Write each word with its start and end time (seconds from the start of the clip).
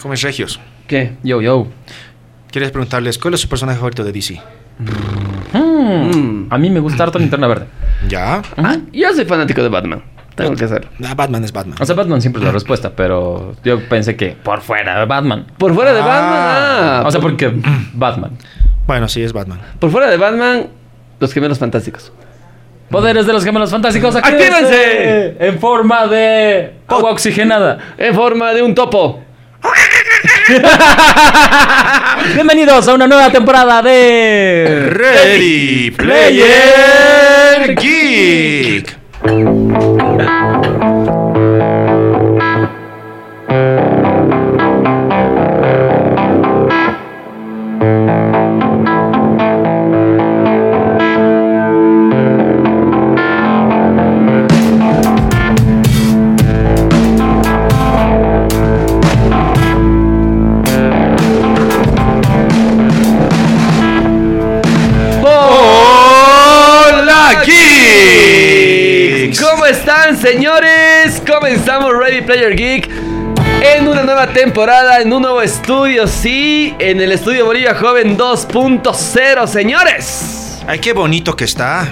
¿Cómo 0.00 0.14
es 0.14 0.22
Regios? 0.22 0.60
¿Qué? 0.86 1.12
Yo, 1.22 1.40
yo. 1.40 1.66
¿Quieres 2.50 2.70
preguntarles 2.70 3.18
cuál 3.18 3.34
es 3.34 3.40
su 3.40 3.48
personaje 3.48 3.78
favorito 3.78 4.02
de 4.04 4.12
DC? 4.12 4.40
Mm. 5.52 6.46
A 6.50 6.58
mí 6.58 6.70
me 6.70 6.80
gusta 6.80 7.02
harto 7.04 7.18
Linterna 7.18 7.46
Verde. 7.46 7.66
¿Ya? 8.08 8.42
Ah, 8.56 8.76
yo 8.92 9.12
soy 9.14 9.24
fanático 9.24 9.62
de 9.62 9.68
Batman. 9.68 10.02
Tengo 10.34 10.54
que 10.54 10.64
hacerlo. 10.64 10.88
Ah, 11.04 11.14
Batman 11.14 11.44
es 11.44 11.52
Batman. 11.52 11.76
O 11.80 11.84
sea, 11.84 11.94
Batman 11.94 12.20
siempre 12.20 12.40
es 12.40 12.46
la 12.46 12.52
respuesta, 12.52 12.90
pero 12.96 13.54
yo 13.62 13.80
pensé 13.88 14.16
que 14.16 14.30
por 14.42 14.62
fuera 14.62 14.98
de 15.00 15.06
Batman. 15.06 15.46
Por 15.58 15.74
fuera 15.74 15.92
de 15.92 16.00
Ah. 16.00 16.04
Batman, 16.06 16.32
ah, 16.32 17.02
O 17.06 17.10
sea, 17.10 17.20
por, 17.20 17.30
porque 17.32 17.52
Batman. 17.92 18.30
Bueno, 18.86 19.06
sí, 19.08 19.22
es 19.22 19.32
Batman. 19.32 19.60
por 19.78 19.90
fuera 19.90 20.08
de 20.10 20.16
Batman, 20.16 20.66
los 21.18 21.32
gemelos 21.32 21.58
fantásticos. 21.58 22.10
Poderes 22.90 23.26
de 23.26 23.32
los 23.32 23.44
gemelos 23.44 23.70
fantásticos. 23.70 24.16
¡Actívense! 24.16 25.36
En 25.38 25.58
forma 25.60 26.06
de 26.08 26.74
agua 26.88 27.10
oxigenada. 27.12 27.78
En 27.98 28.14
forma 28.14 28.52
de 28.52 28.62
un 28.62 28.74
topo. 28.74 29.22
Bienvenidos 32.34 32.88
a 32.88 32.94
una 32.94 33.06
nueva 33.06 33.30
temporada 33.30 33.82
de 33.82 34.88
Ready 34.90 35.90
Player 35.90 37.76
Geek. 37.76 38.96
Señores? 70.20 71.22
Comenzamos 71.26 71.92
Ready 71.96 72.20
Player 72.20 72.54
Geek 72.54 72.90
en 73.62 73.88
una 73.88 74.02
nueva 74.02 74.26
temporada, 74.26 75.00
en 75.00 75.10
un 75.12 75.22
nuevo 75.22 75.40
estudio, 75.40 76.06
sí, 76.06 76.74
en 76.78 77.00
el 77.00 77.12
estudio 77.12 77.46
Bolivia 77.46 77.74
Joven 77.74 78.18
2.0, 78.18 79.46
señores. 79.46 80.62
Ay, 80.66 80.78
qué 80.78 80.92
bonito 80.92 81.34
que 81.34 81.44
está. 81.44 81.88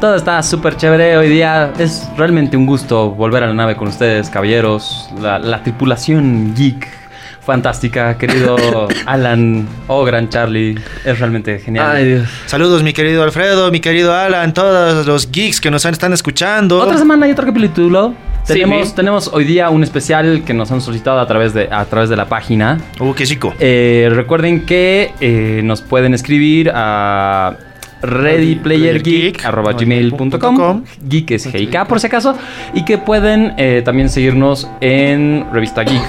Todo 0.00 0.14
está 0.14 0.40
súper 0.44 0.76
chévere 0.76 1.16
hoy 1.16 1.28
día. 1.28 1.72
Es 1.78 2.08
realmente 2.16 2.56
un 2.56 2.66
gusto 2.66 3.10
volver 3.10 3.42
a 3.42 3.48
la 3.48 3.54
nave 3.54 3.74
con 3.76 3.88
ustedes, 3.88 4.30
caballeros. 4.30 5.10
La, 5.20 5.38
la 5.40 5.62
tripulación 5.62 6.54
geek 6.54 6.99
fantástica, 7.44 8.16
querido 8.18 8.56
Alan 9.06 9.66
o 9.86 10.04
Gran 10.04 10.28
Charlie. 10.28 10.78
Es 11.04 11.18
realmente 11.18 11.58
genial. 11.58 11.96
Ay, 11.96 12.04
Dios. 12.06 12.28
Saludos, 12.46 12.82
mi 12.82 12.92
querido 12.92 13.22
Alfredo, 13.22 13.70
mi 13.70 13.80
querido 13.80 14.14
Alan, 14.14 14.54
todos 14.54 15.06
los 15.06 15.30
geeks 15.30 15.60
que 15.60 15.70
nos 15.70 15.84
están 15.84 16.12
escuchando. 16.12 16.80
Otra 16.80 16.98
semana 16.98 17.26
y 17.28 17.32
otro 17.32 17.46
capítulo. 17.46 18.14
Sí, 18.44 18.54
Tenemos, 18.54 18.88
mi. 18.88 18.94
tenemos 18.94 19.30
hoy 19.32 19.44
día 19.44 19.68
un 19.70 19.82
especial 19.82 20.42
que 20.44 20.54
nos 20.54 20.72
han 20.72 20.80
solicitado 20.80 21.20
a 21.20 21.26
través 21.26 21.52
de, 21.52 21.68
a 21.70 21.84
través 21.84 22.08
de 22.08 22.16
la 22.16 22.26
página. 22.26 22.78
Uh, 22.98 23.12
qué 23.14 23.26
chico. 23.26 23.54
Eh, 23.60 24.08
recuerden 24.12 24.64
que 24.64 25.12
eh, 25.20 25.60
nos 25.62 25.82
pueden 25.82 26.14
escribir 26.14 26.70
a 26.74 27.56
readyplayergeek.gmail.com 28.02 30.84
Geek 31.08 31.30
es 31.32 31.46
GIK 31.46 31.86
por 31.86 32.00
si 32.00 32.06
acaso. 32.06 32.34
Y 32.74 32.84
que 32.84 32.98
pueden 32.98 33.54
eh, 33.56 33.82
también 33.84 34.08
seguirnos 34.08 34.68
en 34.80 35.46
Revista 35.52 35.82
Geek. 35.82 36.02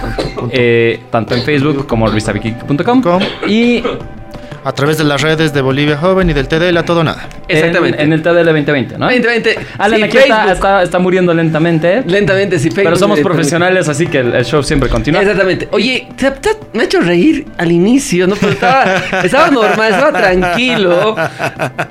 eh, 0.52 1.00
tanto 1.12 1.36
en 1.36 1.44
Facebook 1.44 1.86
como 1.88 2.08
revistageek.com. 2.08 3.02
Com. 3.02 3.22
Y 3.48 3.84
A 4.64 4.74
través 4.74 4.98
de 5.00 5.04
las 5.04 5.22
redes 5.22 5.54
de 5.54 5.62
Bolivia 5.62 5.98
Joven 5.98 6.30
y 6.30 6.34
del 6.34 6.48
TDL 6.48 6.78
a 6.78 6.86
todo 6.86 7.04
nada. 7.04 7.28
Exactamente. 7.48 7.98
En, 8.00 8.08
en 8.08 8.14
el 8.14 8.22
TDL 8.22 8.46
2020, 8.46 8.98
¿no? 9.00 9.06
2020. 9.06 9.56
Alan 9.80 9.98
Sí, 10.00 10.04
aquí 10.06 10.18
está, 10.18 10.52
está, 10.52 10.84
está 10.84 11.00
muriendo 11.00 11.34
lentamente. 11.34 12.04
Lentamente, 12.06 12.60
sí, 12.60 12.70
Facebook. 12.70 12.84
Pero 12.84 12.96
somos 12.96 13.20
eh, 13.20 13.24
profesionales, 13.24 13.90
así 13.90 14.06
que 14.06 14.20
el, 14.20 14.36
el 14.36 14.46
show 14.46 14.62
siempre 14.62 14.88
continúa. 14.90 15.22
Exactamente. 15.22 15.68
Oye, 15.72 16.08
te- 16.16 16.30
te- 16.32 16.58
me 16.74 16.84
ha 16.84 16.86
hecho 16.86 17.00
reír 17.02 17.48
al 17.58 17.72
inicio, 17.72 18.28
¿no? 18.28 18.36
Pero 18.36 18.52
estaba, 18.52 18.96
estaba 19.24 19.50
normal, 19.50 19.94
estaba 19.94 20.12
tranquilo. 20.20 21.16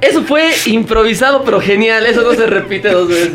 Eso 0.01 0.23
fue 0.23 0.51
improvisado, 0.67 1.43
pero 1.45 1.61
genial. 1.61 2.07
Eso 2.07 2.23
no 2.23 2.33
se 2.35 2.47
repite 2.47 2.91
dos 2.91 3.09
veces. 3.09 3.33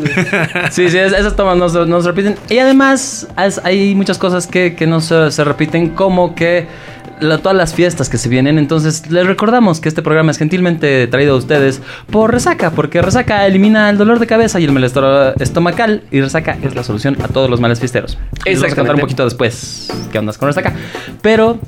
Sí, 0.70 0.88
sí, 0.90 0.96
es- 0.98 1.12
esas 1.12 1.36
tomas 1.36 1.56
no, 1.58 1.68
se- 1.68 1.84
no 1.86 2.00
se 2.00 2.08
repiten. 2.08 2.36
Y 2.48 2.58
además 2.58 3.28
es- 3.44 3.60
hay 3.64 3.94
muchas 3.94 4.16
cosas 4.18 4.46
que, 4.46 4.74
que 4.74 4.86
no 4.86 5.00
se, 5.00 5.30
se 5.30 5.44
repiten, 5.44 5.90
como 5.90 6.34
que 6.34 6.66
la- 7.20 7.38
todas 7.38 7.56
las 7.56 7.74
fiestas 7.74 8.08
que 8.08 8.18
se 8.18 8.28
vienen. 8.28 8.58
Entonces 8.58 9.10
les 9.10 9.26
recordamos 9.26 9.80
que 9.80 9.88
este 9.88 10.02
programa 10.02 10.30
es 10.30 10.38
gentilmente 10.38 11.06
traído 11.06 11.34
a 11.34 11.36
ustedes 11.38 11.80
por 12.10 12.32
Resaca, 12.32 12.70
porque 12.70 13.02
Resaca 13.02 13.46
elimina 13.46 13.90
el 13.90 13.98
dolor 13.98 14.18
de 14.18 14.26
cabeza 14.26 14.60
y 14.60 14.64
el 14.64 14.72
malestar 14.72 15.34
estomacal. 15.40 16.02
Y 16.10 16.20
Resaca 16.20 16.56
es 16.62 16.74
la 16.74 16.82
solución 16.82 17.16
a 17.22 17.28
todos 17.28 17.48
los 17.50 17.60
males 17.60 17.80
fiesteros. 17.80 18.18
Les 18.44 18.60
vamos 18.60 18.72
a 18.72 18.76
contar 18.76 18.94
un 18.94 19.00
poquito 19.00 19.24
después 19.24 19.88
qué 20.12 20.18
ondas 20.18 20.38
con 20.38 20.48
Resaca. 20.48 20.74
Pero, 21.22 21.58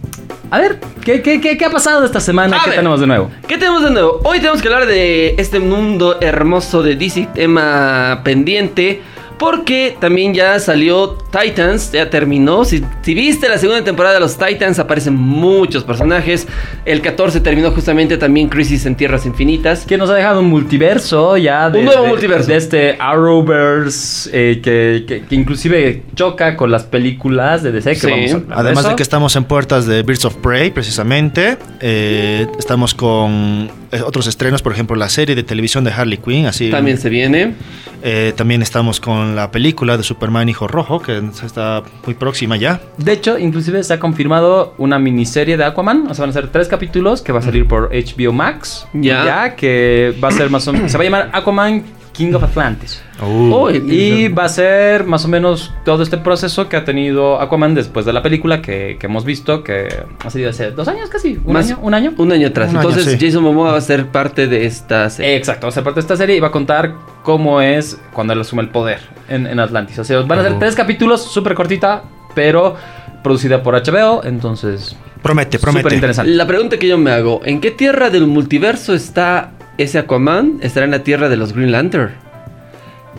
a 0.51 0.59
ver, 0.59 0.79
¿qué, 1.05 1.23
qué, 1.23 1.41
qué, 1.41 1.57
qué 1.59 1.65
ha 1.65 1.71
pasado 1.71 2.05
esta 2.05 2.21
semana? 2.21 2.57
A 2.59 2.65
¿Qué 2.65 2.71
ver. 2.71 2.79
tenemos 2.79 3.01
de 3.01 3.07
nuevo? 3.07 3.31
¿Qué 3.47 3.59
tenemos 3.59 3.83
de 3.83 3.91
nuevo? 3.91 4.21
Hoy 4.25 4.39
tenemos 4.39 4.61
que 4.63 4.69
hablar 4.69 4.87
de 4.87 5.35
este 5.39 5.61
mundo 5.61 6.19
hermoso 6.21 6.83
de 6.83 6.97
DC, 6.97 7.29
tema 7.35 8.21
pendiente. 8.25 9.03
Porque 9.39 9.97
también 10.01 10.35
ya 10.35 10.59
salió 10.59 11.17
Titans, 11.31 11.93
ya 11.93 12.11
terminó. 12.11 12.65
Si, 12.65 12.83
si 13.03 13.15
viste 13.15 13.49
la 13.49 13.57
segunda 13.59 13.85
temporada 13.85 14.15
de 14.15 14.21
los 14.21 14.37
Titans, 14.37 14.79
aparecen 14.81 15.15
muchos 15.15 15.85
personajes. 15.85 16.49
El 16.85 17.01
14 17.01 17.41
terminó 17.41 17.71
justamente 17.71 18.17
también 18.19 18.49
Crisis 18.49 18.85
en 18.87 18.97
Tierras 18.97 19.27
Infinitas. 19.27 19.87
Que 19.87 19.97
nos 19.97 20.11
ha 20.11 20.15
dejado 20.15 20.41
un 20.41 20.47
multiverso 20.47 21.37
ya. 21.37 21.71
De, 21.71 21.79
Un 21.79 21.85
nuevo 21.85 22.03
de- 22.03 22.09
multiverso. 22.09 22.49
De 22.51 22.57
este 22.57 22.97
Arrowverse 22.99 24.31
eh, 24.33 24.61
que, 24.61 25.05
que- 25.07 25.23
que 25.23 25.35
inclusive 25.35 26.03
choca 26.15 26.57
con 26.57 26.71
las 26.71 26.85
películas 26.85 27.63
de 27.63 27.73
DC. 27.73 27.91
Que 27.91 27.97
Sí. 27.97 28.07
vamos 28.11 28.51
a 28.51 28.61
Además 28.61 28.81
eso. 28.81 28.89
de 28.91 28.97
que 28.97 29.03
estamos 29.03 29.37
en 29.37 29.45
puertas 29.45 29.87
de 29.87 30.03
Birds 30.03 30.25
of 30.25 30.35
Prey, 30.37 30.71
precisamente. 30.71 31.59
Eh, 31.81 32.47
estamos 32.59 32.95
con 32.95 33.71
otros 34.05 34.27
estrenos, 34.27 34.63
por 34.63 34.73
ejemplo, 34.73 34.97
la 34.97 35.09
serie 35.09 35.35
de 35.35 35.43
televisión 35.43 35.85
de 35.85 35.93
Harley 35.93 36.19
Quinn. 36.19 36.47
Así, 36.47 36.71
También 36.71 36.99
se 36.99 37.09
viene. 37.09 37.55
Eh, 38.03 38.33
también 38.37 38.63
estamos 38.63 39.01
con 39.01 39.35
la 39.35 39.51
película 39.51 39.97
de 39.97 40.03
Superman 40.03 40.49
Hijo 40.49 40.69
Rojo, 40.69 41.01
que 41.01 41.21
está 41.45 41.83
muy 42.05 42.15
próxima 42.15 42.57
ya. 42.57 42.81
De 42.97 43.13
hecho, 43.13 43.39
inclusive 43.39 43.83
se 43.83 43.95
ha 43.95 43.99
confirmado 43.99 44.75
una 44.79 44.99
miniserie 44.99 45.57
de 45.57 45.65
Aquaman. 45.65 46.07
O 46.09 46.15
sea, 46.15 46.23
van 46.23 46.31
a 46.31 46.33
ser 46.33 46.49
tres 46.49 46.69
capítulos 46.69 47.23
que 47.23 47.33
va 47.33 47.41
a 47.41 47.43
salir 47.43 47.67
por 47.67 47.91
HBO 47.91 48.33
Max. 48.33 48.87
Ya. 48.93 49.55
que 49.57 50.15
va 50.23 50.29
a 50.29 50.33
ser 50.33 50.51
más 50.51 50.67
o 50.69 50.73
menos. 50.73 50.93
Se 50.93 50.99
va 50.99 51.03
a 51.03 51.05
llamar 51.05 51.31
Aquaman 51.33 51.85
King 52.19 52.35
of 52.35 52.43
Atlantis. 52.43 53.01
Oh, 53.23 53.71
Y 53.71 54.29
va 54.29 54.45
a 54.45 54.49
ser 54.49 55.05
más 55.05 55.25
o 55.25 55.29
menos 55.29 55.73
todo 55.85 56.03
este 56.03 56.19
proceso 56.19 56.69
que 56.69 56.77
ha 56.77 56.85
tenido 56.85 57.41
Aquaman 57.41 57.75
después 57.75 58.05
de 58.05 58.13
la 58.13 58.23
película 58.23 58.61
que, 58.61 58.97
que 59.01 59.07
hemos 59.07 59.25
visto, 59.25 59.63
que 59.65 59.89
ha 60.25 60.29
sido 60.31 60.51
hace 60.51 60.73
dos 60.73 60.87
años 60.89 61.09
casi, 61.09 61.39
un 61.45 61.53
Más- 61.55 61.67
año, 61.67 61.79
un 61.81 61.95
año. 61.95 62.13
Un 62.19 62.33
año 62.33 62.49
atrás. 62.49 62.71
Un 62.71 62.79
año, 62.79 62.89
Entonces 62.91 63.13
sí. 63.19 63.25
Jason 63.27 63.43
Momoa 63.45 63.73
va 63.73 63.79
a 63.79 63.81
ser 63.81 64.07
parte 64.09 64.47
de 64.49 64.67
esta 64.67 65.09
serie. 65.11 65.37
Exacto, 65.37 65.67
va 65.67 65.71
a 65.71 65.73
ser 65.73 65.85
parte 65.85 65.97
de 66.01 66.03
esta 66.03 66.17
serie 66.17 66.37
y 66.37 66.41
va 66.41 66.49
a 66.49 66.53
contar 66.53 66.93
cómo 67.23 67.61
es 67.61 67.99
cuando 68.13 68.33
él 68.33 68.41
asume 68.41 68.63
el 68.63 68.69
poder 68.71 68.99
en, 69.29 69.47
en 69.47 69.59
Atlantis. 69.61 69.99
O 70.01 70.05
sea, 70.05 70.21
van 70.23 70.41
a 70.41 70.43
ser 70.43 70.53
Oh. 70.53 70.59
tres 70.59 70.75
capítulos, 70.75 71.23
súper 71.23 71.55
cortita, 71.55 72.03
pero 72.35 72.75
producida 73.23 73.63
por 73.63 73.75
HBO, 73.75 74.23
entonces 74.25 74.97
Promete, 75.23 75.59
súper 75.59 75.73
promete. 75.73 75.95
interesante. 75.97 76.31
La 76.33 76.47
pregunta 76.47 76.79
que 76.79 76.87
yo 76.89 76.99
me 76.99 77.11
hago, 77.11 77.41
¿en 77.45 77.61
qué 77.61 77.71
tierra 77.73 78.11
del 78.11 78.27
multiverso 78.27 78.95
está 78.95 79.53
ese 79.79 79.99
Aquaman? 79.99 80.59
¿Estará 80.61 80.85
en 80.85 80.91
la 80.93 81.03
tierra 81.03 81.29
de 81.29 81.37
los 81.37 81.53
Green 81.55 81.73
Lantern? 81.73 82.13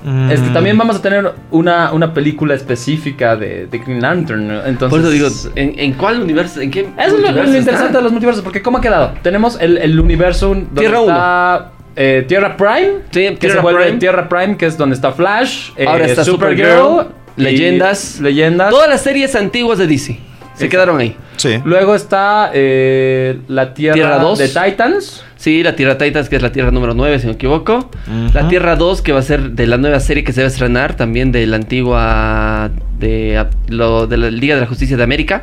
Mm, 0.04 0.32
Este, 0.32 0.50
también 0.52 0.78
vamos 0.78 0.96
a 0.98 1.02
tener 1.02 1.34
una, 1.52 1.92
una 1.92 2.14
película 2.14 2.54
específica 2.54 3.36
de, 3.36 3.66
de 3.68 3.78
Green 3.80 4.02
Lantern. 4.02 4.48
¿no? 4.48 4.66
Entonces, 4.66 4.90
Por 4.90 5.00
eso 5.00 5.10
digo, 5.10 5.28
¿en, 5.56 5.78
en 5.78 5.94
cuál 5.94 6.22
universo? 6.22 6.62
¿En 6.62 6.72
qué 6.72 6.82
Eso 6.98 7.18
es 7.18 7.22
lo, 7.22 7.28
interesante 7.30 7.72
está? 7.72 7.98
de 7.98 8.02
los 8.04 8.12
multiversos, 8.12 8.44
porque 8.44 8.62
¿cómo 8.62 8.78
ha 8.78 8.82
quedado? 8.82 9.14
Tenemos 9.24 9.60
el, 9.60 9.78
el 9.78 10.00
universo 10.00 10.50
donde 10.50 10.68
Tierra 10.80 11.00
está 11.00 11.72
eh, 11.96 12.24
Tierra 12.28 12.56
Prime, 12.56 12.92
Sí, 13.12 13.20
que 13.22 13.32
Tierra 13.38 13.56
se 13.56 13.62
vuelve 13.62 13.84
Prime. 13.84 13.98
Tierra 14.00 14.30
Prime, 14.30 14.56
que 14.56 14.68
es 14.68 14.78
donde 14.78 14.96
está 14.96 15.12
Flash, 15.12 15.72
eh, 15.76 15.86
Ahora 15.86 16.06
está 16.06 16.24
Supergirl, 16.24 17.08
y 17.36 17.42
Leyendas. 17.42 18.20
Leyendas. 18.22 18.70
Todas 18.70 18.88
las 18.90 19.02
series 19.02 19.36
antiguas 19.36 19.80
de 19.80 19.88
DC 19.88 20.20
se 20.60 20.66
Exacto. 20.66 20.70
quedaron 20.72 21.00
ahí. 21.00 21.16
Sí. 21.38 21.60
Luego 21.66 21.96
está 21.96 22.52
eh, 22.54 23.40
la 23.48 23.74
Tierra, 23.74 23.94
Tierra 23.96 24.18
dos. 24.20 24.38
de 24.40 24.48
Titans. 24.50 25.24
Sí, 25.38 25.64
la 25.64 25.76
Tierra 25.76 25.98
Titans, 25.98 26.28
que 26.30 26.36
es 26.36 26.42
la 26.42 26.52
Tierra 26.52 26.70
número 26.72 26.94
9, 26.94 27.18
si 27.20 27.26
no 27.26 27.32
me 27.32 27.36
equivoco. 27.36 27.90
La 28.34 28.48
Tierra 28.50 28.76
2, 28.76 29.02
que 29.02 29.14
va 29.14 29.20
a 29.20 29.24
ser 29.24 29.52
de 29.52 29.68
la 29.68 29.78
nueva 29.78 30.00
serie 30.02 30.24
que 30.26 30.34
se 30.34 30.42
va 30.42 30.46
a 30.48 30.50
estrenar, 30.50 30.96
también 30.96 31.32
de 31.32 31.48
la 31.48 31.56
antigua. 31.56 32.70
de, 33.00 33.38
a- 33.38 33.50
lo, 33.70 34.06
de 34.08 34.18
la 34.18 34.30
Liga 34.30 34.56
de 34.56 34.62
la 34.62 34.68
Justicia 34.68 34.98
de 34.98 35.04
América, 35.04 35.40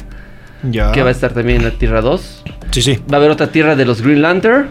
Ya. 0.70 0.92
que 0.92 1.02
va 1.02 1.08
a 1.08 1.12
estar 1.12 1.32
también 1.32 1.58
en 1.58 1.64
la 1.64 1.70
Tierra 1.70 2.02
2. 2.02 2.42
Sí, 2.72 2.82
sí. 2.82 2.98
Va 3.10 3.16
a 3.16 3.20
haber 3.20 3.30
otra 3.30 3.46
tierra 3.46 3.74
de 3.76 3.86
los 3.86 4.02
Green 4.02 4.20
Lantern. 4.20 4.66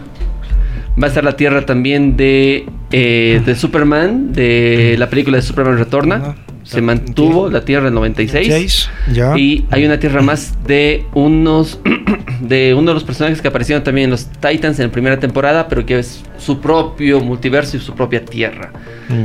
Va 1.02 1.06
a 1.06 1.08
estar 1.08 1.24
la 1.24 1.36
tierra 1.36 1.66
también 1.66 2.16
de, 2.16 2.66
eh, 2.92 3.42
de 3.44 3.54
Superman, 3.56 4.32
de 4.32 4.94
la 4.98 5.10
película 5.10 5.36
de 5.38 5.42
Superman 5.42 5.76
Retorna. 5.76 6.36
Se 6.66 6.82
mantuvo 6.82 7.48
la 7.48 7.64
Tierra 7.64 7.88
en 7.88 7.94
96. 7.94 8.46
Seis, 8.48 8.90
ya. 9.12 9.36
Y 9.38 9.64
hay 9.70 9.84
una 9.84 9.98
Tierra 9.98 10.20
más 10.20 10.54
de 10.64 11.06
unos 11.14 11.80
de 12.40 12.74
uno 12.74 12.90
de 12.90 12.94
los 12.94 13.04
personajes 13.04 13.40
que 13.40 13.48
aparecieron 13.48 13.84
también 13.84 14.06
en 14.06 14.10
los 14.10 14.26
Titans 14.26 14.78
en 14.80 14.86
la 14.86 14.92
primera 14.92 15.18
temporada, 15.18 15.68
pero 15.68 15.86
que 15.86 15.98
es 15.98 16.22
su 16.38 16.60
propio 16.60 17.20
multiverso 17.20 17.76
y 17.76 17.80
su 17.80 17.94
propia 17.94 18.24
Tierra. 18.24 18.72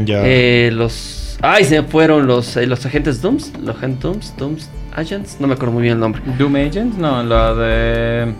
Ya. 0.06 0.22
Eh, 0.24 0.70
los 0.72 1.38
ay, 1.42 1.66
se 1.66 1.82
fueron 1.84 2.28
los 2.28 2.56
eh, 2.58 2.68
los 2.68 2.86
agentes 2.86 3.22
Dooms, 3.22 3.52
los 3.60 3.76
agentes 3.76 4.02
Dooms, 4.02 4.34
Dooms 4.38 4.70
Agents, 4.94 5.38
no 5.40 5.48
me 5.48 5.54
acuerdo 5.54 5.74
muy 5.74 5.84
bien 5.84 5.96
el 5.96 6.00
nombre. 6.00 6.22
Doom 6.38 6.56
Agent, 6.56 6.96
no, 6.96 7.24
la 7.24 7.54
de. 7.56 8.34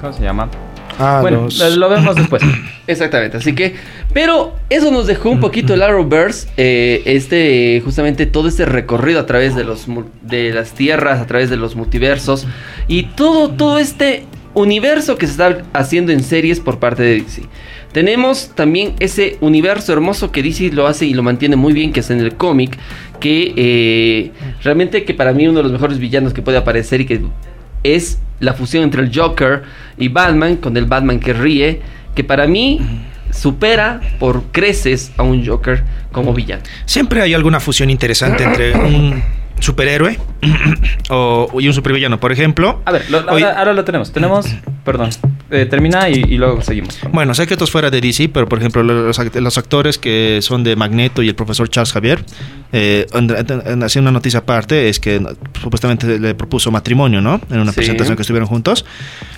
¿Cómo 0.00 0.12
se 0.12 0.22
llama? 0.22 0.48
Ah, 0.98 1.18
bueno, 1.22 1.42
los- 1.44 1.58
lo, 1.58 1.76
lo 1.76 1.88
vemos 1.88 2.14
después. 2.16 2.42
Exactamente, 2.86 3.36
así 3.36 3.54
que, 3.54 3.74
pero 4.12 4.54
eso 4.70 4.90
nos 4.90 5.06
dejó 5.06 5.30
un 5.30 5.40
poquito 5.40 5.74
el 5.74 5.82
Arrowverse, 5.82 6.48
eh, 6.56 7.02
este, 7.06 7.80
justamente 7.84 8.26
todo 8.26 8.48
este 8.48 8.64
recorrido 8.66 9.20
a 9.20 9.26
través 9.26 9.54
de 9.54 9.64
los, 9.64 9.86
de 10.22 10.52
las 10.52 10.72
tierras, 10.72 11.20
a 11.20 11.26
través 11.26 11.48
de 11.50 11.56
los 11.56 11.76
multiversos 11.76 12.46
y 12.88 13.04
todo, 13.04 13.50
todo 13.50 13.78
este 13.78 14.24
universo 14.54 15.16
que 15.16 15.26
se 15.26 15.32
está 15.32 15.62
haciendo 15.72 16.12
en 16.12 16.22
series 16.22 16.60
por 16.60 16.78
parte 16.78 17.02
de 17.02 17.22
DC. 17.22 17.42
Tenemos 17.92 18.50
también 18.54 18.94
ese 19.00 19.36
universo 19.40 19.92
hermoso 19.92 20.32
que 20.32 20.42
DC 20.42 20.72
lo 20.72 20.86
hace 20.86 21.06
y 21.06 21.14
lo 21.14 21.22
mantiene 21.22 21.56
muy 21.56 21.72
bien, 21.72 21.92
que 21.92 22.00
es 22.00 22.10
en 22.10 22.20
el 22.20 22.34
cómic, 22.34 22.76
que 23.20 23.52
eh, 23.56 24.30
realmente 24.62 25.04
que 25.04 25.14
para 25.14 25.32
mí 25.32 25.46
uno 25.46 25.58
de 25.58 25.62
los 25.64 25.72
mejores 25.72 25.98
villanos 25.98 26.32
que 26.34 26.42
puede 26.42 26.58
aparecer 26.58 27.00
y 27.02 27.06
que 27.06 27.20
es 27.82 28.18
la 28.40 28.52
fusión 28.54 28.82
entre 28.84 29.02
el 29.02 29.10
Joker 29.16 29.62
y 29.98 30.08
Batman, 30.08 30.56
con 30.56 30.76
el 30.76 30.86
Batman 30.86 31.20
que 31.20 31.32
ríe, 31.32 31.80
que 32.14 32.24
para 32.24 32.46
mí 32.46 32.80
supera 33.30 34.00
por 34.18 34.44
creces 34.52 35.12
a 35.16 35.22
un 35.22 35.46
Joker 35.46 35.84
como 36.12 36.34
villano. 36.34 36.62
Siempre 36.84 37.22
hay 37.22 37.34
alguna 37.34 37.60
fusión 37.60 37.88
interesante 37.90 38.44
entre 38.44 38.74
un 38.78 39.22
superhéroe 39.60 40.18
o, 41.10 41.48
y 41.60 41.68
un 41.68 41.72
supervillano. 41.74 42.18
Por 42.20 42.32
ejemplo, 42.32 42.82
A 42.84 42.92
ver, 42.92 43.08
lo- 43.10 43.18
hoy- 43.20 43.42
ahora, 43.42 43.58
ahora 43.58 43.72
lo 43.74 43.84
tenemos. 43.84 44.12
Tenemos. 44.12 44.46
Perdón. 44.84 45.10
Eh, 45.52 45.66
termina 45.66 46.08
y, 46.08 46.14
y 46.14 46.36
luego 46.38 46.60
seguimos. 46.62 46.98
Bueno, 47.12 47.34
sé 47.34 47.46
que 47.46 47.54
esto 47.54 47.64
es 47.64 47.70
fuera 47.70 47.90
de 47.90 48.00
DC, 48.00 48.28
pero 48.30 48.48
por 48.48 48.58
ejemplo, 48.58 48.82
los, 48.82 49.18
act- 49.18 49.38
los 49.40 49.58
actores 49.58 49.98
que 49.98 50.38
son 50.42 50.64
de 50.64 50.74
Magneto 50.76 51.22
y 51.22 51.28
el 51.28 51.34
profesor 51.34 51.68
Charles 51.68 51.92
Javier, 51.92 52.24
eh, 52.72 53.06
en- 53.12 53.30
en- 53.66 53.82
haciendo 53.82 54.10
una 54.10 54.18
noticia 54.18 54.40
aparte, 54.40 54.88
es 54.88 54.98
que 54.98 55.20
supuestamente 55.60 56.18
le 56.18 56.34
propuso 56.34 56.70
matrimonio, 56.70 57.20
¿no? 57.20 57.40
En 57.50 57.60
una 57.60 57.72
Sí. 57.72 57.76
presentación 57.76 58.16
que 58.16 58.22
estuvieron 58.22 58.48
juntos. 58.48 58.84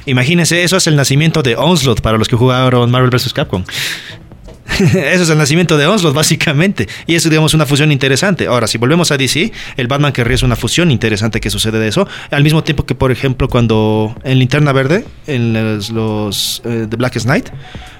Imagínense, 0.06 0.62
eso 0.64 0.76
es 0.76 0.86
el 0.86 0.96
nacimiento 0.96 1.42
de 1.42 1.56
Onslaught 1.56 2.00
para 2.00 2.16
los 2.18 2.28
que 2.28 2.36
jugaron 2.36 2.90
Marvel 2.90 3.10
vs. 3.10 3.32
Capcom. 3.32 3.64
Eso 4.78 5.22
es 5.24 5.30
el 5.30 5.38
nacimiento 5.38 5.76
de 5.76 5.86
Onslaught, 5.86 6.16
básicamente. 6.16 6.88
Y 7.06 7.14
eso, 7.14 7.28
digamos, 7.28 7.52
una 7.54 7.66
fusión 7.66 7.92
interesante. 7.92 8.46
Ahora, 8.46 8.66
si 8.66 8.78
volvemos 8.78 9.10
a 9.12 9.16
DC, 9.16 9.52
el 9.76 9.86
Batman 9.88 10.12
que 10.12 10.24
ríe 10.24 10.34
es 10.36 10.42
una 10.42 10.56
fusión 10.56 10.90
interesante 10.90 11.40
que 11.40 11.50
sucede 11.50 11.78
de 11.78 11.88
eso. 11.88 12.08
Al 12.30 12.42
mismo 12.42 12.64
tiempo 12.64 12.86
que, 12.86 12.94
por 12.94 13.12
ejemplo, 13.12 13.48
cuando 13.48 14.16
en 14.24 14.38
Linterna 14.38 14.72
Verde, 14.72 15.04
en 15.26 15.52
los, 15.92 16.62
eh, 16.64 16.86
The 16.88 16.96
Blackest 16.96 17.26
Night, 17.26 17.50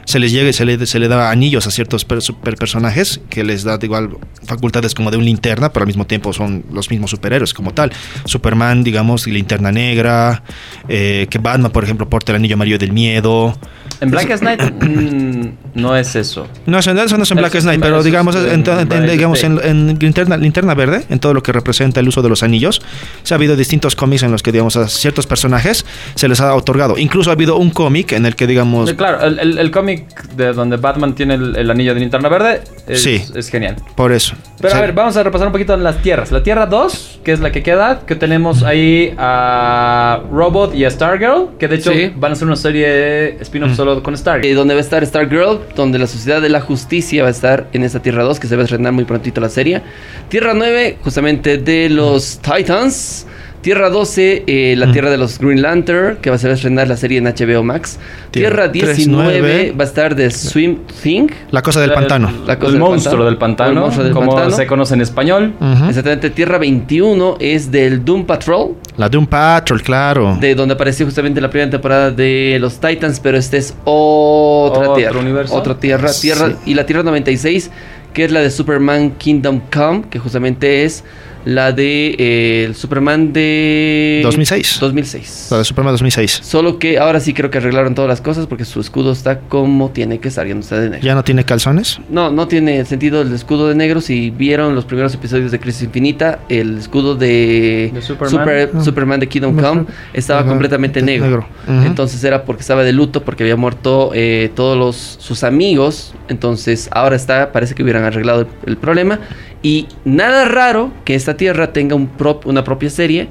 se 0.06 0.18
les 0.18 0.32
llega 0.32 0.48
y 0.48 0.52
se 0.52 0.64
le, 0.64 0.84
se 0.86 0.98
le 0.98 1.08
da 1.08 1.30
anillos 1.30 1.66
a 1.66 1.70
ciertos 1.70 2.04
per- 2.04 2.20
super 2.22 2.56
personajes 2.56 3.20
que 3.30 3.42
les 3.44 3.62
da 3.64 3.78
igual 3.82 4.16
facultades 4.44 4.94
como 4.94 5.10
de 5.10 5.16
un 5.16 5.24
linterna, 5.24 5.72
pero 5.72 5.82
al 5.84 5.86
mismo 5.86 6.06
tiempo 6.06 6.32
son 6.32 6.64
los 6.72 6.90
mismos 6.90 7.10
superhéroes 7.10 7.54
como 7.54 7.72
tal. 7.72 7.92
Superman, 8.24 8.84
digamos, 8.84 9.26
y 9.26 9.30
linterna 9.32 9.70
negra, 9.72 10.42
eh, 10.88 11.26
que 11.30 11.38
Batman, 11.38 11.70
por 11.72 11.84
ejemplo, 11.84 12.08
porta 12.08 12.32
el 12.32 12.36
anillo 12.36 12.54
amarillo 12.54 12.78
del 12.78 12.92
miedo. 12.92 13.56
En 14.04 14.10
Blackest 14.10 14.42
Night 14.44 14.60
mm, 14.82 15.48
no 15.74 15.96
es 15.96 16.14
eso. 16.16 16.46
No, 16.66 16.78
eso, 16.78 16.90
eso 16.92 17.16
no 17.16 17.24
es 17.24 17.30
en 17.30 17.38
Eso 17.38 17.48
Black 17.48 17.52
Knight, 17.60 17.74
en- 17.74 17.80
pero 17.80 18.02
digamos, 18.02 18.36
en, 18.36 18.44
en 18.46 18.64
en- 18.68 18.92
en- 18.92 19.10
digamos 19.10 19.42
en, 19.44 19.60
en 19.62 19.98
linterna, 19.98 20.36
linterna 20.36 20.74
verde, 20.74 21.04
en 21.10 21.18
todo 21.18 21.34
lo 21.34 21.42
que 21.42 21.52
representa 21.52 22.00
el 22.00 22.08
uso 22.08 22.22
de 22.22 22.28
los 22.28 22.42
anillos, 22.42 22.80
se 23.22 23.34
ha 23.34 23.36
habido 23.36 23.56
distintos 23.56 23.96
cómics 23.96 24.22
en 24.22 24.30
los 24.30 24.42
que, 24.42 24.52
digamos, 24.52 24.76
a 24.76 24.88
ciertos 24.88 25.26
personajes 25.26 25.84
se 26.14 26.28
les 26.28 26.40
ha 26.40 26.54
otorgado. 26.54 26.96
Incluso 26.98 27.30
ha 27.30 27.32
habido 27.32 27.56
un 27.56 27.70
cómic 27.70 28.12
en 28.12 28.26
el 28.26 28.36
que, 28.36 28.46
digamos, 28.46 28.92
Claro, 28.94 29.22
el, 29.24 29.38
el- 29.38 29.58
el 29.58 29.70
cómic 29.70 30.28
de 30.36 30.52
donde 30.52 30.76
Batman 30.76 31.14
tiene 31.14 31.34
el, 31.34 31.56
el 31.56 31.70
anillo 31.70 31.94
de 31.94 32.00
linterna 32.00 32.28
verde 32.28 32.62
es, 32.86 33.02
Sí. 33.02 33.22
es 33.34 33.48
genial. 33.48 33.76
por 33.96 34.12
eso. 34.12 34.34
Pero 34.58 34.68
O 34.68 34.70
sea, 34.70 34.78
a 34.78 34.82
ver, 34.82 34.92
vamos 34.94 35.16
a 35.16 35.22
repasar 35.22 35.46
un 35.48 35.52
poquito 35.52 35.76
las 35.76 36.00
tierras. 36.02 36.30
La 36.32 36.42
Tierra 36.42 36.66
2, 36.66 37.20
que 37.24 37.32
es 37.32 37.40
la 37.40 37.50
que 37.52 37.62
queda, 37.62 38.00
que 38.06 38.14
tenemos 38.16 38.62
ahí 38.62 39.12
a 39.18 40.20
Robot 40.30 40.74
y 40.74 40.84
a 40.84 40.90
Stargirl, 40.90 41.56
que 41.58 41.68
de 41.68 41.76
hecho 41.76 41.92
Sí. 41.92 42.12
van 42.16 42.32
a 42.32 42.34
hacer 42.34 42.46
una 42.46 42.56
serie 42.56 43.36
spin-off 43.42 43.74
solo 43.76 43.93
con 44.02 44.14
Eh, 44.14 44.18
Stargirl. 44.18 44.54
donde 44.56 44.74
va 44.74 44.80
a 44.80 44.82
estar 44.82 45.04
Stargirl, 45.04 45.60
donde 45.76 45.98
la 45.98 46.06
Sociedad 46.06 46.40
de 46.42 46.48
la 46.48 46.60
Justicia 46.60 47.22
va 47.22 47.28
a 47.28 47.32
estar 47.32 47.68
en 47.72 47.82
esta 47.84 48.00
Tierra 48.00 48.22
2, 48.24 48.40
que 48.40 48.46
se 48.48 48.56
va 48.56 48.62
a 48.62 48.64
estrenar 48.64 48.92
muy 48.92 49.04
prontito 49.04 49.40
la 49.40 49.48
serie. 49.48 49.82
Tierra 50.28 50.54
9, 50.54 50.98
justamente 51.02 51.58
de 51.58 51.88
los 51.90 52.38
Titans. 52.40 53.26
Tierra 53.64 53.88
12, 53.88 54.44
eh, 54.46 54.74
la 54.76 54.88
Mm. 54.88 54.92
Tierra 54.92 55.10
de 55.10 55.16
los 55.16 55.38
Green 55.38 55.62
Lantern, 55.62 56.18
que 56.20 56.28
va 56.28 56.36
a 56.36 56.38
ser 56.38 56.50
a 56.50 56.54
estrenar 56.54 56.86
la 56.86 56.98
serie 56.98 57.16
en 57.16 57.26
HBO 57.26 57.62
Max. 57.64 57.98
Tierra 58.30 58.70
Tierra 58.70 58.92
19 58.92 59.30
39. 59.40 59.74
va 59.78 59.84
a 59.84 59.86
estar 59.86 60.14
de 60.14 60.30
Swim 60.30 60.80
Thing. 61.02 61.28
la 61.50 61.62
cosa 61.62 61.80
del 61.80 61.88
La- 61.88 61.94
pantano. 61.94 62.30
la 62.46 62.58
cosa 62.58 62.66
el 62.66 62.72
del 62.74 62.80
monstruo 62.80 63.12
pantano. 63.12 63.24
del 63.24 63.38
pantano, 63.38 63.70
El 63.70 63.76
monstruo 63.78 64.04
del 64.04 64.12
como 64.12 64.34
pantano. 64.34 64.54
se 64.56 64.66
conoce 64.66 64.92
en 64.94 65.00
español. 65.00 65.54
Exactamente, 65.88 66.28
Tierra 66.28 66.58
21 66.58 67.36
es 67.40 67.70
del 67.72 68.04
Doom 68.04 68.26
Patrol, 68.26 68.74
La 68.98 69.08
un 69.16 69.26
Patrol, 69.26 69.80
claro. 69.82 70.36
de 70.38 70.54
donde 70.54 70.74
apareció 70.74 71.06
justamente 71.06 71.40
la 71.40 71.48
primera 71.48 71.70
temporada 71.70 72.10
de 72.10 72.58
los 72.60 72.78
Titans, 72.78 73.18
pero 73.18 73.38
este 73.38 73.56
es 73.56 73.74
otra 73.84 74.80
Otro 74.82 74.94
tierra. 74.94 75.18
universo. 75.20 75.54
Otra 75.54 75.74
tierra, 75.80 76.10
tierra 76.20 76.48
Sí. 76.50 76.54
y 76.66 76.74
la 76.74 76.84
Tierra 76.84 77.02
96, 77.02 77.70
que 78.12 78.24
es 78.26 78.30
la 78.30 78.40
de 78.40 78.50
Superman 78.50 79.12
Kingdom 79.12 79.62
Come, 79.72 80.02
que 80.10 80.18
justamente 80.18 80.84
es 80.84 81.02
la 81.44 81.72
de 81.72 82.14
eh, 82.18 82.64
el 82.66 82.74
Superman 82.74 83.32
de 83.32 84.20
2006. 84.22 84.78
2006. 84.80 85.48
La 85.50 85.58
de 85.58 85.64
Superman 85.64 85.92
2006. 85.94 86.40
Solo 86.42 86.78
que 86.78 86.98
ahora 86.98 87.20
sí 87.20 87.34
creo 87.34 87.50
que 87.50 87.58
arreglaron 87.58 87.94
todas 87.94 88.08
las 88.08 88.20
cosas 88.20 88.46
porque 88.46 88.64
su 88.64 88.80
escudo 88.80 89.12
está 89.12 89.40
como 89.40 89.90
tiene 89.90 90.18
que 90.20 90.28
estar, 90.28 90.46
ya 90.46 90.54
no 90.54 90.60
está 90.60 90.78
de 90.80 90.90
negro. 90.90 91.04
¿Ya 91.04 91.14
no 91.14 91.22
tiene 91.24 91.44
calzones? 91.44 92.00
No, 92.08 92.30
no 92.30 92.48
tiene 92.48 92.84
sentido 92.84 93.22
el 93.22 93.32
escudo 93.32 93.68
de 93.68 93.74
negro. 93.74 94.00
Si 94.00 94.30
vieron 94.30 94.74
los 94.74 94.84
primeros 94.84 95.14
episodios 95.14 95.52
de 95.52 95.60
Crisis 95.60 95.82
Infinita, 95.84 96.40
el 96.48 96.78
escudo 96.78 97.14
de, 97.14 97.90
De 97.94 98.02
Superman. 98.02 98.30
Super- 98.30 98.70
Ah. 98.74 98.82
Superman 98.84 99.20
de 99.20 99.28
Kingdom 99.28 99.56
Come 99.60 99.84
estaba 100.12 100.40
Ajá, 100.40 100.48
completamente 100.48 101.02
negro. 101.02 101.46
Entonces 101.68 102.22
era 102.24 102.44
porque 102.44 102.62
estaba 102.62 102.82
de 102.84 102.92
luto, 102.92 103.22
porque 103.24 103.42
había 103.42 103.56
muerto 103.56 104.10
eh, 104.14 104.50
todos 104.54 104.76
los, 104.78 104.96
sus 105.20 105.44
amigos. 105.44 106.14
Entonces 106.28 106.88
ahora 106.92 107.16
está, 107.16 107.52
parece 107.52 107.74
que 107.74 107.82
hubieran 107.82 108.04
arreglado 108.04 108.42
el, 108.42 108.46
el 108.66 108.76
problema. 108.76 109.20
Y 109.64 109.88
nada 110.04 110.44
raro 110.44 110.92
que 111.04 111.16
esta 111.16 111.36
tierra 111.36 111.72
tenga 111.72 111.96
un 111.96 112.08
prop- 112.16 112.44
una 112.46 112.62
propia 112.62 112.90
serie 112.90 113.26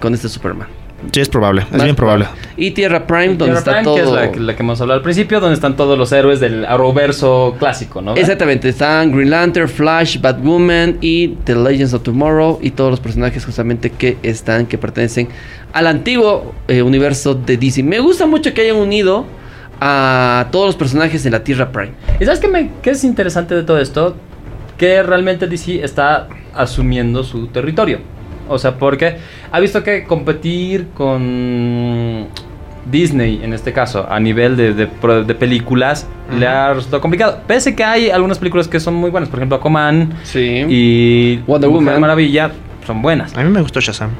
con 0.00 0.12
este 0.12 0.28
Superman. 0.28 0.68
Sí, 1.12 1.20
es 1.20 1.30
probable. 1.30 1.62
Es 1.62 1.72
Más 1.72 1.84
bien 1.84 1.96
probable. 1.96 2.26
Y 2.58 2.72
Tierra 2.72 3.06
Prime, 3.06 3.28
donde 3.28 3.44
Tierra 3.46 3.58
está 3.60 3.70
Prime, 3.72 3.84
todo. 3.84 3.94
que 3.94 4.02
es 4.02 4.10
la, 4.10 4.42
la 4.42 4.54
que 4.56 4.62
hemos 4.62 4.78
hablado 4.82 4.98
al 4.98 5.02
principio, 5.02 5.40
donde 5.40 5.54
están 5.54 5.74
todos 5.74 5.96
los 5.96 6.12
héroes 6.12 6.40
del 6.40 6.66
Arrowverso 6.66 7.56
clásico, 7.58 8.02
¿no? 8.02 8.14
Exactamente, 8.16 8.68
están 8.68 9.10
Green 9.10 9.30
Lantern, 9.30 9.66
Flash, 9.66 10.20
Batwoman 10.20 10.98
y 11.00 11.28
The 11.44 11.54
Legends 11.54 11.94
of 11.94 12.02
Tomorrow 12.02 12.58
y 12.60 12.72
todos 12.72 12.90
los 12.90 13.00
personajes 13.00 13.46
justamente 13.46 13.88
que 13.88 14.18
están, 14.22 14.66
que 14.66 14.76
pertenecen 14.76 15.28
al 15.72 15.86
antiguo 15.86 16.52
eh, 16.68 16.82
universo 16.82 17.34
de 17.34 17.56
DC. 17.56 17.82
Me 17.82 17.98
gusta 18.00 18.26
mucho 18.26 18.52
que 18.52 18.60
hayan 18.60 18.76
unido 18.76 19.24
a 19.80 20.48
todos 20.50 20.66
los 20.66 20.76
personajes 20.76 21.24
de 21.24 21.30
la 21.30 21.42
Tierra 21.44 21.72
Prime. 21.72 21.92
¿Y 22.20 22.26
sabes 22.26 22.40
qué, 22.40 22.48
me, 22.48 22.72
qué 22.82 22.90
es 22.90 23.04
interesante 23.04 23.54
de 23.54 23.62
todo 23.62 23.78
esto? 23.78 24.16
Que 24.80 25.02
realmente 25.02 25.46
DC 25.46 25.84
está 25.84 26.26
asumiendo 26.54 27.22
su 27.22 27.48
territorio. 27.48 27.98
O 28.48 28.58
sea, 28.58 28.78
porque 28.78 29.16
ha 29.52 29.60
visto 29.60 29.82
que 29.84 30.04
competir 30.04 30.88
con 30.94 32.26
Disney, 32.90 33.40
en 33.44 33.52
este 33.52 33.72
caso, 33.72 34.06
a 34.10 34.18
nivel 34.18 34.56
de, 34.56 34.72
de 34.74 34.86
pro- 34.86 35.22
de 35.22 35.34
películas, 35.34 36.08
le 36.36 36.46
ha 36.46 36.72
resultado 36.72 37.00
complicado. 37.00 37.40
Pese 37.46 37.76
que 37.76 37.84
hay 37.84 38.10
algunas 38.10 38.38
películas 38.38 38.66
que 38.68 38.80
son 38.80 38.94
muy 38.94 39.10
buenas, 39.10 39.28
por 39.28 39.38
ejemplo, 39.38 39.56
Aquaman 39.58 40.14
Sí. 40.24 40.64
y 40.68 41.36
Wonder 41.46 41.70
Woman. 41.70 42.00
Maravilla, 42.00 42.50
son 42.86 43.02
buenas. 43.02 43.36
A 43.36 43.42
mí 43.44 43.50
me 43.50 43.60
gustó 43.60 43.80
Shazam. 43.80 44.10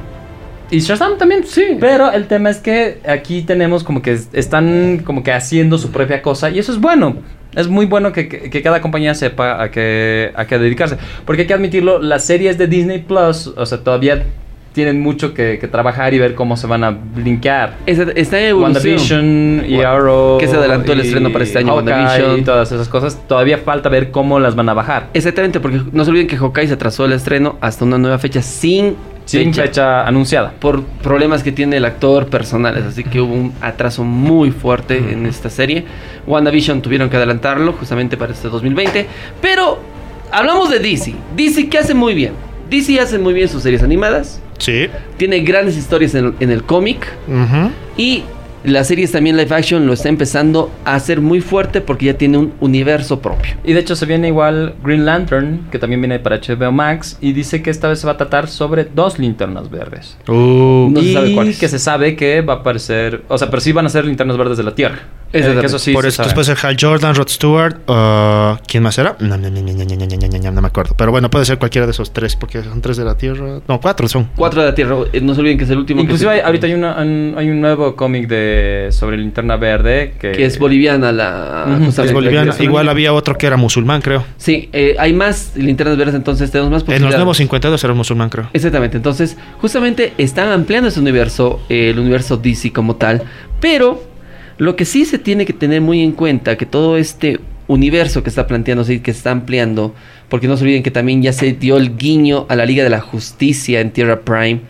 Y 0.70 0.78
Shazam 0.80 1.18
también, 1.18 1.44
Sí. 1.44 1.78
Pero 1.80 2.12
el 2.12 2.26
tema 2.28 2.50
es 2.50 2.58
que 2.58 3.00
aquí 3.08 3.42
tenemos 3.42 3.82
como 3.82 4.02
que 4.02 4.12
es- 4.12 4.28
están 4.32 5.00
como 5.04 5.24
que 5.24 5.32
haciendo 5.32 5.78
su 5.78 5.90
propia 5.90 6.22
cosa 6.22 6.50
y 6.50 6.58
eso 6.60 6.70
es 6.70 6.78
bueno. 6.78 7.16
Es 7.54 7.68
muy 7.68 7.86
bueno 7.86 8.12
que, 8.12 8.28
que- 8.28 8.62
cada 8.62 8.80
compañía 8.80 9.14
sepa 9.14 9.62
a 9.62 9.70
qué, 9.70 10.30
a 10.36 10.46
qué 10.46 10.58
dedicarse. 10.58 10.96
Porque 11.24 11.42
hay 11.42 11.48
que 11.48 11.54
admitirlo, 11.54 12.00
las 12.00 12.24
series 12.24 12.58
de 12.58 12.66
Disney 12.68 12.98
Plus, 13.00 13.48
o 13.56 13.66
sea, 13.66 13.78
todavía 13.78 14.24
tienen 14.72 15.00
mucho 15.00 15.34
que, 15.34 15.58
que 15.58 15.66
trabajar 15.68 16.14
y 16.14 16.18
ver 16.18 16.34
cómo 16.34 16.56
se 16.56 16.66
van 16.66 16.84
a 16.84 16.90
blinkear. 16.90 17.76
Está, 17.86 18.40
evolución. 18.40 18.62
WandaVision 18.62 19.64
y 19.68 19.80
Arrow. 19.82 20.38
que 20.38 20.46
se 20.46 20.56
adelantó 20.56 20.92
el 20.92 21.00
estreno 21.00 21.32
para 21.32 21.44
este 21.44 21.58
año, 21.58 21.74
Hawkeye 21.74 21.92
WandaVision. 21.92 22.38
Y 22.38 22.42
todas 22.42 22.70
esas 22.70 22.88
cosas. 22.88 23.18
Todavía 23.26 23.58
falta 23.58 23.88
ver 23.88 24.10
cómo 24.10 24.38
las 24.38 24.54
van 24.54 24.68
a 24.68 24.74
bajar. 24.74 25.08
Exactamente, 25.14 25.60
porque 25.60 25.80
no 25.92 26.04
se 26.04 26.10
olviden 26.10 26.26
que 26.26 26.36
Hawkeye 26.36 26.68
se 26.68 26.74
atrasó 26.74 27.04
el 27.04 27.12
estreno 27.12 27.56
hasta 27.60 27.84
una 27.84 27.98
nueva 27.98 28.18
fecha 28.18 28.42
sin, 28.42 28.96
Sin 29.24 29.52
fecha 29.52 30.06
anunciada. 30.06 30.52
por 30.60 30.82
problemas 30.84 31.42
que 31.42 31.50
tiene 31.52 31.78
el 31.78 31.84
actor 31.84 32.26
personales. 32.26 32.84
Así 32.84 33.02
que 33.02 33.20
hubo 33.20 33.34
un 33.34 33.52
atraso 33.60 34.04
muy 34.04 34.52
fuerte 34.52 34.98
en 34.98 35.26
esta 35.26 35.50
serie. 35.50 35.84
WandaVision 36.26 36.80
tuvieron 36.80 37.10
que 37.10 37.16
adelantarlo 37.16 37.72
justamente 37.72 38.16
para 38.16 38.32
este 38.32 38.48
2020. 38.48 39.06
Pero 39.40 39.80
hablamos 40.30 40.70
de 40.70 40.78
DC. 40.78 41.14
DC, 41.36 41.68
¿qué 41.68 41.78
hace 41.78 41.94
muy 41.94 42.14
bien? 42.14 42.32
DC 42.70 43.00
hace 43.00 43.18
muy 43.18 43.34
bien 43.34 43.48
sus 43.48 43.64
series 43.64 43.82
animadas. 43.82 44.40
Sí. 44.60 44.86
Tiene 45.16 45.40
grandes 45.40 45.76
historias 45.76 46.14
en, 46.14 46.34
en 46.38 46.50
el 46.50 46.62
cómic. 46.62 47.12
Y 47.96 48.22
las 48.62 48.88
series 48.88 49.10
también 49.10 49.38
live 49.38 49.54
action 49.54 49.86
lo 49.86 49.94
está 49.94 50.10
empezando 50.10 50.70
a 50.84 50.94
hacer 50.94 51.22
muy 51.22 51.40
fuerte 51.40 51.80
porque 51.80 52.04
ya 52.06 52.14
tiene 52.18 52.36
un 52.36 52.52
universo 52.60 53.20
propio. 53.20 53.54
Y 53.64 53.72
de 53.72 53.80
hecho 53.80 53.96
se 53.96 54.04
viene 54.04 54.28
igual 54.28 54.74
Green 54.84 55.06
Lantern, 55.06 55.66
que 55.70 55.78
también 55.78 56.02
viene 56.02 56.18
para 56.18 56.36
HBO 56.40 56.70
Max, 56.70 57.16
y 57.22 57.32
dice 57.32 57.62
que 57.62 57.70
esta 57.70 57.88
vez 57.88 58.00
se 58.00 58.06
va 58.06 58.12
a 58.12 58.16
tratar 58.18 58.48
sobre 58.48 58.84
dos 58.84 59.18
linternas 59.18 59.70
verdes. 59.70 60.16
Uh, 60.28 60.90
No 60.92 61.00
se 61.00 61.06
y 61.06 61.12
sabe 61.14 61.34
cuáles. 61.34 61.58
que 61.58 61.68
se 61.68 61.78
sabe 61.78 62.16
que 62.16 62.42
va 62.42 62.52
a 62.52 62.56
aparecer, 62.56 63.22
o 63.28 63.38
sea, 63.38 63.48
pero 63.48 63.60
sí 63.62 63.72
van 63.72 63.86
a 63.86 63.88
ser 63.88 64.04
linternas 64.04 64.36
verdes 64.36 64.58
de 64.58 64.64
la 64.64 64.74
Tierra. 64.74 64.98
Eh, 65.32 65.60
eso 65.62 65.78
sí 65.78 65.92
Por 65.92 66.06
eso 66.06 66.22
puede 66.34 66.44
ser 66.44 66.58
Hal 66.62 66.76
Jordan, 66.78 67.14
Rod 67.14 67.28
Stewart, 67.28 67.76
uh, 67.88 68.60
¿quién 68.66 68.82
más 68.82 68.98
era? 68.98 69.16
No, 69.20 69.36
no, 69.36 69.48
no, 69.48 69.60
no, 69.60 70.60
me 70.60 70.66
acuerdo. 70.66 70.94
Pero 70.96 71.10
bueno, 71.12 71.30
puede 71.30 71.44
ser 71.44 71.58
cualquiera 71.58 71.86
de 71.86 71.92
esos 71.92 72.12
tres, 72.12 72.34
porque 72.36 72.62
son 72.62 72.80
tres 72.80 72.96
de 72.96 73.04
la 73.04 73.16
Tierra. 73.16 73.60
No, 73.68 73.80
cuatro 73.80 74.08
son. 74.08 74.28
Cuatro 74.36 74.60
de 74.60 74.68
la 74.68 74.74
Tierra, 74.74 74.96
eh, 75.12 75.20
no 75.20 75.34
se 75.34 75.40
olviden 75.40 75.58
que 75.58 75.64
es 75.64 75.70
el 75.70 75.78
último. 75.78 76.00
Inclusive 76.02 76.42
ahorita 76.42 76.66
hay, 76.66 76.74
una, 76.74 76.98
hay 76.98 77.50
un 77.50 77.60
nuevo 77.60 77.94
cómic 77.94 78.28
de 78.28 78.88
sobre 78.90 79.16
Linterna 79.18 79.56
Verde. 79.56 80.14
Que, 80.18 80.44
es 80.44 80.58
boliviana 80.58 81.12
la... 81.12 81.78
Es 81.88 82.12
boliviana. 82.12 82.54
Igual 82.58 82.88
había 82.88 83.12
otro 83.12 83.38
que 83.38 83.46
era 83.46 83.56
musulmán, 83.56 84.00
creo. 84.00 84.24
Sí, 84.36 84.68
eh, 84.72 84.96
hay 84.98 85.12
más 85.12 85.52
Linternas 85.54 85.96
Verdes, 85.96 86.14
entonces 86.14 86.50
tenemos 86.50 86.70
más 86.70 86.82
posibilidades. 86.82 87.14
En 87.14 87.18
los 87.18 87.18
nuevos 87.18 87.36
52 87.36 87.84
era 87.84 87.92
un 87.92 87.98
musulmán, 87.98 88.30
creo. 88.30 88.48
Exactamente, 88.52 88.96
entonces 88.96 89.36
justamente 89.60 90.12
están 90.18 90.48
ampliando 90.48 90.88
ese 90.88 91.00
universo, 91.00 91.60
el 91.68 91.98
universo 91.98 92.36
DC 92.36 92.72
como 92.72 92.96
tal, 92.96 93.22
pero 93.60 94.09
lo 94.60 94.76
que 94.76 94.84
sí 94.84 95.04
se 95.04 95.18
tiene 95.18 95.44
que 95.46 95.52
tener 95.52 95.80
muy 95.80 96.02
en 96.02 96.12
cuenta, 96.12 96.56
que 96.56 96.66
todo 96.66 96.96
este 96.96 97.40
universo 97.66 98.22
que 98.22 98.28
está 98.28 98.46
planteándose 98.46 98.94
y 98.94 99.00
que 99.00 99.12
se 99.12 99.18
está 99.18 99.30
ampliando, 99.30 99.94
porque 100.28 100.46
no 100.48 100.56
se 100.56 100.64
olviden 100.64 100.82
que 100.82 100.90
también 100.90 101.22
ya 101.22 101.32
se 101.32 101.52
dio 101.52 101.76
el 101.76 101.96
guiño 101.96 102.46
a 102.48 102.56
la 102.56 102.66
Liga 102.66 102.84
de 102.84 102.90
la 102.90 103.00
Justicia 103.00 103.80
en 103.80 103.90
Tierra 103.90 104.20
Prime 104.20 104.60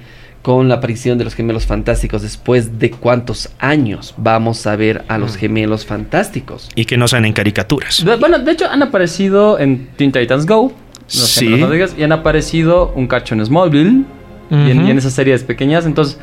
con 0.43 0.69
la 0.69 0.77
aparición 0.77 1.19
de 1.19 1.25
los 1.25 1.35
gemelos 1.35 1.67
fantásticos, 1.67 2.23
después 2.23 2.79
de 2.79 2.91
cuántos 2.93 3.51
años 3.59 4.15
vamos 4.17 4.67
a 4.67 4.75
ver 4.77 5.05
a 5.09 5.19
los 5.19 5.37
gemelos 5.37 5.85
fantásticos. 5.85 6.71
Y 6.75 6.85
que 6.87 6.97
no 6.97 7.09
sean 7.09 7.25
en 7.27 7.33
caricaturas. 7.35 8.03
De- 8.05 8.17
bueno, 8.17 8.39
de 8.39 8.53
hecho 8.53 8.67
han 8.71 8.83
aparecido 8.83 9.59
en 9.59 9.89
Teen 9.97 10.13
Titans 10.13 10.47
Go. 10.47 10.73
los 11.13 11.13
Sí. 11.29 11.45
gemelos 11.47 11.69
fantásticos, 11.69 12.01
y 12.01 12.05
han 12.05 12.13
aparecido 12.13 12.93
un 12.95 13.07
cacho 13.07 13.35
en 13.35 13.45
Smallville. 13.45 14.05
y, 14.53 14.71
en, 14.73 14.87
y 14.87 14.91
en 14.91 14.99
esas 14.99 15.13
series 15.13 15.45
pequeñas. 15.45 15.87
Entonces, 15.87 16.19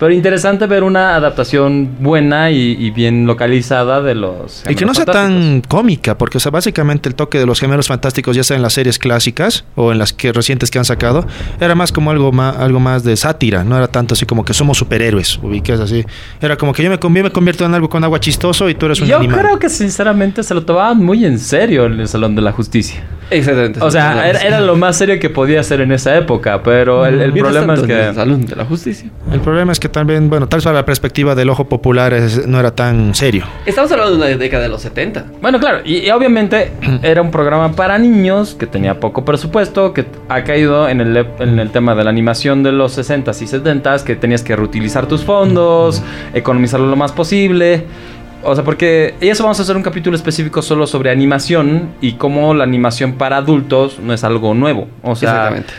pero 0.00 0.14
interesante 0.14 0.66
ver 0.66 0.82
una 0.82 1.14
adaptación 1.14 1.90
buena 2.00 2.50
y, 2.50 2.74
y 2.78 2.90
bien 2.90 3.26
localizada 3.26 4.00
de 4.00 4.14
los. 4.14 4.64
Y 4.66 4.74
que 4.74 4.86
no 4.86 4.94
sea 4.94 5.04
tan 5.04 5.60
cómica, 5.68 6.16
porque 6.16 6.38
o 6.38 6.40
sea, 6.40 6.50
básicamente 6.50 7.10
el 7.10 7.14
toque 7.14 7.38
de 7.38 7.44
los 7.44 7.60
gemelos 7.60 7.86
fantásticos, 7.86 8.34
ya 8.34 8.42
sea 8.42 8.56
en 8.56 8.62
las 8.62 8.72
series 8.72 8.98
clásicas 8.98 9.66
o 9.76 9.92
en 9.92 9.98
las 9.98 10.14
que 10.14 10.32
recientes 10.32 10.70
que 10.70 10.78
han 10.78 10.86
sacado, 10.86 11.26
era 11.60 11.74
más 11.74 11.92
como 11.92 12.10
algo 12.10 12.32
más, 12.32 12.56
algo 12.56 12.80
más 12.80 13.04
de 13.04 13.14
sátira, 13.14 13.62
no 13.62 13.76
era 13.76 13.88
tanto 13.88 14.14
así 14.14 14.24
como 14.24 14.42
que 14.42 14.54
somos 14.54 14.78
superhéroes, 14.78 15.38
ubicas 15.42 15.78
así. 15.80 16.02
Era 16.40 16.56
como 16.56 16.72
que 16.72 16.82
yo 16.82 16.88
me, 16.88 16.98
yo 16.98 17.10
me 17.10 17.30
convierto 17.30 17.66
en 17.66 17.74
algo 17.74 17.90
con 17.90 18.02
agua 18.02 18.18
chistoso 18.20 18.70
y 18.70 18.74
tú 18.74 18.86
eres 18.86 19.02
un 19.02 19.06
Yo 19.08 19.18
animal. 19.18 19.38
creo 19.38 19.58
que 19.58 19.68
sinceramente 19.68 20.42
se 20.42 20.54
lo 20.54 20.64
tomaban 20.64 20.96
muy 20.96 21.26
en 21.26 21.38
serio 21.38 21.84
en 21.84 22.00
el 22.00 22.08
Salón 22.08 22.34
de 22.34 22.40
la 22.40 22.52
Justicia. 22.52 23.04
Exactamente. 23.30 23.80
O 23.82 23.90
sea, 23.90 24.28
era, 24.28 24.40
era 24.40 24.60
lo 24.60 24.76
más 24.76 24.96
serio 24.96 25.18
que 25.18 25.30
podía 25.30 25.60
hacer 25.60 25.80
en 25.80 25.92
esa 25.92 26.16
época, 26.16 26.62
pero 26.62 27.06
el, 27.06 27.32
problema 27.32 27.74
es 27.74 27.82
que... 27.82 28.14
Salón 28.14 28.46
de 28.46 28.56
la 28.56 28.64
Justicia. 28.64 29.08
El 29.32 29.40
problema 29.40 29.72
es 29.72 29.80
que 29.80 29.88
también, 29.88 30.28
bueno, 30.28 30.48
tal 30.48 30.58
vez 30.58 30.64
para 30.64 30.76
la 30.76 30.84
perspectiva 30.84 31.34
del 31.34 31.48
ojo 31.50 31.68
popular 31.68 32.12
es- 32.12 32.46
no 32.46 32.58
era 32.58 32.74
tan 32.74 33.14
serio. 33.14 33.44
Estamos 33.66 33.90
hablando 33.92 34.12
de 34.12 34.16
una 34.18 34.36
década 34.36 34.64
de 34.64 34.68
los 34.68 34.82
70. 34.82 35.26
Bueno, 35.40 35.58
claro, 35.60 35.80
y, 35.84 35.98
y 35.98 36.10
obviamente 36.10 36.72
era 37.02 37.22
un 37.22 37.30
programa 37.30 37.72
para 37.72 37.98
niños 37.98 38.54
que 38.58 38.66
tenía 38.66 38.98
poco 39.00 39.24
presupuesto, 39.24 39.92
que 39.94 40.06
ha 40.28 40.42
caído 40.44 40.88
en 40.88 41.00
el, 41.00 41.26
en 41.38 41.58
el 41.58 41.70
tema 41.70 41.94
de 41.94 42.04
la 42.04 42.10
animación 42.10 42.62
de 42.62 42.72
los 42.72 42.98
60s 42.98 43.42
y 43.42 43.46
70s, 43.46 44.02
que 44.02 44.16
tenías 44.16 44.42
que 44.42 44.56
reutilizar 44.56 45.06
tus 45.06 45.22
fondos, 45.22 46.02
economizarlo 46.34 46.86
lo 46.88 46.96
más 46.96 47.12
posible. 47.12 47.84
O 48.42 48.54
sea, 48.54 48.64
porque 48.64 49.14
y 49.20 49.28
eso 49.28 49.42
vamos 49.42 49.58
a 49.58 49.62
hacer 49.62 49.76
un 49.76 49.82
capítulo 49.82 50.16
específico 50.16 50.62
solo 50.62 50.86
sobre 50.86 51.10
animación 51.10 51.90
y 52.00 52.14
cómo 52.14 52.54
la 52.54 52.64
animación 52.64 53.14
para 53.14 53.36
adultos 53.36 53.98
no 54.00 54.12
es 54.12 54.24
algo 54.24 54.54
nuevo. 54.54 54.88
O 55.02 55.14
sea, 55.14 55.30
Exactamente. 55.30 55.72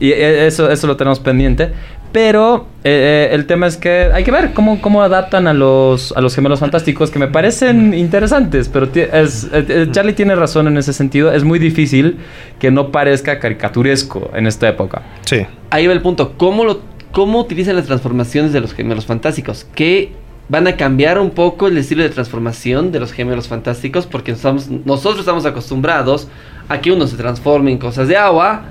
y 0.00 0.10
eh, 0.10 0.46
eso, 0.46 0.70
eso 0.70 0.86
lo 0.86 0.96
tenemos 0.96 1.20
pendiente. 1.20 1.72
Pero 2.16 2.66
eh, 2.82 3.28
eh, 3.30 3.34
el 3.34 3.44
tema 3.44 3.66
es 3.66 3.76
que 3.76 4.10
hay 4.12 4.24
que 4.24 4.30
ver 4.30 4.54
cómo, 4.54 4.80
cómo 4.80 5.02
adaptan 5.02 5.46
a 5.46 5.52
los, 5.52 6.12
a 6.16 6.22
los 6.22 6.34
gemelos 6.34 6.60
fantásticos, 6.60 7.10
que 7.10 7.18
me 7.18 7.26
parecen 7.26 7.92
interesantes. 7.92 8.70
Pero 8.70 8.88
es, 8.94 9.46
eh, 9.52 9.88
Charlie 9.90 10.14
tiene 10.14 10.34
razón 10.34 10.66
en 10.66 10.78
ese 10.78 10.94
sentido. 10.94 11.30
Es 11.30 11.44
muy 11.44 11.58
difícil 11.58 12.16
que 12.58 12.70
no 12.70 12.90
parezca 12.90 13.38
caricaturesco 13.38 14.30
en 14.34 14.46
esta 14.46 14.66
época. 14.66 15.02
Sí. 15.26 15.46
Ahí 15.68 15.86
va 15.86 15.92
el 15.92 16.00
punto. 16.00 16.32
¿Cómo, 16.38 16.64
lo, 16.64 16.80
¿Cómo 17.12 17.40
utilizan 17.40 17.76
las 17.76 17.84
transformaciones 17.84 18.54
de 18.54 18.60
los 18.60 18.72
gemelos 18.72 19.04
fantásticos? 19.04 19.66
Que 19.74 20.12
van 20.48 20.66
a 20.66 20.76
cambiar 20.76 21.18
un 21.18 21.30
poco 21.30 21.66
el 21.66 21.76
estilo 21.78 22.02
de 22.02 22.10
transformación 22.10 22.92
de 22.92 23.00
los 23.00 23.12
gemelos 23.12 23.48
fantásticos 23.48 24.06
porque 24.06 24.32
estamos, 24.32 24.68
nosotros 24.68 25.20
estamos 25.20 25.44
acostumbrados 25.44 26.28
a 26.68 26.80
que 26.80 26.90
uno 26.90 27.06
se 27.06 27.16
transforme 27.16 27.70
en 27.70 27.78
cosas 27.78 28.08
de 28.08 28.16
agua 28.16 28.62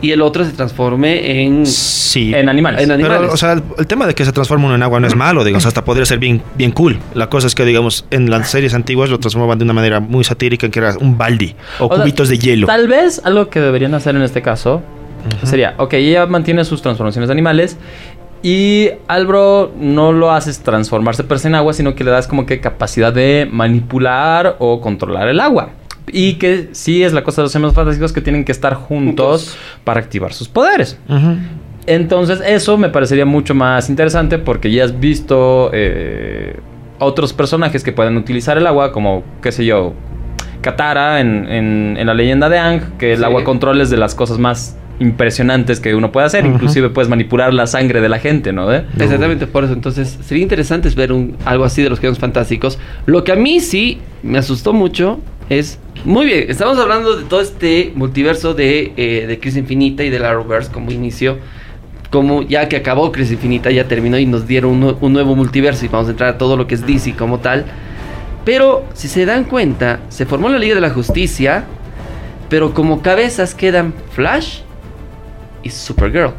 y 0.00 0.10
el 0.10 0.20
otro 0.22 0.44
se 0.44 0.52
transforme 0.52 1.42
en... 1.42 1.64
Sí. 1.66 2.34
En 2.34 2.48
animales. 2.48 2.82
En 2.82 2.90
animales. 2.90 3.18
Pero, 3.20 3.32
o 3.32 3.36
sea, 3.36 3.52
el, 3.52 3.62
el 3.78 3.86
tema 3.86 4.06
de 4.06 4.14
que 4.14 4.24
se 4.24 4.32
transforma 4.32 4.66
uno 4.66 4.74
en 4.74 4.82
agua 4.82 4.98
no 4.98 5.06
es 5.06 5.14
malo, 5.14 5.44
digamos, 5.44 5.64
hasta 5.66 5.84
podría 5.84 6.04
ser 6.04 6.18
bien, 6.18 6.42
bien 6.56 6.72
cool. 6.72 6.98
La 7.14 7.28
cosa 7.28 7.46
es 7.46 7.54
que, 7.54 7.64
digamos, 7.64 8.04
en 8.10 8.30
las 8.30 8.50
series 8.50 8.74
antiguas 8.74 9.10
lo 9.10 9.18
transformaban 9.18 9.58
de 9.58 9.64
una 9.64 9.72
manera 9.72 10.00
muy 10.00 10.24
satírica, 10.24 10.66
en 10.66 10.72
que 10.72 10.78
era 10.80 10.96
un 11.00 11.16
baldi 11.16 11.54
o, 11.78 11.86
O 11.86 11.88
sea, 11.88 12.02
cubitos 12.02 12.28
de 12.28 12.38
hielo. 12.38 12.66
Tal 12.66 12.88
vez 12.88 13.20
algo 13.24 13.48
que 13.48 13.60
deberían 13.60 13.94
hacer 13.94 14.16
en 14.16 14.22
este 14.22 14.42
caso 14.42 14.82
sería, 15.44 15.74
ok, 15.76 15.94
ella 15.94 16.26
mantiene 16.26 16.64
sus 16.64 16.82
transformaciones 16.82 17.28
de 17.28 17.32
animales 17.32 17.76
y 18.42 18.90
al 19.08 19.26
bro 19.26 19.72
no 19.78 20.12
lo 20.12 20.30
haces 20.32 20.60
transformarse 20.60 21.24
per 21.24 21.38
se 21.38 21.48
en 21.48 21.54
agua, 21.56 21.72
sino 21.72 21.94
que 21.94 22.04
le 22.04 22.10
das 22.10 22.26
como 22.26 22.46
que 22.46 22.60
capacidad 22.60 23.12
de 23.12 23.48
manipular 23.50 24.56
o 24.58 24.80
controlar 24.80 25.28
el 25.28 25.40
agua. 25.40 25.70
Y 26.12 26.34
que 26.34 26.70
sí 26.72 27.02
es 27.04 27.12
la 27.12 27.22
cosa 27.22 27.42
de 27.42 27.44
los 27.46 27.52
gemelos 27.52 27.74
fantásticos 27.74 28.12
que 28.12 28.20
tienen 28.20 28.44
que 28.44 28.52
estar 28.52 28.74
juntos, 28.74 29.50
Juntos. 29.50 29.58
para 29.84 30.00
activar 30.00 30.32
sus 30.32 30.48
poderes. 30.48 30.98
Entonces, 31.86 32.40
eso 32.46 32.76
me 32.78 32.88
parecería 32.88 33.24
mucho 33.26 33.54
más 33.54 33.88
interesante 33.88 34.38
porque 34.38 34.70
ya 34.70 34.84
has 34.84 34.98
visto 34.98 35.70
eh, 35.72 36.56
otros 36.98 37.32
personajes 37.32 37.82
que 37.82 37.92
pueden 37.92 38.16
utilizar 38.16 38.58
el 38.58 38.66
agua, 38.66 38.92
como, 38.92 39.22
qué 39.42 39.52
sé 39.52 39.64
yo, 39.64 39.94
Katara 40.60 41.20
en, 41.20 41.46
en- 41.48 41.96
en 41.98 42.06
la 42.06 42.12
leyenda 42.14 42.48
de 42.48 42.58
Ang, 42.58 42.98
que 42.98 43.12
el 43.12 43.18
Sí. 43.20 43.24
agua 43.24 43.44
control 43.44 43.80
es 43.80 43.88
de 43.90 43.96
las 43.96 44.14
cosas 44.14 44.38
más 44.38 44.76
impresionantes 45.00 45.80
que 45.80 45.94
uno 45.94 46.12
puede 46.12 46.26
hacer. 46.26 46.46
Inclusive 46.46 46.90
puedes 46.90 47.08
manipular 47.08 47.52
la 47.52 47.66
sangre 47.66 48.00
de 48.00 48.08
la 48.08 48.18
gente, 48.18 48.52
¿no? 48.52 48.72
¿Eh? 48.72 48.84
Exactamente 48.98 49.46
por 49.46 49.64
eso. 49.64 49.72
Entonces, 49.72 50.18
sería 50.22 50.42
interesante 50.42 50.88
ver 50.90 51.12
un, 51.12 51.36
algo 51.44 51.64
así 51.64 51.82
de 51.82 51.90
los 51.90 51.98
gemelos 51.98 52.18
fantásticos. 52.18 52.78
Lo 53.06 53.24
que 53.24 53.32
a 53.32 53.36
mí 53.36 53.60
sí 53.60 53.98
me 54.22 54.38
asustó 54.38 54.72
mucho 54.72 55.18
es... 55.48 55.80
Muy 56.04 56.26
bien, 56.26 56.46
estamos 56.48 56.78
hablando 56.78 57.16
de 57.16 57.24
todo 57.24 57.40
este 57.40 57.92
multiverso 57.94 58.54
de, 58.54 58.92
eh, 58.96 59.26
de 59.26 59.38
Crisis 59.38 59.58
Infinita 59.58 60.04
y 60.04 60.10
del 60.10 60.24
Arrowverse 60.24 60.70
como 60.70 60.90
inicio. 60.90 61.38
Como 62.10 62.42
ya 62.42 62.68
que 62.68 62.76
acabó 62.76 63.10
Crisis 63.10 63.32
Infinita, 63.32 63.70
ya 63.70 63.88
terminó 63.88 64.18
y 64.18 64.26
nos 64.26 64.46
dieron 64.46 64.82
un, 64.82 64.96
un 65.00 65.12
nuevo 65.12 65.34
multiverso 65.34 65.84
y 65.84 65.88
vamos 65.88 66.08
a 66.08 66.10
entrar 66.10 66.30
a 66.30 66.38
todo 66.38 66.56
lo 66.56 66.66
que 66.66 66.74
es 66.74 66.86
DC 66.86 67.16
como 67.16 67.38
tal. 67.40 67.64
Pero, 68.44 68.84
si 68.94 69.08
se 69.08 69.26
dan 69.26 69.44
cuenta, 69.44 70.00
se 70.08 70.26
formó 70.26 70.48
la 70.48 70.58
Liga 70.58 70.74
de 70.74 70.80
la 70.80 70.90
Justicia, 70.90 71.64
pero 72.48 72.74
como 72.74 73.00
cabezas 73.02 73.54
quedan 73.54 73.94
Flash 74.12 74.60
y 75.62 75.70
Supergirl. 75.70 76.32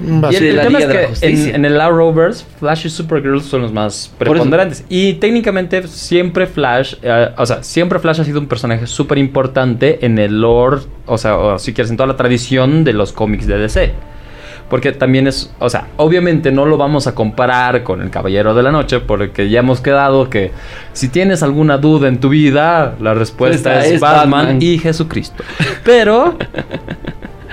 Y 0.00 0.36
el 0.36 0.56
la 0.56 0.62
tema 0.62 0.78
es 0.80 0.86
que 0.86 1.26
en, 1.28 1.54
en 1.54 1.64
el 1.64 1.80
Arrowverse, 1.80 2.44
Flash 2.58 2.86
y 2.86 2.90
Supergirl 2.90 3.40
son 3.40 3.62
los 3.62 3.72
más 3.72 4.12
preponderantes. 4.18 4.84
Y 4.88 5.14
técnicamente 5.14 5.86
siempre 5.86 6.46
Flash, 6.46 6.96
eh, 7.02 7.30
o 7.36 7.46
sea, 7.46 7.62
siempre 7.62 7.98
Flash 8.00 8.20
ha 8.20 8.24
sido 8.24 8.40
un 8.40 8.48
personaje 8.48 8.86
súper 8.86 9.18
importante 9.18 10.04
en 10.04 10.18
el 10.18 10.40
lore, 10.40 10.82
o 11.06 11.16
sea, 11.16 11.36
o 11.36 11.58
si 11.58 11.72
quieres, 11.72 11.90
en 11.90 11.96
toda 11.96 12.08
la 12.08 12.16
tradición 12.16 12.82
de 12.82 12.92
los 12.92 13.12
cómics 13.12 13.46
de 13.46 13.58
DC. 13.58 13.92
Porque 14.68 14.92
también 14.92 15.28
es, 15.28 15.54
o 15.60 15.68
sea, 15.68 15.88
obviamente 15.96 16.50
no 16.50 16.66
lo 16.66 16.76
vamos 16.76 17.06
a 17.06 17.14
comparar 17.14 17.84
con 17.84 18.02
el 18.02 18.10
Caballero 18.10 18.54
de 18.54 18.62
la 18.62 18.72
Noche, 18.72 18.98
porque 18.98 19.48
ya 19.48 19.60
hemos 19.60 19.80
quedado 19.80 20.28
que 20.28 20.50
si 20.92 21.08
tienes 21.08 21.42
alguna 21.42 21.78
duda 21.78 22.08
en 22.08 22.18
tu 22.18 22.30
vida, 22.30 22.96
la 23.00 23.14
respuesta 23.14 23.56
Esta 23.56 23.86
es, 23.86 23.92
es 23.92 24.00
Batman, 24.00 24.30
Batman. 24.30 24.62
y 24.62 24.78
Jesucristo. 24.78 25.44
Pero 25.84 26.36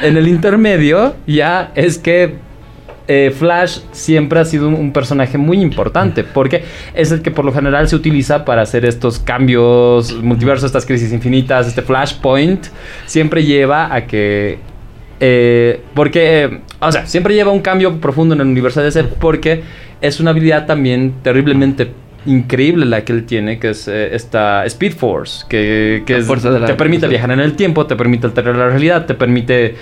en 0.01 0.17
el 0.17 0.27
intermedio 0.27 1.15
ya 1.27 1.71
es 1.75 1.97
que 1.97 2.35
eh, 3.07 3.33
Flash 3.37 3.79
siempre 3.91 4.39
ha 4.39 4.45
sido 4.45 4.67
un, 4.67 4.75
un 4.75 4.93
personaje 4.93 5.37
muy 5.37 5.61
importante 5.61 6.23
porque 6.23 6.63
es 6.93 7.11
el 7.11 7.21
que 7.21 7.31
por 7.31 7.45
lo 7.45 7.51
general 7.51 7.87
se 7.87 7.95
utiliza 7.95 8.45
para 8.45 8.61
hacer 8.61 8.85
estos 8.85 9.19
cambios 9.19 10.13
multiversos, 10.21 10.65
estas 10.65 10.85
crisis 10.85 11.11
infinitas, 11.11 11.67
este 11.67 11.81
Flashpoint 11.81 12.67
siempre 13.05 13.43
lleva 13.43 13.93
a 13.93 14.05
que 14.05 14.59
eh, 15.23 15.79
porque, 15.93 16.43
eh, 16.43 16.61
o 16.79 16.91
sea, 16.91 17.05
siempre 17.05 17.35
lleva 17.35 17.51
un 17.51 17.61
cambio 17.61 18.01
profundo 18.01 18.33
en 18.33 18.41
el 18.41 18.47
universo 18.47 18.79
de 18.79 18.87
DC 18.87 19.03
porque 19.19 19.61
es 20.01 20.19
una 20.19 20.31
habilidad 20.31 20.65
también 20.65 21.13
terriblemente 21.21 21.91
increíble 22.25 22.85
la 22.85 23.03
que 23.03 23.13
él 23.13 23.25
tiene, 23.25 23.57
que 23.59 23.69
es 23.71 23.87
eh, 23.87 24.13
esta 24.15 24.65
Speed 24.65 24.93
Force, 24.93 25.45
que, 25.49 26.03
que 26.05 26.13
La 26.13 26.19
es- 26.19 26.25
fuerza 26.27 26.51
de 26.51 26.59
la- 26.59 26.67
te 26.67 26.73
permite 26.75 27.07
viajar 27.07 27.31
en 27.31 27.39
el 27.39 27.53
tiempo, 27.53 27.85
te 27.87 27.95
permite 27.95 28.27
alterar 28.27 28.55
la 28.55 28.67
realidad, 28.69 29.05
te 29.05 29.13
permite 29.15 29.75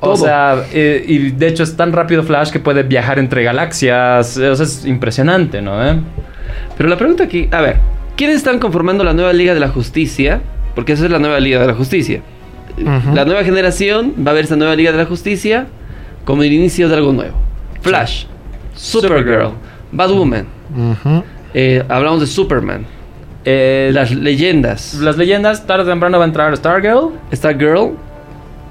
Todo. 0.00 0.12
O 0.12 0.16
sea, 0.16 0.64
eh, 0.72 1.04
y 1.06 1.30
de 1.32 1.48
hecho 1.48 1.62
es 1.62 1.74
tan 1.76 1.92
rápido 1.92 2.22
Flash 2.22 2.50
que 2.50 2.60
puede 2.60 2.82
viajar 2.82 3.18
entre 3.18 3.42
galaxias. 3.42 4.36
O 4.36 4.54
sea, 4.56 4.64
es 4.64 4.84
impresionante, 4.84 5.62
¿no? 5.62 5.82
¿Eh? 5.86 5.96
Pero 6.76 6.88
la 6.90 6.96
pregunta 6.98 7.24
aquí, 7.24 7.48
a 7.50 7.60
ver, 7.62 7.76
¿quiénes 8.16 8.36
están 8.36 8.58
conformando 8.58 9.02
la 9.04 9.14
nueva 9.14 9.32
Liga 9.32 9.54
de 9.54 9.60
la 9.60 9.68
Justicia? 9.68 10.40
Porque 10.74 10.92
esa 10.92 11.06
es 11.06 11.10
la 11.10 11.18
nueva 11.18 11.40
Liga 11.40 11.58
de 11.60 11.66
la 11.66 11.74
Justicia. 11.74 12.20
La 13.14 13.24
nueva 13.24 13.42
generación 13.42 14.12
va 14.26 14.32
a 14.32 14.34
ver 14.34 14.44
esa 14.44 14.56
nueva 14.56 14.76
Liga 14.76 14.92
de 14.92 14.98
la 14.98 15.06
Justicia 15.06 15.66
como 16.26 16.42
el 16.42 16.52
inicio 16.52 16.90
de 16.90 16.94
algo 16.96 17.12
nuevo. 17.14 17.38
Flash, 17.80 18.26
Supergirl, 18.74 19.52
Batwoman, 19.92 20.44
Ujú. 20.76 21.24
Eh, 21.58 21.82
hablamos 21.88 22.20
de 22.20 22.26
Superman, 22.26 22.84
Eh, 23.48 23.90
las 23.94 24.12
leyendas, 24.12 24.94
Las 24.94 25.16
leyendas, 25.16 25.66
tarde 25.66 25.84
o 25.84 25.86
temprano 25.86 26.18
va 26.18 26.24
a 26.24 26.26
entrar 26.28 26.54
Stargirl, 26.56 27.12
Stargirl, 27.32 27.92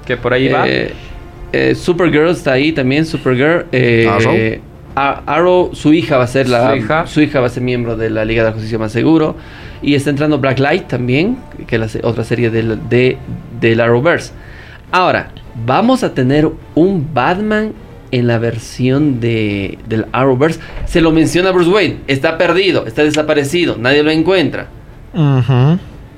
que 0.06 0.16
por 0.16 0.32
ahí 0.34 0.48
va. 0.48 0.64
eh, 0.68 1.74
Supergirl 1.74 2.28
está 2.30 2.52
ahí 2.52 2.72
también, 2.72 3.04
Supergirl. 3.06 3.64
eh, 3.72 4.06
Arrow. 4.94 5.22
Arrow, 5.26 5.70
su 5.74 5.92
hija 5.92 6.16
va 6.18 6.24
a 6.24 6.26
ser 6.26 6.48
la 6.48 6.70
Su 6.70 6.76
hija. 6.76 7.06
su 7.06 7.20
hija 7.22 7.40
va 7.40 7.46
a 7.46 7.50
ser 7.50 7.62
miembro 7.62 7.96
de 7.96 8.08
la 8.10 8.24
Liga 8.24 8.42
de 8.42 8.48
la 8.50 8.52
Justicia 8.54 8.78
más 8.78 8.92
seguro 8.92 9.34
y 9.82 9.94
está 9.94 10.08
entrando 10.10 10.38
Black 10.38 10.58
Light 10.58 10.86
también, 10.88 11.36
que 11.66 11.76
es 11.76 11.94
la 11.94 12.08
otra 12.08 12.24
serie 12.24 12.48
del 12.50 12.78
de 12.88 13.18
del 13.60 13.80
Arrowverse. 13.80 14.32
Ahora, 14.92 15.30
vamos 15.66 16.02
a 16.02 16.14
tener 16.14 16.48
un 16.74 17.08
Batman 17.12 17.72
en 18.10 18.26
la 18.26 18.38
versión 18.38 19.20
de 19.20 19.78
del 19.88 20.06
Arrowverse. 20.12 20.60
Se 20.86 21.00
lo 21.00 21.10
menciona 21.12 21.50
Bruce 21.50 21.70
Wayne, 21.70 21.98
está 22.06 22.38
perdido, 22.38 22.86
está 22.86 23.02
desaparecido, 23.02 23.76
nadie 23.78 24.02
lo 24.02 24.10
encuentra. 24.10 24.68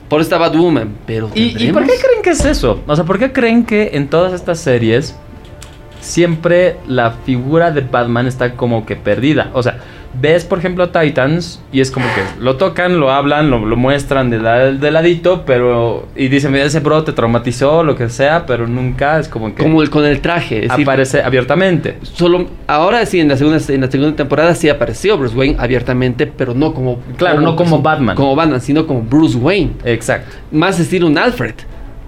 Por 0.09 0.21
esta 0.21 0.39
Batwoman, 0.39 0.97
pero 1.07 1.31
¿Y, 1.35 1.63
¿Y 1.63 1.73
por 1.73 1.85
qué 1.85 1.93
creen 1.93 2.23
que 2.23 2.31
es 2.31 2.45
eso? 2.45 2.83
O 2.87 2.97
sea, 2.97 3.05
¿por 3.05 3.19
qué 3.19 3.33
creen 3.33 3.65
que 3.65 3.91
en 3.93 4.09
todas 4.09 4.33
estas 4.33 4.59
series 4.59 5.15
siempre 6.01 6.77
la 6.87 7.13
figura 7.13 7.71
de 7.71 7.83
Batman 7.83 8.27
está 8.27 8.55
como 8.55 8.87
que 8.87 8.97
perdida? 8.97 9.51
O 9.53 9.63
sea, 9.63 9.79
ves 10.21 10.45
por 10.45 10.59
ejemplo 10.59 10.89
Titans 10.89 11.61
y 11.71 11.81
es 11.81 11.91
como 11.91 12.07
que 12.07 12.43
lo 12.43 12.57
tocan, 12.57 12.99
lo 12.99 13.13
hablan, 13.13 13.51
lo, 13.51 13.65
lo 13.65 13.77
muestran 13.77 14.31
de, 14.31 14.39
la- 14.39 14.73
de 14.73 14.91
ladito, 14.91 15.45
pero... 15.47 16.09
Y 16.17 16.29
dicen, 16.29 16.51
mira, 16.51 16.65
ese 16.65 16.81
bro 16.81 17.05
te 17.05 17.13
traumatizó, 17.13 17.85
lo 17.85 17.95
que 17.95 18.09
sea, 18.09 18.45
pero 18.47 18.67
nunca 18.67 19.19
es 19.21 19.29
como 19.29 19.55
que 19.55 19.63
como 19.63 19.83
el 19.83 19.91
con 19.91 20.05
el 20.05 20.21
traje, 20.21 20.63
es 20.65 20.69
decir, 20.71 20.85
aparece 20.85 21.23
abiertamente. 21.23 21.99
Solo 22.03 22.47
ahora 22.67 23.05
sí 23.07 23.21
en 23.21 23.29
la 23.29 23.37
segunda 23.37 23.59
en 23.69 23.81
la 23.83 23.91
segunda 23.91 24.17
temporada 24.17 24.55
sí 24.55 24.69
apareció 24.69 25.17
Bruce 25.19 25.37
Wayne 25.37 25.57
abiertamente, 25.59 26.27
pero 26.27 26.55
no 26.55 26.73
como 26.75 26.99
Claro, 27.17 27.41
no 27.41 27.55
como 27.55 27.81
Batman. 27.83 28.17
como 28.17 28.35
Batman, 28.35 28.61
sino 28.61 28.87
como 28.87 29.03
Bruce 29.03 29.37
Wayne, 29.37 29.73
Exacto. 29.85 30.35
más 30.51 30.81
estilo 30.81 31.07
un 31.07 31.19
Alfred, 31.19 31.55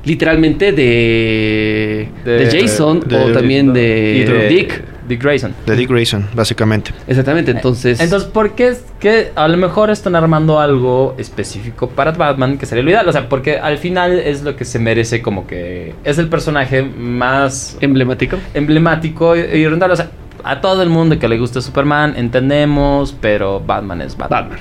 literalmente 0.04 0.72
de 0.72 2.08
de, 2.24 2.44
De- 2.46 2.60
Jason 2.62 3.00
de- 3.06 3.16
o 3.16 3.32
también 3.32 3.72
de 3.72 4.46
Dick, 4.48 4.82
Dick 5.10 5.22
Grayson. 5.22 5.54
De 5.66 5.76
Dick 5.76 5.90
Grayson, 5.90 6.26
básicamente. 6.34 6.92
exactamente. 7.06 7.50
Entonces, 7.50 8.00
Entonces, 8.00 8.28
¿por 8.30 8.52
qué 8.54 8.68
es 8.68 8.84
que 8.98 9.32
a 9.34 9.46
lo 9.48 9.56
mejor 9.58 9.90
están 9.90 10.14
armando 10.16 10.58
algo 10.58 11.14
específico 11.18 11.88
para 11.90 12.12
Batman 12.12 12.56
que 12.56 12.64
sería 12.64 12.82
lo 12.84 12.90
ideal? 12.90 13.08
O 13.08 13.12
sea, 13.12 13.28
porque 13.28 13.58
al 13.58 13.76
final 13.78 14.18
es 14.18 14.42
lo 14.42 14.56
que 14.56 14.64
se 14.64 14.78
merece 14.78 15.20
como 15.20 15.46
que 15.46 15.94
es 16.04 16.16
el 16.18 16.28
personaje 16.28 16.82
más 16.82 17.76
emblemático. 17.80 18.36
emblemático 18.54 19.36
y 19.36 19.40
y 19.40 19.66
rentable. 19.68 19.92
O 19.92 19.96
sea, 19.96 20.10
a 20.42 20.60
todo 20.62 20.82
el 20.82 20.88
mundo 20.88 21.18
que 21.18 21.28
le 21.28 21.36
guste 21.38 21.60
Superman, 21.60 22.14
entendemos, 22.16 23.14
pero 23.20 23.60
Batman 23.60 24.00
es 24.00 24.16
Batman. 24.16 24.44
Batman. 24.44 24.58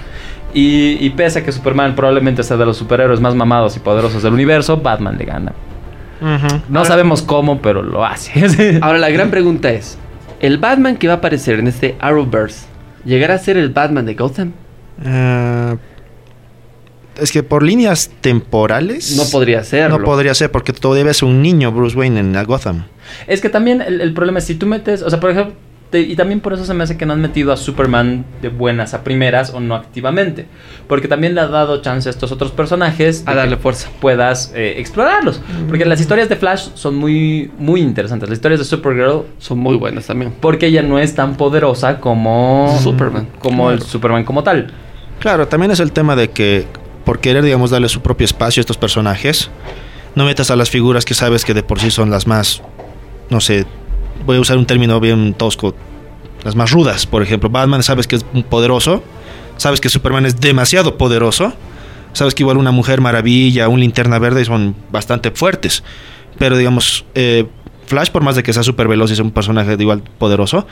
Y, 0.54 0.98
y 1.00 1.12
pese 1.12 1.40
a 1.40 1.44
que 1.46 1.52
Superman 1.52 1.96
probablemente 1.96 2.42
sea 2.44 2.58
de 2.58 2.66
los 2.66 2.76
superhéroes 2.76 3.22
más 3.22 3.36
mamados 3.36 3.78
y 3.78 3.80
poderosos 3.80 4.24
del 4.24 4.34
universo, 4.34 4.78
Batman 4.78 5.16
le 5.18 5.26
gana. 5.26 5.54
No 6.68 6.84
sabemos 6.86 7.22
cómo, 7.22 7.62
pero 7.62 7.82
lo 7.82 8.04
hace. 8.06 8.80
Ahora 8.82 8.98
la 8.98 9.10
gran 9.10 9.30
pregunta 9.30 9.72
es, 9.72 9.98
el 10.40 10.58
Batman 10.58 10.98
que 10.98 11.08
va 11.08 11.16
a 11.16 11.18
aparecer 11.18 11.60
en 11.60 11.68
este 11.68 11.96
Arrowverse 12.00 12.66
llegará 13.06 13.36
a 13.36 13.40
ser 13.40 13.58
el 13.58 13.70
Batman 13.70 14.06
de 14.06 14.16
Gotham? 14.16 14.54
Eh, 15.04 15.76
es 17.22 17.32
que 17.32 17.44
por 17.44 17.64
líneas 17.64 18.10
temporales. 18.22 19.16
No 19.16 19.24
podría 19.26 19.64
serlo. 19.64 20.00
No 20.00 20.06
podría 20.06 20.34
ser, 20.34 20.52
porque 20.52 20.74
todavía 20.74 21.12
es 21.12 21.22
un 21.24 21.42
niño 21.42 21.72
Bruce 21.72 21.98
Wayne 21.98 22.20
en 22.20 22.34
la 22.34 22.44
Gotham. 22.44 22.86
Es 23.28 23.42
que 23.42 23.50
también 23.50 23.82
el, 23.82 24.02
el 24.02 24.14
problema 24.14 24.40
es 24.40 24.46
si 24.46 24.56
tú 24.56 24.66
metes, 24.68 25.02
o 25.02 25.10
sea, 25.10 25.20
por 25.20 25.32
ejemplo, 25.32 25.56
te- 25.90 26.02
y 26.02 26.16
también 26.16 26.40
por 26.40 26.54
eso 26.54 26.66
se 26.66 26.74
me 26.74 26.84
hace 26.84 26.98
que 26.98 27.06
no 27.06 27.14
han 27.14 27.22
metido 27.22 27.52
a 27.52 27.58
Superman 27.58 28.26
de 28.42 28.50
buenas 28.50 28.94
a 28.94 29.04
primeras 29.04 29.52
o 29.54 29.60
no 29.60 29.76
activamente. 29.76 30.46
Porque 30.88 31.08
también 31.08 31.36
le 31.36 31.42
ha 31.42 31.48
dado 31.48 31.82
chance 31.82 32.08
a 32.08 32.12
estos 32.12 32.32
otros 32.32 32.52
personajes 32.52 33.24
A 33.26 33.34
darle 33.36 33.58
fuerza. 33.58 33.90
puedas 34.00 34.52
eh, 34.56 34.76
explorarlos. 34.78 35.42
Porque 35.68 35.86
las 35.86 36.00
historias 36.02 36.30
de 36.30 36.36
Flash 36.36 36.70
son 36.76 36.96
muy, 36.96 37.52
muy 37.58 37.82
interesantes. 37.82 38.30
Las 38.30 38.38
historias 38.38 38.60
de 38.60 38.66
Supergirl, 38.66 39.24
Son 39.40 39.58
muy 39.60 39.76
buenas 39.78 40.06
también. 40.08 40.34
porque 40.40 40.68
ella 40.68 40.82
no 40.82 41.00
es 41.00 41.16
tan 41.16 41.36
poderosa 41.38 42.00
como 42.00 42.78
Superman. 42.82 43.28
Como 43.40 43.72
el. 43.72 43.82
Superman 43.82 44.24
como 44.24 44.44
tal. 44.44 44.72
Claro, 45.20 45.48
también 45.48 45.72
es 45.72 45.80
el 45.80 45.92
tema 45.92 46.16
de 46.16 46.30
que 46.30 46.66
por 47.06 47.20
querer, 47.20 47.44
digamos, 47.44 47.72
darle 47.72 47.90
su 47.90 48.02
propio 48.02 48.26
espacio 48.26 48.60
a 48.60 48.64
estos 48.64 48.78
personajes, 48.78 49.50
no 50.16 50.26
metas 50.26 50.52
a 50.52 50.56
las 50.56 50.70
figuras 50.70 51.06
que 51.06 51.14
sabes 51.16 51.44
que 51.44 51.54
de 51.54 51.64
por 51.64 51.80
sí 51.80 51.90
son 51.92 52.10
las 52.12 52.28
más, 52.28 52.62
no 53.30 53.40
sé, 53.42 53.66
voy 54.26 54.38
a 54.38 54.40
usar 54.40 54.58
un 54.58 54.66
término 54.66 55.00
bien 55.00 55.34
tosco, 55.34 55.76
las 56.44 56.56
más 56.56 56.72
rudas, 56.72 57.06
por 57.06 57.22
ejemplo. 57.22 57.50
Batman 57.50 57.84
sabes 57.84 58.08
que 58.08 58.16
es 58.18 58.26
poderoso, 58.50 59.04
sabes 59.58 59.82
que 59.82 59.90
Superman 59.90 60.26
es 60.26 60.40
demasiado 60.40 60.98
poderoso, 60.98 61.54
sabes 62.14 62.36
que 62.36 62.44
igual 62.44 62.58
una 62.58 62.72
mujer 62.72 63.02
maravilla, 63.02 63.68
un 63.68 63.80
linterna 63.80 64.20
verde 64.20 64.46
son 64.46 64.76
bastante 64.92 65.32
fuertes, 65.32 65.84
pero 66.38 66.58
digamos, 66.58 67.06
eh, 67.16 67.46
Flash, 67.86 68.10
por 68.10 68.22
más 68.22 68.36
de 68.36 68.44
que 68.44 68.54
sea 68.54 68.64
súper 68.64 68.88
veloz 68.88 69.12
y 69.12 69.16
sea 69.16 69.24
un 69.24 69.32
personaje 69.32 69.76
igual 69.80 70.04
poderoso, 70.20 70.68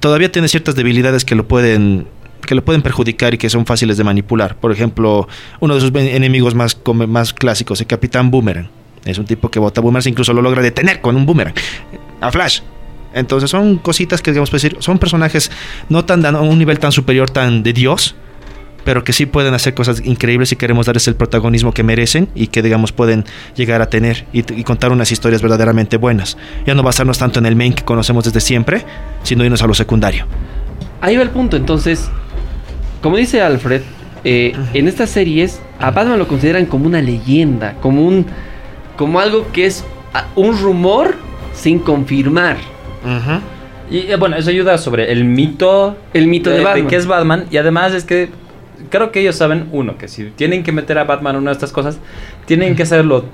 todavía 0.00 0.32
tiene 0.32 0.48
ciertas 0.48 0.74
debilidades 0.74 1.24
que 1.24 1.34
lo 1.34 1.46
pueden 1.46 2.06
que 2.46 2.54
lo 2.54 2.64
pueden 2.64 2.80
perjudicar 2.80 3.34
y 3.34 3.38
que 3.38 3.50
son 3.50 3.66
fáciles 3.66 3.96
de 3.96 4.04
manipular. 4.04 4.56
Por 4.56 4.70
ejemplo, 4.70 5.26
uno 5.58 5.74
de 5.74 5.80
sus 5.80 5.92
enemigos 5.94 6.54
más, 6.54 6.78
más 7.08 7.32
clásicos, 7.32 7.80
el 7.80 7.88
Capitán 7.88 8.30
Boomerang. 8.30 8.68
Es 9.04 9.18
un 9.18 9.24
tipo 9.26 9.50
que 9.50 9.58
bota 9.58 9.80
boomerangs, 9.80 10.06
incluso 10.06 10.32
lo 10.32 10.42
logra 10.42 10.62
detener 10.62 11.00
con 11.00 11.16
un 11.16 11.26
boomerang. 11.26 11.54
A 12.20 12.30
Flash. 12.30 12.60
Entonces 13.16 13.50
son 13.50 13.78
cositas 13.78 14.20
que, 14.20 14.30
digamos, 14.30 14.50
decir, 14.50 14.76
son 14.80 14.98
personajes 14.98 15.50
no 15.88 16.04
tan 16.04 16.24
a 16.24 16.40
un 16.40 16.58
nivel 16.58 16.78
tan 16.78 16.92
superior, 16.92 17.30
tan 17.30 17.62
de 17.62 17.72
Dios, 17.72 18.14
pero 18.84 19.02
que 19.04 19.14
sí 19.14 19.24
pueden 19.24 19.54
hacer 19.54 19.74
cosas 19.74 20.02
increíbles 20.04 20.52
y 20.52 20.56
queremos 20.56 20.84
darles 20.84 21.08
el 21.08 21.16
protagonismo 21.16 21.72
que 21.72 21.82
merecen 21.82 22.28
y 22.34 22.48
que, 22.48 22.62
digamos, 22.62 22.92
pueden 22.92 23.24
llegar 23.56 23.80
a 23.80 23.88
tener 23.88 24.26
y, 24.34 24.40
y 24.52 24.64
contar 24.64 24.92
unas 24.92 25.10
historias 25.10 25.40
verdaderamente 25.40 25.96
buenas. 25.96 26.36
Ya 26.66 26.74
no 26.74 26.82
basarnos 26.82 27.18
tanto 27.18 27.38
en 27.38 27.46
el 27.46 27.56
main 27.56 27.72
que 27.72 27.84
conocemos 27.84 28.24
desde 28.24 28.40
siempre, 28.40 28.84
sino 29.22 29.44
irnos 29.44 29.62
a 29.62 29.66
lo 29.66 29.74
secundario. 29.74 30.26
Ahí 31.00 31.16
va 31.16 31.22
el 31.22 31.30
punto, 31.30 31.56
entonces, 31.56 32.08
como 33.00 33.16
dice 33.16 33.40
Alfred, 33.40 33.80
eh, 34.24 34.54
en 34.74 34.88
estas 34.88 35.08
series 35.08 35.60
a 35.78 35.90
Batman 35.90 36.18
lo 36.18 36.28
consideran 36.28 36.66
como 36.66 36.86
una 36.86 37.00
leyenda, 37.00 37.76
como 37.80 38.06
un, 38.06 38.26
como 38.96 39.20
algo 39.20 39.50
que 39.52 39.66
es 39.66 39.84
ah, 40.12 40.26
un 40.34 40.58
rumor 40.58 41.16
sin 41.54 41.78
confirmar. 41.78 42.75
Y 43.90 43.98
eh, 44.10 44.16
bueno, 44.16 44.36
eso 44.36 44.50
ayuda 44.50 44.78
sobre 44.78 45.12
el 45.12 45.24
mito, 45.24 45.96
El 46.12 46.26
mito 46.26 46.50
de 46.50 46.62
Batman. 46.62 46.88
que 46.88 46.96
es 46.96 47.06
Batman. 47.06 47.44
Y 47.50 47.56
además 47.56 47.92
es 47.94 48.04
que 48.04 48.30
creo 48.90 49.12
que 49.12 49.20
ellos 49.20 49.36
saben, 49.36 49.68
uno, 49.72 49.96
que 49.96 50.08
si 50.08 50.24
tienen 50.30 50.62
que 50.64 50.72
meter 50.72 50.98
a 50.98 51.04
Batman 51.04 51.36
en 51.36 51.42
una 51.42 51.50
de 51.50 51.54
estas 51.54 51.72
cosas, 51.72 51.98
tienen 52.46 52.74
que 52.74 52.82
hacerlo 52.82 53.24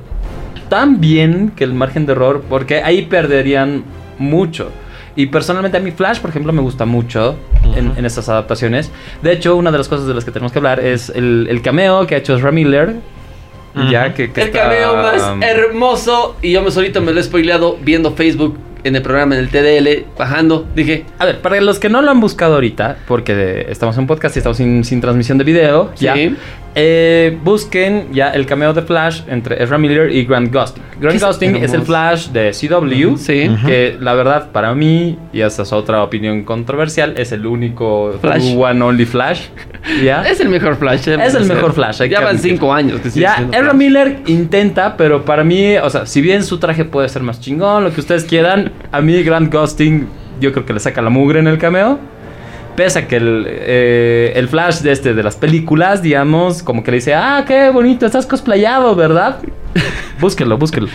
tan 0.68 1.00
bien 1.00 1.52
que 1.56 1.64
el 1.64 1.72
margen 1.74 2.06
de 2.06 2.12
error, 2.12 2.44
porque 2.48 2.82
ahí 2.82 3.02
perderían 3.02 3.84
mucho. 4.18 4.70
Y 5.16 5.26
personalmente 5.26 5.76
a 5.76 5.80
mí 5.80 5.90
Flash, 5.90 6.20
por 6.20 6.30
ejemplo, 6.30 6.52
me 6.54 6.62
gusta 6.62 6.86
mucho 6.86 7.36
en, 7.76 7.88
Ujú. 7.88 7.98
en 7.98 8.06
estas 8.06 8.28
adaptaciones. 8.30 8.90
De 9.22 9.32
hecho, 9.32 9.56
una 9.56 9.70
de 9.70 9.78
las 9.78 9.88
cosas 9.88 10.06
de 10.06 10.14
las 10.14 10.24
que 10.24 10.30
tenemos 10.30 10.52
que 10.52 10.58
hablar 10.58 10.80
es 10.80 11.10
el, 11.10 11.46
el 11.50 11.60
cameo 11.60 12.06
que 12.06 12.14
ha 12.14 12.18
hecho 12.18 12.34
Ezra 12.36 12.52
Miller. 12.52 12.94
Ya 13.90 14.12
que, 14.12 14.30
que 14.32 14.42
el 14.42 14.48
está, 14.48 14.64
cameo 14.64 14.96
más 14.96 15.22
um, 15.32 15.42
hermoso, 15.42 16.36
y 16.42 16.52
yo 16.52 16.60
me 16.62 16.70
solito 16.70 17.00
me 17.00 17.10
lo 17.12 17.20
he 17.20 17.22
spoileado 17.22 17.78
viendo 17.82 18.12
Facebook 18.12 18.58
en 18.84 18.96
el 18.96 19.02
programa, 19.02 19.36
en 19.36 19.40
el 19.42 19.48
TDL, 19.48 20.06
bajando, 20.18 20.66
dije, 20.74 21.04
A 21.18 21.26
ver, 21.26 21.40
para 21.40 21.60
los 21.60 21.78
que 21.78 21.88
no 21.88 22.02
lo 22.02 22.10
han 22.10 22.20
buscado 22.20 22.54
ahorita, 22.54 22.98
porque 23.06 23.66
estamos 23.68 23.96
en 23.98 24.06
podcast 24.06 24.36
y 24.36 24.38
estamos 24.40 24.56
sin, 24.56 24.84
sin 24.84 25.00
transmisión 25.00 25.38
de 25.38 25.44
video, 25.44 25.92
ya, 25.96 26.14
Sí. 26.14 26.36
Eh, 26.74 27.38
busquen 27.44 28.08
ya 28.12 28.30
el 28.30 28.46
cameo 28.46 28.72
de 28.72 28.82
Flash 28.82 29.22
entre 29.28 29.62
Ezra 29.62 29.76
Miller 29.78 30.10
y 30.10 30.24
Grant 30.24 30.52
Gustin. 30.54 30.82
Grant 31.00 31.16
Es 31.16 31.24
Gustin 31.24 31.56
es 31.56 31.74
el. 31.74 31.82
Flash 31.82 32.28
de 32.28 32.50
CW, 32.52 33.16
sí, 33.16 33.50
que 33.66 33.96
la 34.00 34.14
verdad 34.14 34.50
para 34.52 34.74
mí, 34.74 35.18
y 35.32 35.40
esa 35.42 35.62
es 35.62 35.72
otra 35.72 36.02
opinión 36.02 36.44
controversial, 36.44 37.14
es 37.16 37.32
el 37.32 37.44
único 37.46 38.16
Flash. 38.20 38.54
one 38.56 38.82
only 38.82 39.04
Flash. 39.04 39.42
¿ya? 40.02 40.22
es 40.22 40.40
el 40.40 40.48
mejor 40.48 40.76
Flash. 40.76 41.08
eh, 41.08 41.18
Es 41.20 41.34
el 41.34 41.44
mejor 41.46 41.72
Flash, 41.72 41.98
Ya 41.98 42.08
que 42.20 42.24
van 42.24 42.38
cinco 42.38 42.72
años 42.72 43.00
que 43.00 43.10
Ya, 43.10 43.34
Ezra 43.34 43.60
Flash. 43.64 43.74
Miller 43.74 44.18
intenta, 44.26 44.96
pero 44.96 45.24
para 45.24 45.44
mí, 45.44 45.76
o 45.76 45.90
sea, 45.90 46.06
si 46.06 46.20
bien 46.20 46.42
su 46.44 46.58
traje 46.58 46.84
puede 46.84 47.08
ser 47.08 47.22
más 47.22 47.40
chingón, 47.40 47.84
lo 47.84 47.92
que 47.92 48.00
ustedes 48.00 48.24
quieran, 48.24 48.72
a 48.92 49.00
mí 49.00 49.22
Grant 49.22 49.52
Gustin 49.52 50.06
yo 50.40 50.52
creo 50.52 50.64
que 50.64 50.72
le 50.72 50.80
saca 50.80 51.02
la 51.02 51.10
mugre 51.10 51.40
en 51.40 51.46
el 51.48 51.58
cameo. 51.58 51.98
Pese 52.76 53.00
a 53.00 53.08
que 53.08 53.16
el, 53.16 53.44
eh, 53.48 54.32
el 54.34 54.48
Flash 54.48 54.80
de 54.80 54.92
este 54.92 55.14
de 55.14 55.22
las 55.22 55.36
películas, 55.36 56.02
digamos, 56.02 56.62
como 56.62 56.82
que 56.82 56.90
le 56.90 56.96
dice, 56.98 57.14
ah, 57.14 57.44
qué 57.46 57.70
bonito, 57.70 58.06
estás 58.06 58.26
cosplayado, 58.26 58.94
¿verdad? 58.94 59.38
búsquenlo, 60.20 60.56
búsquenlo. 60.56 60.88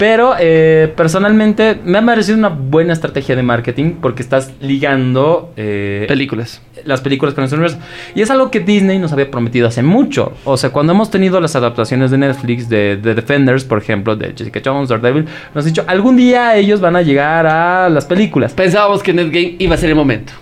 Pero 0.00 0.34
eh, 0.40 0.90
personalmente 0.96 1.78
me 1.84 1.98
ha 1.98 2.06
parecido 2.06 2.38
una 2.38 2.48
buena 2.48 2.94
estrategia 2.94 3.36
de 3.36 3.42
marketing 3.42 3.96
porque 4.00 4.22
estás 4.22 4.50
ligando 4.62 5.52
eh, 5.58 6.06
Películas. 6.08 6.62
las 6.86 7.02
películas 7.02 7.34
con 7.34 7.44
este 7.44 7.54
universo. 7.56 7.76
Y 8.14 8.22
es 8.22 8.30
algo 8.30 8.50
que 8.50 8.60
Disney 8.60 8.98
nos 8.98 9.12
había 9.12 9.30
prometido 9.30 9.68
hace 9.68 9.82
mucho. 9.82 10.32
O 10.44 10.56
sea, 10.56 10.70
cuando 10.70 10.94
hemos 10.94 11.10
tenido 11.10 11.38
las 11.38 11.54
adaptaciones 11.54 12.10
de 12.10 12.16
Netflix 12.16 12.70
de, 12.70 12.96
de 12.96 13.14
Defenders, 13.14 13.64
por 13.64 13.76
ejemplo, 13.76 14.16
de 14.16 14.32
Jessica 14.34 14.62
Jones, 14.64 14.88
Daredevil, 14.88 15.26
nos 15.54 15.66
han 15.66 15.70
dicho, 15.70 15.84
algún 15.86 16.16
día 16.16 16.56
ellos 16.56 16.80
van 16.80 16.96
a 16.96 17.02
llegar 17.02 17.46
a 17.46 17.90
las 17.90 18.06
películas. 18.06 18.54
Pensábamos 18.54 19.02
que 19.02 19.12
Netgame 19.12 19.56
iba 19.58 19.74
a 19.74 19.78
ser 19.78 19.90
el 19.90 19.96
momento. 19.96 20.32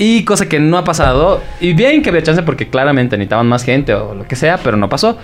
Y 0.00 0.24
cosa 0.24 0.48
que 0.48 0.58
no 0.58 0.78
ha 0.78 0.84
pasado. 0.84 1.42
Y 1.60 1.74
bien 1.74 2.00
que 2.00 2.08
había 2.08 2.22
chance 2.22 2.42
porque 2.42 2.70
claramente 2.70 3.18
necesitaban 3.18 3.46
más 3.46 3.64
gente 3.64 3.92
o 3.92 4.14
lo 4.14 4.26
que 4.26 4.34
sea, 4.34 4.56
pero 4.56 4.78
no 4.78 4.88
pasó. 4.88 5.18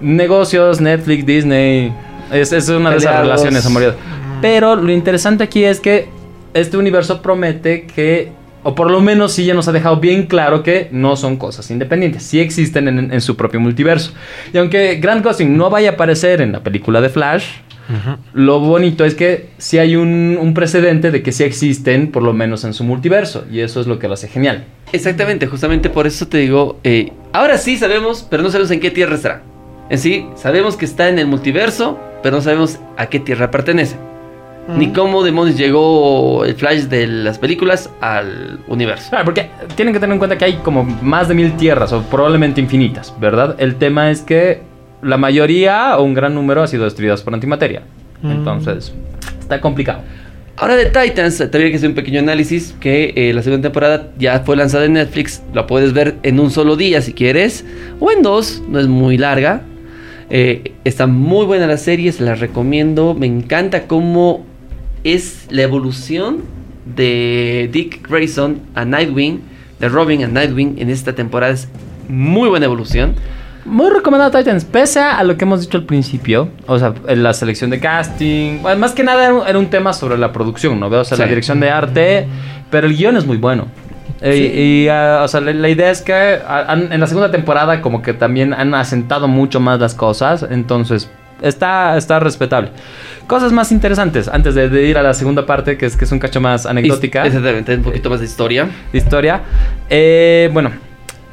Negocios, 0.00 0.80
Netflix, 0.80 1.24
Disney. 1.24 1.92
Es, 2.32 2.50
es 2.52 2.68
una 2.68 2.90
de 2.90 2.96
esas 2.96 3.20
relaciones 3.20 3.64
amorosas. 3.64 3.94
Pero 4.42 4.74
lo 4.74 4.90
interesante 4.90 5.44
aquí 5.44 5.62
es 5.62 5.78
que 5.78 6.08
este 6.54 6.76
universo 6.76 7.22
promete 7.22 7.86
que, 7.86 8.32
o 8.64 8.74
por 8.74 8.90
lo 8.90 9.00
menos 9.00 9.30
sí 9.32 9.44
ya 9.44 9.54
nos 9.54 9.68
ha 9.68 9.72
dejado 9.72 9.98
bien 9.98 10.26
claro 10.26 10.64
que 10.64 10.88
no 10.90 11.14
son 11.14 11.36
cosas 11.36 11.70
independientes. 11.70 12.24
Sí 12.24 12.40
existen 12.40 12.88
en, 12.88 13.12
en 13.12 13.20
su 13.20 13.36
propio 13.36 13.60
multiverso. 13.60 14.12
Y 14.52 14.58
aunque 14.58 14.96
Grant 14.96 15.24
Gustin 15.24 15.56
no 15.56 15.70
vaya 15.70 15.90
a 15.90 15.92
aparecer 15.92 16.40
en 16.40 16.50
la 16.50 16.64
película 16.64 17.00
de 17.00 17.10
Flash, 17.10 17.44
lo 18.32 18.60
bonito 18.60 19.04
es 19.04 19.14
que 19.14 19.50
sí 19.58 19.78
hay 19.78 19.96
un, 19.96 20.38
un 20.40 20.54
precedente 20.54 21.10
de 21.10 21.22
que 21.22 21.32
sí 21.32 21.44
existen, 21.44 22.10
por 22.10 22.22
lo 22.22 22.32
menos 22.32 22.64
en 22.64 22.74
su 22.74 22.84
multiverso. 22.84 23.44
Y 23.50 23.60
eso 23.60 23.80
es 23.80 23.86
lo 23.86 23.98
que 23.98 24.08
lo 24.08 24.14
hace 24.14 24.28
genial. 24.28 24.64
Exactamente, 24.92 25.46
justamente 25.46 25.90
por 25.90 26.06
eso 26.06 26.26
te 26.26 26.38
digo, 26.38 26.78
eh, 26.84 27.12
ahora 27.32 27.58
sí 27.58 27.76
sabemos, 27.76 28.26
pero 28.28 28.42
no 28.42 28.50
sabemos 28.50 28.70
en 28.70 28.80
qué 28.80 28.90
tierra 28.90 29.14
estará. 29.14 29.42
En 29.88 29.98
sí, 29.98 30.26
sabemos 30.36 30.76
que 30.76 30.84
está 30.84 31.08
en 31.08 31.18
el 31.18 31.26
multiverso, 31.26 31.98
pero 32.22 32.36
no 32.36 32.42
sabemos 32.42 32.78
a 32.96 33.06
qué 33.06 33.20
tierra 33.20 33.50
pertenece. 33.50 33.96
Ni 34.76 34.92
cómo 34.92 35.24
demonios 35.24 35.58
llegó 35.58 36.44
el 36.44 36.54
Flash 36.54 36.82
de 36.82 37.06
las 37.08 37.38
películas 37.38 37.90
al 38.00 38.60
universo. 38.68 39.10
Claro, 39.10 39.24
porque 39.24 39.50
tienen 39.74 39.92
que 39.92 39.98
tener 39.98 40.12
en 40.12 40.18
cuenta 40.18 40.38
que 40.38 40.44
hay 40.44 40.56
como 40.58 40.84
más 40.84 41.26
de 41.26 41.34
mil 41.34 41.56
tierras, 41.56 41.92
o 41.92 42.02
probablemente 42.02 42.60
infinitas, 42.60 43.12
¿verdad? 43.18 43.56
El 43.58 43.76
tema 43.76 44.12
es 44.12 44.20
que 44.20 44.62
la 45.02 45.16
mayoría 45.16 45.96
o 45.98 46.02
un 46.02 46.14
gran 46.14 46.34
número 46.34 46.62
ha 46.62 46.66
sido 46.66 46.84
destruidas 46.84 47.22
por 47.22 47.34
antimateria. 47.34 47.82
Entonces, 48.22 48.92
está 49.40 49.60
complicado. 49.60 50.02
Ahora 50.56 50.76
de 50.76 50.86
Titans, 50.86 51.38
tendría 51.38 51.70
que 51.70 51.76
hacer 51.76 51.88
un 51.88 51.94
pequeño 51.94 52.20
análisis 52.20 52.74
que 52.80 53.14
eh, 53.16 53.32
la 53.32 53.42
segunda 53.42 53.68
temporada 53.68 54.12
ya 54.18 54.40
fue 54.40 54.56
lanzada 54.56 54.84
en 54.84 54.92
Netflix, 54.92 55.42
la 55.54 55.66
puedes 55.66 55.94
ver 55.94 56.16
en 56.22 56.38
un 56.38 56.50
solo 56.50 56.76
día 56.76 57.00
si 57.00 57.14
quieres, 57.14 57.64
o 57.98 58.10
en 58.10 58.22
dos, 58.22 58.62
no 58.68 58.78
es 58.78 58.86
muy 58.86 59.16
larga. 59.16 59.62
Eh, 60.28 60.74
está 60.84 61.06
muy 61.06 61.46
buena 61.46 61.66
la 61.66 61.78
serie, 61.78 62.12
se 62.12 62.22
la 62.24 62.34
recomiendo, 62.34 63.14
me 63.14 63.26
encanta 63.26 63.86
cómo 63.86 64.44
es 65.02 65.46
la 65.48 65.62
evolución 65.62 66.42
de 66.84 67.70
Dick 67.72 68.06
Grayson 68.06 68.60
a 68.74 68.84
Nightwing, 68.84 69.40
de 69.80 69.88
Robin 69.88 70.24
a 70.24 70.28
Nightwing 70.28 70.76
en 70.78 70.90
esta 70.90 71.14
temporada, 71.14 71.54
es 71.54 71.68
muy 72.06 72.50
buena 72.50 72.66
evolución. 72.66 73.14
Muy 73.64 73.90
recomendado 73.90 74.30
Titans, 74.36 74.64
pese 74.64 75.00
a 75.00 75.22
lo 75.22 75.36
que 75.36 75.44
hemos 75.44 75.60
dicho 75.60 75.76
al 75.78 75.84
principio, 75.84 76.48
o 76.66 76.78
sea, 76.78 76.94
en 77.06 77.22
la 77.22 77.34
selección 77.34 77.70
de 77.70 77.78
casting, 77.78 78.60
bueno, 78.62 78.78
más 78.80 78.92
que 78.92 79.02
nada 79.04 79.24
era 79.24 79.34
un, 79.34 79.46
era 79.46 79.58
un 79.58 79.66
tema 79.66 79.92
sobre 79.92 80.16
la 80.16 80.32
producción, 80.32 80.80
¿no? 80.80 80.86
O 80.86 81.04
sea, 81.04 81.18
la 81.18 81.26
dirección 81.26 81.60
de 81.60 81.70
arte, 81.70 82.26
pero 82.70 82.86
el 82.86 82.96
guion 82.96 83.16
es 83.18 83.26
muy 83.26 83.36
bueno. 83.36 83.66
Eh, 84.22 84.32
Sí. 84.32 84.60
Y, 84.60 84.88
ah, 84.88 85.20
o 85.24 85.28
sea, 85.28 85.40
la, 85.40 85.52
la 85.52 85.68
idea 85.68 85.90
es 85.90 86.02
que 86.02 86.12
ah, 86.46 86.64
han- 86.68 86.92
en 86.92 87.00
la 87.00 87.06
segunda 87.06 87.30
temporada 87.30 87.80
como 87.80 88.02
que 88.02 88.12
también 88.14 88.52
han 88.54 88.74
asentado 88.74 89.28
mucho 89.28 89.60
más 89.60 89.78
las 89.80 89.94
cosas, 89.94 90.46
entonces 90.50 91.10
está, 91.42 91.96
está 91.96 92.18
respetable. 92.20 92.70
Cosas 93.26 93.52
más 93.52 93.72
interesantes, 93.72 94.28
antes 94.28 94.54
de, 94.54 94.68
de 94.68 94.84
ir 94.86 94.98
a 94.98 95.02
la 95.02 95.14
segunda 95.14 95.46
parte, 95.46 95.76
que 95.78 95.86
es, 95.86 95.96
que 95.96 96.04
es 96.04 96.12
un 96.12 96.18
cacho 96.18 96.40
más 96.40 96.66
anecdótica 96.66 97.24
Exactamente, 97.26 97.76
un 97.76 97.82
poquito 97.82 98.10
más 98.10 98.20
de 98.20 98.26
historia. 98.26 98.68
de 98.92 98.98
historia. 98.98 99.40
Eh, 99.88 100.50
bueno, 100.52 100.70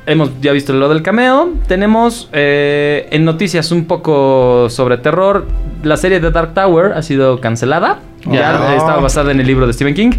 hemos 0.08 0.32
ya 0.41 0.52
visto 0.54 0.74
lo 0.74 0.89
del 0.89 1.04
cameo. 1.04 1.52
Tenemos 1.67 2.30
eh, 2.34 3.08
en 3.12 3.26
noticias 3.26 3.72
un 3.72 3.86
poco 3.86 4.70
sobre 4.70 4.98
terror. 4.98 5.46
La 5.84 5.98
serie 5.98 6.20
de 6.20 6.32
Dark 6.32 6.54
Tower 6.56 6.93
ha 6.93 7.02
sido 7.04 7.39
cancelada. 7.39 8.00
Ya 8.26 8.60
Oh. 8.60 8.78
estaba 8.78 9.00
basada 9.00 9.32
en 9.32 9.39
el 9.39 9.48
libro 9.48 9.67
de 9.67 9.74
Stephen 9.74 9.93
King. 9.93 10.12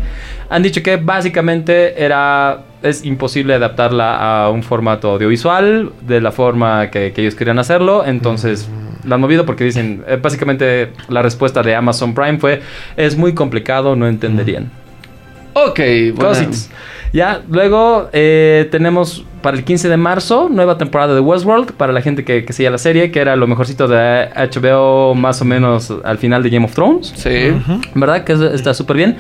Han 0.51 0.63
dicho 0.63 0.83
que 0.83 0.97
básicamente 0.97 2.03
era 2.03 2.61
es 2.81 3.05
imposible 3.05 3.55
adaptarla 3.55 4.45
a 4.45 4.51
un 4.51 4.63
formato 4.63 5.11
audiovisual 5.11 5.91
de 6.03 6.21
la 6.21 6.31
forma 6.31 6.91
que, 6.91 7.13
que 7.13 7.23
ellos 7.23 7.35
querían 7.35 7.59
hacerlo. 7.59 8.05
Entonces 8.07 8.69
la 9.05 9.17
han 9.17 9.21
movido 9.21 9.45
porque 9.45 9.65
dicen, 9.65 10.05
eh, 10.07 10.19
básicamente 10.23 10.93
la 11.09 11.23
respuesta 11.23 11.63
de 11.63 11.75
Amazon 11.75 12.15
Prime 12.15 12.39
fue, 12.39 12.61
es 12.97 13.17
muy 13.17 13.35
complicado, 13.35 13.97
no 13.97 14.07
entenderían. 14.07 14.71
Ok, 15.55 15.81
bueno. 16.15 16.51
Ya, 17.13 17.43
luego 17.51 18.09
eh, 18.13 18.69
tenemos 18.71 19.25
para 19.43 19.57
el 19.57 19.65
15 19.65 19.89
de 19.89 19.97
marzo 19.97 20.49
nueva 20.51 20.79
temporada 20.79 21.15
de 21.15 21.21
Westworld 21.21 21.73
para 21.73 21.93
la 21.93 22.03
gente 22.03 22.25
que, 22.25 22.45
que 22.45 22.53
sigue 22.53 22.69
la 22.71 22.77
serie, 22.79 23.11
que 23.13 23.21
era 23.21 23.37
lo 23.37 23.47
mejorcito 23.47 23.87
de 23.89 24.29
HBO 24.35 25.15
más 25.15 25.41
o 25.41 25.45
menos 25.45 25.93
al 26.05 26.19
final 26.19 26.43
de 26.43 26.51
Game 26.51 26.65
of 26.67 26.75
Thrones. 26.75 27.13
Sí. 27.17 27.53
¿Verdad? 27.95 28.25
Que 28.25 28.33
es- 28.33 28.41
está 28.41 28.75
súper 28.75 28.97
bien. 28.97 29.17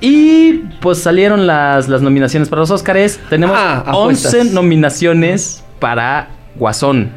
Y 0.00 0.60
pues 0.80 0.98
salieron 0.98 1.46
las, 1.46 1.88
las 1.88 2.00
nominaciones 2.00 2.48
para 2.48 2.60
los 2.60 2.70
Oscars. 2.70 3.18
Tenemos 3.28 3.56
Ah, 3.58 3.82
11 3.92 4.28
apuestas. 4.28 4.52
nominaciones 4.52 5.64
para 5.80 6.28
Guasón. 6.54 7.10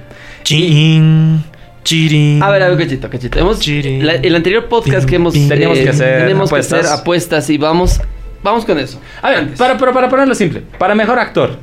Chin, 0.44 1.44
chirin. 1.84 2.42
A 2.42 2.50
ver, 2.50 2.64
a 2.64 2.70
ver, 2.70 2.78
cachito, 2.80 3.10
cachito. 3.10 3.40
Hemos, 3.40 3.66
la- 3.68 4.16
el 4.16 4.36
anterior 4.36 4.66
podcast 4.68 5.08
que 5.08 5.16
hemos... 5.18 5.34
Teníamos 5.34 5.78
que 5.78 5.90
hacer 5.90 6.22
tenemos 6.22 6.50
apuestas. 6.50 6.80
que 6.82 6.86
hacer 6.88 7.00
apuestas 7.02 7.50
y 7.52 7.58
vamos... 7.58 8.02
Vamos 8.44 8.66
con 8.66 8.80
eso. 8.80 9.00
A 9.22 9.30
ver, 9.30 9.40
Antes. 9.40 9.60
para, 9.60 9.78
para, 9.78 9.92
para 9.92 10.10
ponerlo 10.10 10.34
simple, 10.36 10.64
para 10.78 10.96
mejor 10.96 11.20
actor. 11.20 11.58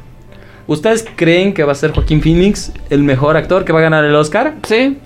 ¿Ustedes 0.66 1.06
creen 1.16 1.54
que 1.54 1.62
va 1.64 1.72
a 1.72 1.74
ser 1.76 1.92
Joaquín 1.92 2.20
Phoenix 2.20 2.72
el 2.90 3.02
mejor 3.02 3.36
actor 3.36 3.64
que 3.64 3.72
va 3.72 3.78
a 3.78 3.82
ganar 3.82 4.04
el 4.04 4.14
Oscar? 4.14 4.54
Sí, 4.66 4.98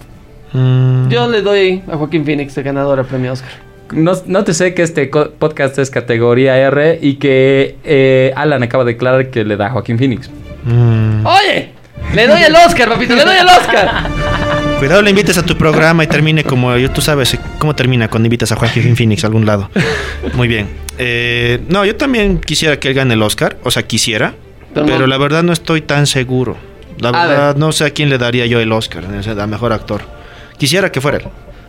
Mm, 0.53 1.09
yo 1.11 1.29
le 1.29 1.43
doy 1.43 1.81
a 1.89 1.97
Joaquín 1.97 2.25
Phoenix 2.25 2.57
el 2.59 2.65
ganador 2.65 2.99
al 2.99 3.05
premio 3.07 3.33
Oscar. 3.33 3.51
No, 3.93 4.15
no 4.27 4.43
te 4.43 4.53
sé 4.53 4.75
que 4.75 4.83
este 4.83 5.07
podcast 5.07 5.79
es 5.79 5.91
categoría 5.91 6.57
R 6.59 6.99
y 7.01 7.15
que 7.15 7.77
eh, 7.85 8.33
Alan 8.35 8.61
acaba 8.65 8.83
de 8.85 8.95
declarar 8.95 9.31
que 9.31 9.45
le 9.45 9.57
da 9.57 9.67
a 9.67 9.71
Joaquín 9.71 9.97
Phoenix. 9.97 10.29
mm. 10.65 11.25
¡Oye! 11.25 11.71
¡Le 12.17 12.27
doy 12.27 12.43
el 12.43 12.55
Oscar, 12.57 12.89
papito! 12.89 13.15
¡Le 13.15 13.25
doy 13.25 13.37
el 13.37 13.47
Oscar! 13.47 13.91
Cuidado, 14.81 15.03
le 15.03 15.11
invites 15.11 15.37
a 15.37 15.43
tu 15.43 15.57
programa 15.59 16.05
y 16.05 16.07
termine 16.07 16.43
como 16.43 16.75
yo. 16.79 16.91
Tú 16.91 17.03
sabes 17.03 17.39
cómo 17.59 17.77
termina 17.77 18.09
cuando 18.09 18.29
invitas 18.29 18.51
a 18.51 18.57
Joaquín 18.57 18.97
Phoenix 18.97 19.23
a 19.25 19.27
algún 19.27 19.45
lado. 19.45 19.69
Muy 20.35 20.49
bien. 20.49 20.69
Eh, 20.97 21.61
no, 21.69 21.85
yo 21.85 21.97
también 21.97 22.41
quisiera 22.41 22.81
que 22.81 22.89
él 22.89 22.95
gane 22.95 23.13
el 23.13 23.21
Oscar. 23.23 23.59
O 23.63 23.71
sea, 23.71 23.83
quisiera. 23.83 24.33
Pero 24.73 24.87
Pero, 24.87 25.01
no- 25.01 25.07
la 25.07 25.19
verdad 25.19 25.43
no 25.43 25.53
estoy 25.53 25.83
tan 25.83 26.07
seguro. 26.07 26.57
La 26.99 27.11
verdad 27.13 27.49
ver. 27.49 27.59
no 27.59 27.73
sé 27.73 27.85
a 27.85 27.91
quién 27.91 28.09
le 28.09 28.17
daría 28.17 28.47
yo 28.47 28.59
el 28.59 28.73
Oscar. 28.73 29.05
O 29.05 29.23
sea, 29.23 29.35
a 29.35 29.47
mejor 29.47 29.75
actor. 29.75 30.01
Quisiera 30.57 30.91
que 30.91 31.03
fuera 31.03 31.19
él. 31.19 31.25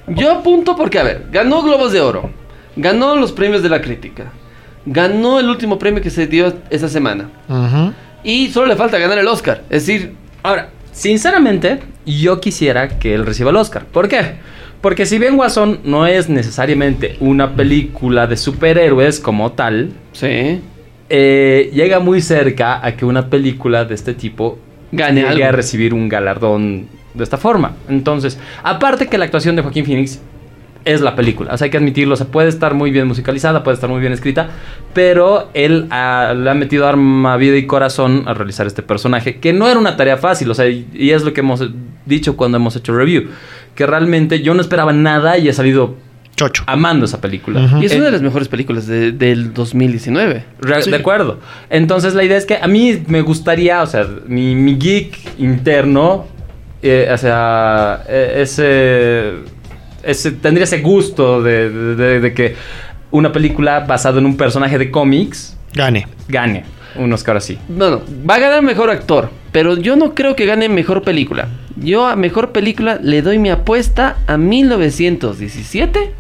Yo 0.08 0.32
apunto 0.32 0.78
porque, 0.78 0.98
a 0.98 1.04
ver, 1.04 1.26
ganó 1.34 1.62
Globos 1.64 1.92
de 1.92 2.00
Oro. 2.00 2.32
Ganó 2.78 3.16
los 3.18 3.34
premios 3.34 3.62
de 3.62 3.68
la 3.68 3.82
crítica. 3.82 4.32
Ganó 4.86 5.38
el 5.38 5.50
último 5.50 5.78
premio 5.78 6.02
que 6.02 6.10
se 6.10 6.28
dio 6.28 6.54
esta 6.70 6.88
semana. 6.88 7.30
Y 8.24 8.48
solo 8.52 8.68
le 8.68 8.78
falta 8.78 8.98
ganar 8.98 9.18
el 9.18 9.28
Oscar. 9.28 9.64
Es 9.70 9.86
decir, 9.86 10.14
Ahora, 10.44 10.70
sinceramente, 11.02 11.80
yo 12.06 12.40
quisiera 12.40 13.00
que 13.00 13.16
él 13.16 13.26
reciba 13.26 13.50
el 13.50 13.56
Oscar. 13.56 13.86
¿Por 13.86 14.08
qué? 14.08 14.36
Porque 14.82 15.06
si 15.08 15.18
bien 15.18 15.36
Guasón 15.36 15.80
no 15.84 16.06
es 16.06 16.30
necesariamente 16.30 17.18
una 17.20 17.56
película 17.56 18.28
de 18.28 18.38
superhéroes 18.38 19.20
como 19.20 19.52
tal, 19.54 19.92
sí. 20.12 20.62
eh, 21.10 21.72
llega 21.74 22.00
muy 22.00 22.22
cerca 22.22 22.86
a 22.86 22.96
que 22.96 23.06
una 23.06 23.30
película 23.30 23.84
de 23.86 23.96
este 23.96 24.14
tipo 24.14 24.60
Gane 24.92 25.22
llegue 25.22 25.34
algo. 25.34 25.46
a 25.46 25.52
recibir 25.52 25.94
un 25.94 26.08
galardón 26.08 26.88
de 27.16 27.24
esta 27.24 27.38
forma. 27.38 27.76
Entonces, 27.90 28.40
aparte 28.64 29.08
que 29.08 29.18
la 29.18 29.26
actuación 29.26 29.56
de 29.56 29.64
Joaquín 29.64 29.86
Phoenix 29.86 30.20
es 30.86 31.02
la 31.02 31.16
película, 31.16 31.54
o 31.54 31.58
sea, 31.58 31.66
hay 31.66 31.72
que 31.72 31.78
admitirlo, 31.78 32.14
o 32.14 32.18
sea, 32.18 32.28
puede 32.28 32.50
estar 32.50 32.74
muy 32.74 32.90
bien 32.92 33.08
musicalizada, 33.08 33.64
puede 33.64 33.76
estar 33.76 33.90
muy 33.90 34.00
bien 34.02 34.14
escrita, 34.14 34.50
pero 34.94 35.50
él 35.54 35.88
ah, 35.92 36.34
le 36.36 36.50
ha 36.50 36.54
metido 36.54 36.88
arma, 36.88 37.38
vida 37.38 37.56
y 37.58 37.66
corazón 37.68 38.24
a 38.28 38.34
realizar 38.34 38.66
este 38.68 38.82
personaje, 38.82 39.38
que 39.40 39.54
no 39.54 39.68
era 39.68 39.80
una 39.80 39.96
tarea 39.98 40.18
fácil, 40.18 40.50
o 40.50 40.54
sea, 40.56 40.68
y, 40.68 40.88
y 40.94 41.12
es 41.12 41.24
lo 41.24 41.34
que 41.34 41.42
hemos 41.42 41.64
dicho 42.06 42.36
cuando 42.36 42.58
hemos 42.58 42.76
hecho 42.76 42.94
review, 42.96 43.26
que 43.76 43.86
realmente 43.86 44.42
yo 44.42 44.54
no 44.54 44.62
esperaba 44.62 44.92
nada 44.92 45.38
y 45.38 45.48
he 45.50 45.54
salido 45.54 45.96
Chocho. 46.36 46.64
amando 46.66 47.06
esa 47.06 47.22
película. 47.22 47.70
Y 47.80 47.86
es 47.86 47.92
Eh, 47.92 47.98
una 47.98 48.06
de 48.06 48.12
las 48.14 48.22
mejores 48.24 48.48
películas 48.48 48.88
de- 48.88 49.12
del 49.12 49.54
2019. 49.54 50.44
Re- 50.60 50.82
Sí. 50.82 50.90
De 50.90 50.98
acuerdo. 50.98 51.40
Entonces 51.70 52.16
la 52.16 52.24
idea 52.24 52.38
es 52.38 52.46
que 52.46 52.56
a 52.56 52.68
mí 52.68 53.04
me 53.08 53.22
gustaría, 53.22 53.84
o 53.84 53.86
sea, 53.86 54.08
mi, 54.28 54.56
mi 54.56 54.76
geek 54.78 55.16
interno, 55.38 56.26
eh, 56.82 57.10
o 57.14 57.18
sea, 57.18 58.02
eh, 58.10 58.38
ese, 58.42 59.34
ese- 60.04 60.32
tendría 60.32 60.64
ese 60.66 60.80
gusto 60.82 61.42
de, 61.42 61.70
de- 61.70 61.96
de- 61.96 62.20
de 62.20 62.34
que 62.34 62.56
una 63.12 63.32
película 63.32 63.82
basada 63.82 64.20
en 64.20 64.26
un 64.26 64.38
personaje 64.38 64.78
de 64.78 64.90
cómics 64.92 65.58
Gane. 65.74 66.08
gane 66.28 66.64
un 66.96 67.12
Oscar 67.14 67.38
así. 67.38 67.58
Bueno, 67.70 68.02
va 68.30 68.36
a 68.36 68.40
ganar 68.40 68.62
mejor 68.64 68.90
actor. 68.90 69.30
Pero 69.54 69.78
yo 69.78 69.96
no 69.96 70.14
creo 70.14 70.36
que 70.36 70.46
gane 70.46 70.68
mejor 70.70 71.04
película. 71.04 71.48
Yo 71.78 72.06
a 72.06 72.16
mejor 72.18 72.52
película 72.52 73.00
le 73.02 73.22
doy 73.22 73.40
mi 73.40 73.50
apuesta 73.50 74.18
a 74.28 74.38
1917 74.38 76.12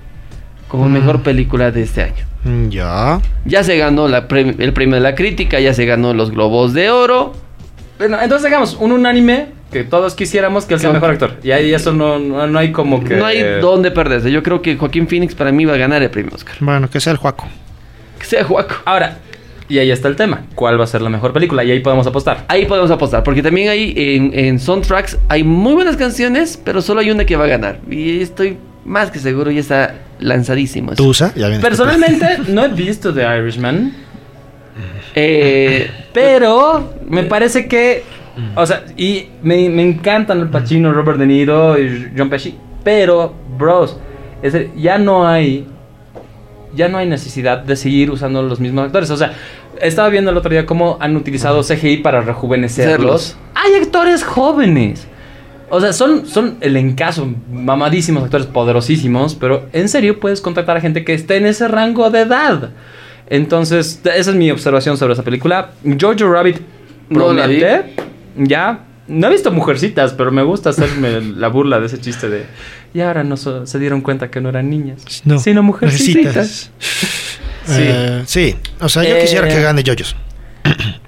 como 0.67 0.88
Mm. 0.88 0.91
mejor 0.94 1.22
película 1.24 1.72
de 1.72 1.84
este 1.84 2.04
año. 2.04 2.26
Mm, 2.46 2.70
Ya. 2.70 3.20
Ya 3.46 3.63
se 3.63 3.78
ganó 3.78 4.08
la 4.08 4.28
pre- 4.28 4.56
el 4.58 4.74
premio 4.74 4.96
de 4.96 5.02
la 5.02 5.15
crítica, 5.15 5.60
ya 5.60 5.74
se 5.74 5.86
ganó 5.86 6.13
los 6.13 6.32
globos 6.32 6.74
de 6.74 6.89
oro. 6.89 7.34
Bueno, 7.98 8.17
entonces 8.22 8.48
hagamos 8.48 8.76
un 8.80 8.91
unánime 8.94 9.48
que 9.71 9.84
todos 9.84 10.15
quisiéramos 10.15 10.65
que 10.65 10.73
él 10.75 10.79
sea 10.79 10.89
el 10.89 10.95
mejor 10.95 11.12
actor. 11.12 11.38
Y 11.43 11.51
ahí 11.51 11.73
eso 11.73 11.93
no, 11.93 12.19
no, 12.19 12.45
no 12.47 12.60
hay 12.60 12.71
como 12.71 13.03
que... 13.03 13.15
No 13.15 13.25
hay 13.25 13.41
dónde 13.62 13.91
perderse. 13.91 14.31
Yo 14.31 14.43
creo 14.43 14.62
que 14.62 14.75
Joaquín 14.75 15.07
Phoenix 15.07 15.34
para 15.34 15.51
mí 15.51 15.65
va 15.65 15.73
a 15.73 15.77
ganar 15.77 16.01
el 16.01 16.10
premio 16.10 16.31
Oscar. 16.36 16.55
Bueno, 16.60 16.89
que 16.89 16.99
sea 16.99 17.12
el 17.12 17.17
Juaco. 17.17 17.47
Que 18.19 18.25
sea 18.25 18.43
Juaco. 18.43 18.75
Ahora, 18.86 19.17
y 19.69 19.79
ahí 19.79 19.89
está 19.89 20.10
el 20.10 20.15
tema. 20.15 20.43
¿Cuál 20.53 20.79
va 20.79 20.84
a 20.84 20.88
ser 20.88 21.01
la 21.01 21.10
mejor 21.10 21.31
película? 21.31 21.63
Y 21.63 21.71
ahí 21.71 21.79
podemos 21.79 22.05
apostar. 22.05 22.43
Ahí 22.49 22.65
podemos 22.65 22.91
apostar, 22.91 23.23
porque 23.23 23.41
también 23.41 23.69
hay 23.69 23.93
en, 23.95 24.38
en 24.38 24.60
soundtracks 24.60 25.17
hay 25.29 25.43
muy 25.43 25.73
buenas 25.73 25.95
canciones, 25.95 26.60
pero 26.62 26.81
solo 26.81 26.99
hay 26.99 27.10
una 27.10 27.25
que 27.25 27.38
va 27.38 27.45
a 27.45 27.47
ganar. 27.47 27.79
Y 27.89 28.21
estoy 28.21 28.57
más 28.84 29.12
que 29.12 29.19
seguro, 29.19 29.49
ya 29.51 29.62
está 29.62 29.95
lanzadísimo. 30.19 30.91
eso. 30.91 31.01
Tusa, 31.03 31.34
ya 31.36 31.47
vienes. 31.47 31.62
Personalmente, 31.62 32.39
no 32.49 32.65
he 32.65 32.67
visto 32.67 33.13
The 33.13 33.23
Irishman. 33.38 33.93
Eh, 35.15 35.89
Pero 36.13 36.93
me 37.07 37.23
parece 37.23 37.67
que. 37.67 38.03
O 38.56 38.65
sea, 38.65 38.86
y 38.98 39.28
me, 39.44 39.70
me 39.70 39.84
encantan 39.84 40.39
el 40.39 40.50
Pacino, 40.50 40.91
Robert 40.94 41.20
De 41.20 41.26
Niro 41.26 41.80
y 41.80 42.12
John 42.17 42.30
Pesci. 42.30 42.56
Pero, 42.84 43.34
bros, 43.58 43.98
es 44.41 44.54
decir, 44.54 44.72
ya 44.76 44.98
no 44.98 45.28
hay. 45.28 45.67
Ya 46.74 46.88
no 46.88 46.98
hay 46.98 47.08
necesidad 47.08 47.60
de 47.60 47.76
seguir 47.76 48.12
usando 48.12 48.41
los 48.41 48.60
mismos 48.60 48.86
actores. 48.86 49.10
O 49.10 49.17
sea, 49.17 49.34
estaba 49.82 50.10
viendo 50.10 50.32
el 50.32 50.38
otro 50.38 50.50
día 50.50 50.65
cómo 50.65 50.98
han 51.02 51.15
utilizado 51.15 51.62
CGI 51.63 51.98
para 51.98 52.22
rejuvenecerlos. 52.22 53.22
Serlos. 53.22 53.38
Hay 53.56 53.76
actores 53.76 54.24
jóvenes. 54.24 55.08
O 55.70 55.80
sea, 55.80 55.94
son, 55.94 56.26
son 56.26 56.58
el 56.60 56.76
encaso, 56.76 57.30
mamadísimos 57.50 58.24
actores 58.24 58.46
poderosísimos, 58.46 59.36
pero 59.36 59.67
en 59.72 59.88
serio 59.88 60.20
puedes 60.20 60.41
contactar 60.41 60.76
a 60.76 60.82
gente 60.82 61.06
que 61.06 61.13
esté 61.13 61.38
en 61.38 61.46
ese 61.46 61.67
rango 61.67 62.10
de 62.10 62.22
edad. 62.22 62.72
Entonces, 63.30 64.02
esa 64.04 64.32
es 64.32 64.36
mi 64.36 64.52
observación 64.52 64.98
sobre 64.98 65.13
esa 65.13 65.24
película. 65.24 65.72
Jojo 66.00 66.30
Rabbit 66.30 66.58
No 67.10 67.20
promete. 67.20 67.96
Ya. 68.36 68.86
No 69.08 69.28
he 69.28 69.32
visto 69.32 69.52
Mujercitas, 69.52 70.13
pero 70.13 70.32
me 70.32 70.41
gusta 70.44 70.70
hacerme 70.70 71.20
la 71.36 71.48
burla 71.50 71.80
de 71.80 71.88
ese 71.88 72.00
chiste 72.00 72.30
de... 72.30 72.46
Y 72.94 73.02
ahora 73.02 73.24
no 73.24 73.36
so- 73.36 73.65
se 73.65 73.80
dieron 73.80 74.02
cuenta 74.02 74.30
que 74.32 74.39
no 74.41 74.50
eran 74.50 74.70
niñas, 74.70 75.04
No, 75.26 75.39
sino 75.39 75.63
mujercitas. 75.63 76.72
Sí. 76.80 77.74
Eh, 77.78 78.24
sí, 78.26 78.56
o 78.80 78.88
sea, 78.89 79.04
yo 79.04 79.15
Eh, 79.15 79.22
quisiera 79.22 79.48
que 79.48 79.62
gane 79.62 79.84
Yoyos. 79.84 80.15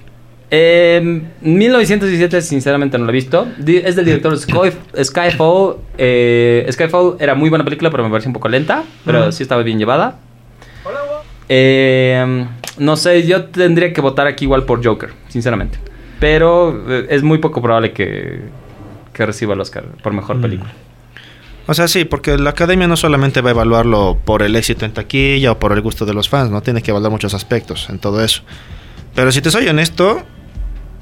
Eh, 0.56 1.22
1917, 1.40 2.40
sinceramente 2.42 2.96
no 2.96 3.04
lo 3.06 3.10
he 3.10 3.14
visto. 3.14 3.48
Es 3.66 3.96
del 3.96 4.04
director 4.04 4.38
Sky- 4.38 5.02
Skyfall. 5.02 5.76
Eh, 5.98 6.64
Skyfall 6.70 7.16
era 7.18 7.34
muy 7.34 7.48
buena 7.50 7.64
película, 7.64 7.90
pero 7.90 8.04
me 8.04 8.10
pareció 8.10 8.28
un 8.28 8.34
poco 8.34 8.48
lenta. 8.48 8.84
Pero 9.04 9.32
sí 9.32 9.42
estaba 9.42 9.64
bien 9.64 9.78
llevada. 9.80 10.18
Eh, 11.48 12.46
no 12.78 12.96
sé, 12.96 13.26
yo 13.26 13.46
tendría 13.46 13.92
que 13.92 14.00
votar 14.00 14.26
aquí 14.28 14.44
igual 14.44 14.64
por 14.64 14.84
Joker, 14.84 15.10
sinceramente. 15.28 15.78
Pero 16.20 16.84
eh, 16.88 17.06
es 17.10 17.22
muy 17.22 17.38
poco 17.38 17.60
probable 17.62 17.92
que, 17.92 18.40
que 19.12 19.26
reciba 19.26 19.54
el 19.54 19.60
Oscar 19.60 19.84
por 20.02 20.12
mejor 20.12 20.36
Mm. 20.36 20.42
película. 20.42 20.72
O 21.66 21.72
sea, 21.72 21.88
sí, 21.88 22.04
porque 22.04 22.36
la 22.36 22.50
academia 22.50 22.86
no 22.86 22.96
solamente 22.96 23.40
va 23.40 23.48
a 23.50 23.52
evaluarlo 23.52 24.18
por 24.24 24.42
el 24.42 24.54
éxito 24.54 24.84
en 24.84 24.92
taquilla 24.92 25.52
o 25.52 25.58
por 25.58 25.72
el 25.72 25.80
gusto 25.80 26.04
de 26.04 26.12
los 26.12 26.28
fans, 26.28 26.50
¿no? 26.50 26.60
Tiene 26.62 26.82
que 26.82 26.90
evaluar 26.90 27.10
muchos 27.10 27.32
aspectos 27.32 27.88
en 27.88 27.98
todo 27.98 28.22
eso. 28.22 28.42
Pero 29.14 29.32
si 29.32 29.40
te 29.40 29.50
soy 29.50 29.66
honesto, 29.66 30.22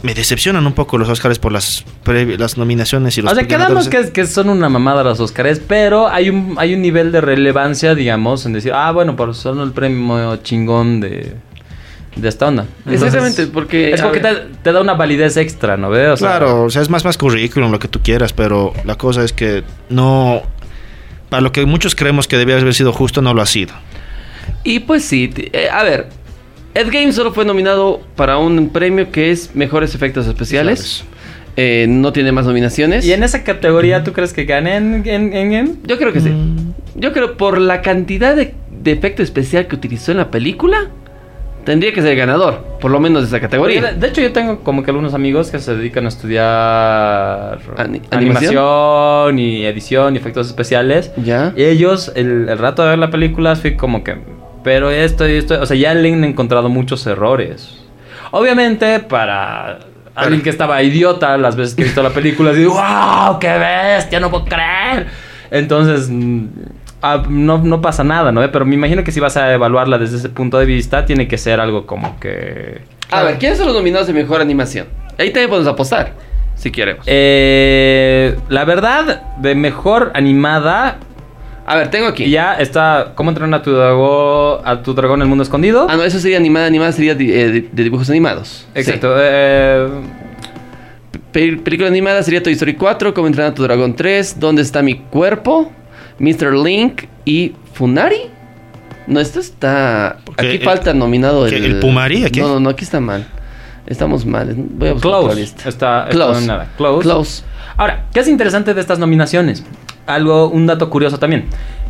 me 0.03 0.15
decepcionan 0.15 0.65
un 0.65 0.73
poco 0.73 0.99
los 0.99 1.09
Oscars 1.09 1.41
por 1.41 1.51
las, 1.51 1.85
las 2.07 2.59
nominaciones 2.59 3.19
y 3.19 3.23
los 3.23 3.33
O 3.33 3.35
sea, 3.35 3.49
quedamos 3.49 3.89
que 3.89 4.27
son 4.27 4.51
una 4.51 4.69
mamada 4.69 5.03
los 5.03 5.19
Oscars, 5.19 5.61
pero 5.67 6.07
hay 6.09 6.31
un, 6.31 6.55
hay 6.59 6.75
un 6.75 6.83
nivel 6.83 7.11
de 7.11 7.21
relevancia, 7.21 7.97
digamos, 7.97 8.47
en 8.47 8.53
decir, 8.53 8.73
ah, 8.73 8.93
bueno, 8.93 9.17
por 9.17 9.35
son 9.35 9.61
el 9.61 9.73
premio 9.73 10.37
chingón 10.37 11.01
de, 11.01 11.35
de 12.17 12.29
esta 12.29 12.49
onda. 12.49 12.67
Entonces, 12.79 13.03
exactamente, 13.03 13.47
porque... 13.47 13.93
Es 13.93 14.01
a 14.01 14.05
como 14.05 14.15
que 14.15 14.21
ver, 14.21 14.49
te, 14.49 14.59
te 14.65 14.73
da 14.73 14.81
una 14.81 14.95
validez 14.95 15.37
extra, 15.37 15.77
¿no 15.77 15.91
ves? 15.91 16.11
O 16.11 16.17
sea, 16.17 16.29
Claro, 16.29 16.65
o 16.65 16.71
sea, 16.71 16.83
es 16.83 16.91
más 16.91 17.05
más 17.05 17.17
currículum, 17.17 17.71
lo 17.71 17.79
que 17.79 17.89
tú 17.89 18.01
quieras, 18.03 18.33
pero 18.33 18.73
la 18.85 18.97
cosa 18.97 19.25
es 19.25 19.33
que 19.33 19.65
no... 19.89 20.43
Para 21.29 21.41
lo 21.41 21.53
que 21.53 21.65
muchos 21.65 21.95
creemos 21.95 22.29
que 22.29 22.37
debía 22.37 22.59
haber 22.59 22.75
sido 22.75 22.93
justo, 22.93 23.23
no 23.23 23.33
lo 23.33 23.41
ha 23.41 23.47
sido. 23.47 23.73
Y 24.65 24.81
pues 24.81 25.05
sí, 25.05 25.33
eh, 25.53 25.69
a 25.73 25.83
ver. 25.83 26.09
Ed 26.75 26.89
Games 26.91 27.15
solo 27.15 27.33
fue 27.33 27.45
nominado 27.45 28.03
para 28.17 28.39
un 28.39 28.71
premio 28.71 29.11
que 29.11 29.31
es 29.31 29.55
Mejores 29.55 29.95
Efectos 29.95 30.27
Especiales. 30.27 31.05
Eh, 31.57 31.87
no 31.89 32.13
tiene 32.13 32.33
más 32.33 32.47
nominaciones. 32.47 33.05
¿Y 33.05 33.13
en 33.13 33.23
esa 33.23 33.45
categoría 33.45 34.05
tú 34.05 34.13
crees 34.13 34.33
que 34.33 34.45
ganen 34.45 35.07
en, 35.07 35.35
en, 35.35 35.53
en? 35.53 35.79
Yo 35.85 35.99
creo 35.99 36.13
que 36.13 36.21
sí. 36.21 36.31
Mm. 36.31 36.75
Yo 36.95 37.13
creo 37.13 37.37
por 37.37 37.59
la 37.59 37.83
cantidad 37.83 38.35
de, 38.35 38.55
de 38.71 38.93
efecto 38.93 39.23
especial 39.23 39.67
que 39.67 39.77
utilizó 39.77 40.13
en 40.13 40.19
la 40.19 40.31
película, 40.31 40.89
tendría 41.65 41.93
que 41.93 42.03
ser 42.03 42.17
ganador, 42.17 42.65
por 42.81 42.91
lo 42.91 43.01
menos 43.01 43.23
de 43.23 43.29
esa 43.29 43.41
categoría. 43.41 43.81
De, 43.81 43.95
de 43.95 44.07
hecho, 44.09 44.21
yo 44.21 44.33
tengo 44.33 44.61
como 44.61 44.83
que 44.83 44.91
algunos 44.91 45.15
amigos 45.15 45.51
que 45.51 45.59
se 45.59 45.75
dedican 45.77 46.05
a 46.05 46.09
estudiar 46.09 47.59
Ani- 47.77 48.03
animación 48.11 49.39
y 49.39 49.65
edición 49.65 50.15
y 50.15 50.19
efectos 50.19 50.47
especiales. 50.49 51.13
¿Ya? 51.23 51.53
Y 51.57 51.65
ellos, 51.65 52.13
el, 52.15 52.49
el 52.49 52.59
rato 52.59 52.83
de 52.83 52.91
ver 52.91 52.99
la 52.99 53.11
película, 53.11 53.57
fui 53.57 53.77
como 53.77 54.03
que. 54.05 54.17
Pero 54.65 54.91
esto 54.91 55.29
y 55.29 55.33
esto. 55.33 55.61
O 55.61 55.67
sea, 55.67 55.77
ya 55.77 55.95
le 55.95 56.13
han 56.13 56.25
encontrado 56.25 56.69
muchos 56.69 57.07
errores. 57.07 57.79
Obviamente, 58.31 59.01
para 59.01 59.81
alguien 60.15 60.43
que 60.43 60.51
estaba 60.51 60.83
idiota 60.83 61.37
las 61.39 61.57
veces 61.57 61.75
que 61.75 61.83
he 61.83 61.85
visto 61.87 62.03
la 62.03 62.11
película, 62.11 62.53
digo, 62.53 62.75
¡Wow! 62.75 63.39
¡Qué 63.39 63.49
bestia! 63.59 64.21
¡No 64.21 64.31
puedo 64.31 64.45
creer! 64.45 65.07
Entonces. 65.51 66.09
Ah, 67.03 67.23
no, 67.29 67.59
no 67.59 67.81
pasa 67.81 68.05
nada, 68.05 68.33
¿no? 68.33 68.41
Pero 68.51 68.65
me 68.65 68.75
imagino 68.75 69.05
que 69.05 69.13
si 69.13 69.21
vas 69.21 69.37
a 69.37 69.53
evaluarla 69.53 69.99
desde 69.99 70.17
ese 70.17 70.29
punto 70.29 70.59
de 70.59 70.67
vista, 70.67 71.05
tiene 71.05 71.29
que 71.29 71.37
ser 71.39 71.61
algo 71.61 71.87
como 71.87 72.19
que. 72.19 72.83
A 73.11 73.23
ver, 73.23 73.39
¿quiénes 73.39 73.59
son 73.59 73.67
los 73.67 73.77
nominados 73.77 74.07
de 74.07 74.13
Mejor 74.15 74.41
Animación? 74.41 74.87
Ahí 75.19 75.29
también 75.31 75.51
podemos 75.51 75.69
apostar, 75.71 76.15
si 76.55 76.71
queremos. 76.71 77.05
Eh, 77.07 78.37
la 78.49 78.65
verdad, 78.65 79.23
de 79.39 79.55
mejor 79.55 80.11
animada, 80.15 80.97
a 81.67 81.77
ver, 81.77 81.91
tengo 81.91 82.07
aquí. 82.07 82.31
ya 82.31 82.55
está 82.55 83.13
¿Cómo 83.15 83.31
entrenar 83.31 83.61
a 83.61 83.63
tu 83.63 83.73
dragón, 83.73 84.61
a 84.65 84.83
tu 84.83 84.95
dragón 84.95 85.19
en 85.21 85.23
el 85.23 85.29
mundo 85.29 85.43
escondido? 85.45 85.87
Ah, 85.91 85.97
no, 85.97 86.03
eso 86.05 86.19
sería 86.19 86.39
animada, 86.39 86.67
animada 86.67 86.93
sería 86.93 87.13
eh, 87.13 87.17
de, 87.17 87.69
de 87.71 87.83
dibujos 87.85 88.09
animados. 88.09 88.67
Exacto. 88.75 89.15
eh, 89.19 89.89
película 91.33 91.89
animada 91.89 92.23
sería 92.23 92.43
Toy 92.43 92.53
Story 92.55 92.75
4, 92.75 93.15
Cómo 93.15 93.27
entrenar 93.27 93.53
a 93.53 93.55
tu 93.55 93.63
dragón 93.63 93.95
3, 93.95 94.41
¿Dónde 94.41 94.63
está 94.63 94.83
mi 94.83 94.95
cuerpo? 94.97 95.71
Mr. 96.23 96.55
Link 96.55 97.03
y 97.27 97.53
Funari. 97.75 98.31
No, 99.07 99.21
esto 99.21 99.41
está... 99.41 100.17
Porque 100.25 100.47
Aquí 100.47 100.57
el- 100.57 100.63
falta 100.63 100.95
nominado 100.95 101.47
¿qué, 101.47 101.57
el... 101.57 101.65
el 101.65 101.81
Pumari? 101.81 102.25
¿Aquí? 102.25 102.41
No, 102.41 102.49
no, 102.49 102.61
no, 102.61 102.71
aquí 102.71 102.85
está 102.85 103.01
mal. 103.01 103.27
Estamos 103.87 104.25
mal. 104.25 104.55
Voy 104.57 104.89
a 104.89 104.93
buscar 104.95 105.11
Close. 105.11 105.35
lista. 105.41 105.69
Está, 105.69 105.99
está 106.05 106.11
Close. 106.11 106.35
nominada. 106.35 106.69
Close. 106.77 107.03
Close. 107.03 107.43
Ahora, 107.77 108.07
¿qué 108.15 108.21
es 108.21 108.29
interesante 108.29 108.73
de 108.73 108.81
estas 108.81 108.99
nominaciones? 109.01 109.65
Algo, 110.07 110.49
un 110.49 110.67
dato 110.67 110.89
curioso 110.89 111.19
también. 111.19 111.47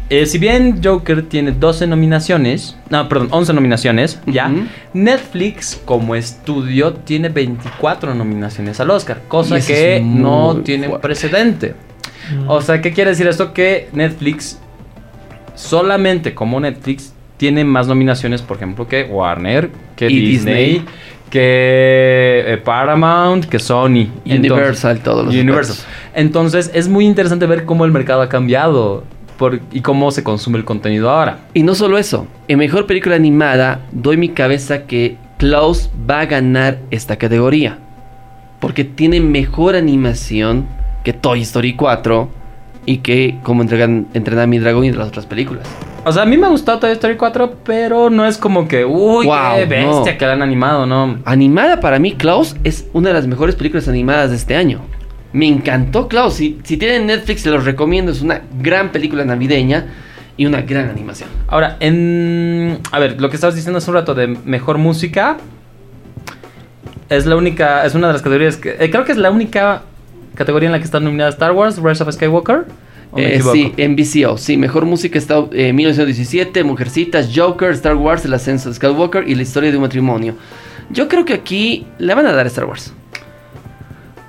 Eh, 0.09 0.27
si 0.27 0.39
bien 0.39 0.81
Joker 0.83 1.23
tiene 1.29 1.53
12 1.53 1.87
nominaciones, 1.87 2.77
no, 2.91 3.09
perdón, 3.09 3.29
11 3.31 3.53
nominaciones, 3.55 4.21
ya. 4.27 4.51
Netflix 4.93 5.81
como 5.85 6.15
estudio 6.15 6.93
tiene 6.95 7.29
24 7.31 8.15
nominaciones 8.15 8.79
al 8.81 8.91
Oscar, 8.91 9.23
cosa 9.29 9.59
que 9.61 10.03
no 10.05 10.55
muy 10.55 10.63
tiene 10.65 10.89
fuerte. 10.89 11.75
O 12.47 12.61
sea, 12.61 12.81
¿qué 12.81 12.93
quiere 12.93 13.11
decir 13.11 13.27
esto? 13.27 13.53
Que 13.53 13.89
Netflix, 13.93 14.59
solamente 15.55 16.35
como 16.35 16.61
Netflix, 16.61 17.13
tiene 17.37 17.65
más 17.65 17.87
nominaciones, 17.89 18.43
por 18.43 18.57
ejemplo, 18.57 18.87
que 18.87 19.05
Warner, 19.05 19.71
que 19.97 20.09
Y 20.11 20.21
Disney, 20.21 20.65
Disney. 20.75 20.85
que 21.31 22.45
eh, 22.47 22.61
Paramount, 22.65 23.47
que 23.47 23.59
Sony. 23.59 24.07
Universal, 24.25 25.01
todos 25.01 25.25
los 25.27 25.35
Universal. 25.35 25.73
aspectos. 25.77 25.87
Entonces, 26.15 26.71
es 26.75 26.89
muy 26.89 27.05
interesante 27.05 27.47
ver 27.47 27.65
cómo 27.65 27.85
el 27.85 27.91
mercado 27.93 28.23
ha 28.23 28.29
cambiado 28.29 29.05
por- 29.39 29.61
y 29.73 29.81
cómo 29.81 30.11
se 30.13 30.23
consume 30.23 30.59
el 30.59 30.65
contenido 30.65 31.11
ahora. 31.11 31.41
Y 31.55 31.63
no 31.65 31.75
solo 31.75 31.99
eso. 31.99 32.27
En 32.49 32.59
Mejor 32.59 32.87
Película 32.87 33.17
Animada, 33.17 33.81
doy 33.91 34.17
mi 34.17 34.29
cabeza 34.29 34.83
que 34.87 35.17
Klaus 35.39 35.91
va 36.09 36.21
a 36.21 36.27
ganar 36.27 36.79
esta 36.93 37.17
categoría. 37.17 37.79
Porque 38.61 38.85
tiene 38.85 39.19
mejor 39.21 39.75
animación 39.75 40.67
que 41.05 41.13
Toy 41.13 41.43
Story 41.43 41.75
4 41.75 42.29
y 42.87 42.99
que 42.99 43.39
como 43.43 43.63
entregan, 43.63 44.07
entrenar 44.15 44.45
a 44.45 44.47
mi 44.47 44.59
dragón 44.59 44.85
y 44.85 44.91
de 44.91 44.97
las 44.97 45.09
otras 45.09 45.27
películas. 45.27 45.69
O 46.05 46.11
sea, 46.11 46.25
a 46.25 46.27
mí 46.27 46.37
me 46.37 46.47
ha 46.47 46.51
gustado 46.51 46.81
Toy 46.81 46.91
Story 46.93 47.17
4, 47.17 47.59
pero 47.65 48.11
no 48.11 48.27
es 48.27 48.37
como 48.37 48.67
que, 48.67 48.85
uy, 48.85 49.27
Wow, 49.27 49.37
qué 49.57 49.67
bestia 49.67 50.13
no. 50.13 50.19
que 50.19 50.27
la 50.27 50.33
han 50.33 50.43
animado, 50.43 50.85
¿no? 50.87 51.19
Animada 51.25 51.79
para 51.79 51.99
mí, 52.01 52.13
Klaus 52.15 52.57
es 52.65 52.89
una 52.93 53.09
de 53.11 53.15
las 53.15 53.27
mejores 53.29 53.55
películas 53.55 53.87
animadas 53.87 54.31
de 54.31 54.37
este 54.37 54.57
año. 54.57 54.81
Me 55.33 55.47
encantó 55.47 56.09
Klaus. 56.09 56.35
Si, 56.35 56.59
si 56.65 56.77
tienen 56.77 57.07
Netflix, 57.07 57.43
se 57.43 57.51
los 57.51 57.65
recomiendo. 57.65 58.11
Es 58.13 58.21
una 58.21 58.43
gran 58.61 58.91
película 58.91 59.25
navideña 59.25 59.87
y 60.37 60.45
una 60.45 60.61
gran 60.63 60.91
animación. 60.91 61.29
Ahora, 61.47 61.77
en. 61.81 62.81
A 62.91 62.99
ver, 62.99 63.19
lo 63.21 63.31
que 63.31 63.37
estabas 63.37 63.55
diciendo 63.55 63.79
hace 63.79 63.91
un 63.91 63.95
rato 63.97 64.15
de 64.15 64.27
mejor 64.27 64.77
música. 64.79 65.39
Es 67.09 67.27
la 67.27 67.37
única, 67.37 67.85
es 67.87 67.95
una 67.95 68.09
de 68.09 68.13
las 68.15 68.23
categorías 68.23 68.57
que... 68.57 68.77
eh, 68.79 68.91
creo 68.91 69.05
que 69.05 69.13
es 69.13 69.19
la 69.19 69.31
única 69.31 69.83
categoría 70.35 70.69
en 70.69 70.73
la 70.73 70.79
que 70.79 70.85
está 70.85 71.01
nominada 71.01 71.31
Star 71.31 71.53
Wars, 71.53 71.79
Rise 71.83 72.03
of 72.03 72.13
Skywalker. 72.13 72.67
¿O 73.11 73.17
me 73.17 73.35
Eh, 73.35 73.43
sí, 73.53 73.73
en 73.77 73.95
VCO, 73.95 74.39
sí, 74.39 74.57
mejor 74.57 74.87
música 74.87 75.19
está 75.19 75.45
eh, 75.53 75.73
1917, 75.73 76.65
Mujercitas, 76.65 77.31
Joker, 77.35 77.73
Star 77.73 77.97
Wars, 77.97 78.25
El 78.25 78.35
ascenso 78.35 78.71
de 78.71 78.75
Skywalker 78.77 79.29
y 79.29 79.35
la 79.35 79.43
historia 79.43 79.71
de 79.71 79.77
un 79.77 79.83
matrimonio. 79.83 80.35
Yo 80.91 81.09
creo 81.09 81.25
que 81.25 81.35
aquí 81.35 81.87
le 81.99 82.15
van 82.15 82.27
a 82.27 82.33
dar 82.33 82.47
Star 82.47 82.65
Wars. 82.65 82.95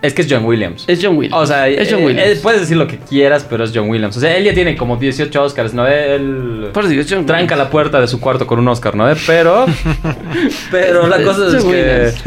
Es 0.04 0.14
que 0.14 0.22
es 0.22 0.28
John 0.30 0.44
Williams. 0.44 0.84
Es 0.86 1.00
John 1.02 1.16
Williams. 1.16 1.42
O 1.42 1.48
sea, 1.48 1.70
es 1.70 1.90
John 1.90 2.02
eh, 2.02 2.06
Williams. 2.08 2.28
eh, 2.28 2.40
puedes 2.44 2.60
decir 2.60 2.76
lo 2.76 2.86
que 2.88 2.98
quieras, 2.98 3.48
pero 3.50 3.64
es 3.64 3.72
John 3.74 3.90
Williams. 3.90 4.18
O 4.18 4.20
sea, 4.20 4.36
él 4.36 4.44
ya 4.44 4.54
tiene 4.54 4.76
como 4.76 4.98
18 4.98 5.42
Oscars, 5.42 5.74
¿no? 5.74 5.88
Él 5.88 6.72
Por 6.74 6.84
John 6.84 7.26
tranca 7.26 7.32
Williams. 7.32 7.58
la 7.58 7.70
puerta 7.70 8.02
de 8.02 8.08
su 8.08 8.20
cuarto 8.20 8.46
con 8.46 8.60
un 8.60 8.68
Oscar, 8.68 8.96
¿no? 8.96 9.06
Pero, 9.26 9.66
pero 10.72 11.08
la 11.08 11.24
cosa 11.24 11.56
es 11.58 11.64
que... 11.64 11.70
Williams. 11.70 12.24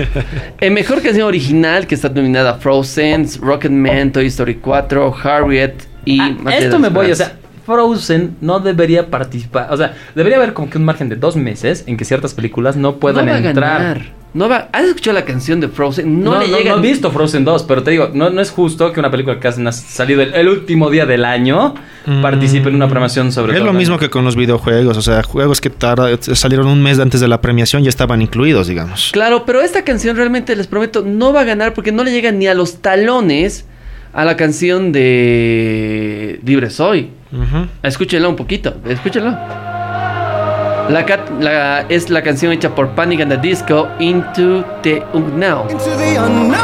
Eh, 0.58 0.70
mejor 0.70 1.02
canción 1.02 1.28
original 1.28 1.86
que 1.86 1.94
está 1.96 2.08
nominada 2.08 2.54
Frozen, 2.54 3.28
Rocketman, 3.42 4.10
Toy 4.10 4.26
Story 4.28 4.54
4, 4.54 5.14
Harriet 5.22 5.74
y... 6.06 6.18
Ah, 6.18 6.34
esto 6.56 6.78
me 6.78 6.88
voy, 6.88 7.10
o 7.10 7.14
sea, 7.14 7.36
Frozen 7.66 8.38
no 8.40 8.58
debería 8.58 9.10
participar, 9.10 9.66
o 9.70 9.76
sea, 9.76 9.94
debería 10.14 10.38
haber 10.38 10.54
como 10.54 10.70
que 10.70 10.78
un 10.78 10.84
margen 10.84 11.10
de 11.10 11.16
dos 11.16 11.36
meses 11.36 11.84
en 11.86 11.98
que 11.98 12.06
ciertas 12.06 12.32
películas 12.32 12.76
no 12.76 12.96
puedan 12.96 13.26
no 13.26 13.32
va 13.32 13.36
a 13.36 13.40
entrar. 13.40 13.82
ganar. 13.82 14.15
No 14.36 14.48
va, 14.48 14.68
¿Has 14.72 14.84
escuchado 14.84 15.14
la 15.14 15.24
canción 15.24 15.60
de 15.60 15.68
Frozen? 15.68 16.22
No, 16.22 16.34
No, 16.34 16.40
le 16.40 16.48
no, 16.48 16.58
llega. 16.58 16.72
no 16.72 16.78
he 16.78 16.82
visto 16.82 17.10
Frozen 17.10 17.44
2, 17.44 17.62
pero 17.64 17.82
te 17.82 17.90
digo, 17.92 18.10
no, 18.12 18.28
no 18.30 18.40
es 18.42 18.50
justo 18.50 18.92
que 18.92 19.00
una 19.00 19.10
película 19.10 19.40
que 19.40 19.48
ha 19.48 19.72
salido 19.72 20.20
el, 20.20 20.34
el 20.34 20.48
último 20.48 20.90
día 20.90 21.06
del 21.06 21.24
año 21.24 21.74
Mm. 22.06 22.22
participe 22.22 22.68
en 22.68 22.76
una 22.76 22.86
premiación 22.88 23.32
sobre 23.32 23.54
Es 23.54 23.58
todo 23.58 23.66
lo 23.66 23.72
mismo 23.72 23.94
año. 23.94 24.00
que 24.00 24.10
con 24.10 24.24
los 24.24 24.36
videojuegos, 24.36 24.96
o 24.96 25.02
sea, 25.02 25.22
juegos 25.24 25.60
que 25.60 25.70
tarda- 25.70 26.16
salieron 26.36 26.68
un 26.68 26.80
mes 26.80 27.00
antes 27.00 27.20
de 27.20 27.26
la 27.26 27.40
premiación 27.40 27.82
ya 27.82 27.88
estaban 27.88 28.22
incluidos, 28.22 28.68
digamos. 28.68 29.10
Claro, 29.12 29.44
pero 29.44 29.60
esta 29.60 29.82
canción 29.84 30.16
realmente 30.16 30.54
les 30.54 30.68
prometo 30.68 31.02
no 31.02 31.32
va 31.32 31.40
a 31.40 31.44
ganar 31.44 31.74
porque 31.74 31.90
no 31.90 32.04
le 32.04 32.12
llega 32.12 32.30
ni 32.30 32.46
a 32.46 32.54
los 32.54 32.80
talones 32.82 33.66
a 34.12 34.24
la 34.24 34.36
canción 34.36 34.92
de 34.92 36.40
Libre 36.44 36.70
Soy. 36.70 37.10
Ujú. 37.32 37.66
Escúchenla 37.82 38.28
un 38.28 38.36
poquito, 38.36 38.76
escúchenla. 38.88 39.75
La, 40.88 41.04
cat- 41.04 41.28
la- 41.40 41.80
es 41.88 42.10
la 42.10 42.22
canción 42.22 42.52
hecha 42.52 42.70
por 42.74 42.88
Panic 42.90 43.20
at 43.22 43.28
the 43.28 43.36
Disco, 43.38 43.88
Into 43.98 44.64
the 44.82 45.02
Unknown. 45.12 45.70
Into 45.70 45.84
the 45.96 46.18
unknown, 46.18 46.56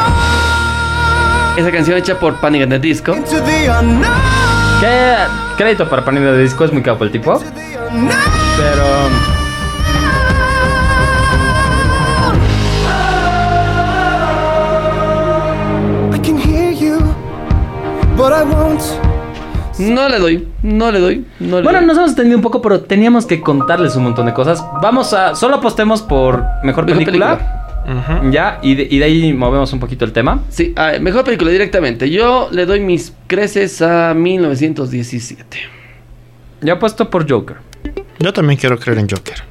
Esa 1.57 1.71
canción 1.73 1.99
hecha 1.99 2.19
por 2.19 2.41
Panic 2.41 2.63
at 2.63 2.69
the 2.69 2.79
Disco. 2.79 3.13
the 3.15 3.21
¿Qué 4.81 5.17
crédito 5.57 5.89
para 5.89 6.05
panilla 6.05 6.33
de 6.33 6.43
disco 6.43 6.65
es 6.65 6.73
muy 6.73 6.83
capo 6.83 7.05
el 7.05 7.13
tipo? 7.13 7.39
the. 7.39 7.47
Pero 8.57 9.09
I 16.15 16.19
can 16.19 16.37
hear 16.37 16.71
you, 16.71 16.99
but 18.17 18.33
I 18.33 18.43
won't. 18.45 19.02
No 19.79 20.09
le 20.09 20.19
doy, 20.19 20.49
no 20.63 20.91
le 20.93 21.01
doy, 21.01 21.25
no 21.41 21.57
le 21.57 21.63
bueno, 21.63 21.79
doy. 21.79 21.87
nos 21.87 21.97
hemos 21.97 22.11
entendido 22.11 22.37
un 22.37 22.43
poco, 22.43 22.61
pero 22.63 22.81
teníamos 22.83 23.27
que 23.27 23.41
contarles 23.41 23.97
un 23.97 24.05
montón 24.05 24.27
de 24.27 24.35
cosas. 24.35 24.63
Vamos 24.83 25.13
a 25.15 25.35
solo 25.35 25.57
apostemos 25.57 26.03
por 26.03 26.45
mejor 26.63 26.85
Mejor 26.85 27.05
película. 27.05 27.59
Ya, 28.31 28.61
y 28.63 28.77
de, 28.77 28.87
y 28.89 28.99
de 28.99 29.05
ahí 29.05 29.33
movemos 29.33 29.73
un 29.73 29.81
poquito 29.81 30.05
el 30.05 30.13
tema. 30.13 30.41
Sí, 30.51 30.73
ah, 30.77 30.93
mejor 31.01 31.25
película 31.25 31.51
directamente. 31.51 32.09
Yo 32.11 32.49
le 32.53 32.65
doy 32.65 32.79
mis 32.81 33.13
creces 33.27 33.83
a 33.83 34.15
1917. 34.15 35.59
Yo 36.61 36.75
apuesto 36.75 37.11
por 37.11 37.29
Joker. 37.29 37.57
Yo 38.21 38.33
también 38.33 38.59
quiero 38.61 38.79
creer 38.79 38.99
en 38.99 39.09
Joker. 39.09 39.43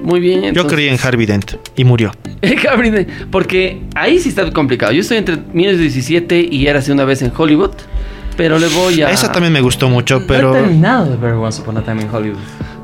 Muy 0.00 0.20
bien. 0.20 0.42
Yo 0.42 0.48
entonces- 0.48 0.72
creí 0.72 0.88
en 0.88 0.98
Harvey 1.02 1.26
Dent 1.26 1.54
y 1.74 1.82
murió. 1.84 2.12
Gabriel, 2.62 3.06
porque 3.32 3.80
ahí 3.96 4.18
sí 4.20 4.28
está 4.28 4.48
complicado. 4.52 4.92
Yo 4.92 5.00
estoy 5.00 5.16
entre 5.16 5.36
1917 5.52 6.46
y 6.50 6.66
Érase 6.68 6.92
una 6.92 7.04
vez 7.04 7.22
en 7.22 7.32
Hollywood. 7.36 7.72
Pero 8.36 8.58
le 8.58 8.68
voy 8.68 9.02
a. 9.02 9.10
Esa 9.10 9.30
también 9.32 9.52
me 9.52 9.60
gustó 9.60 9.88
mucho, 9.88 10.18
No 10.18 10.24
he 10.24 10.28
pero 10.28 10.52
terminado 10.52 11.10
de 11.10 11.16
ver 11.16 11.32
Once 11.34 11.60
Upon 11.62 11.78
a 11.78 11.82
Time 11.82 12.02
in 12.02 12.08
Hollywood. 12.12 12.38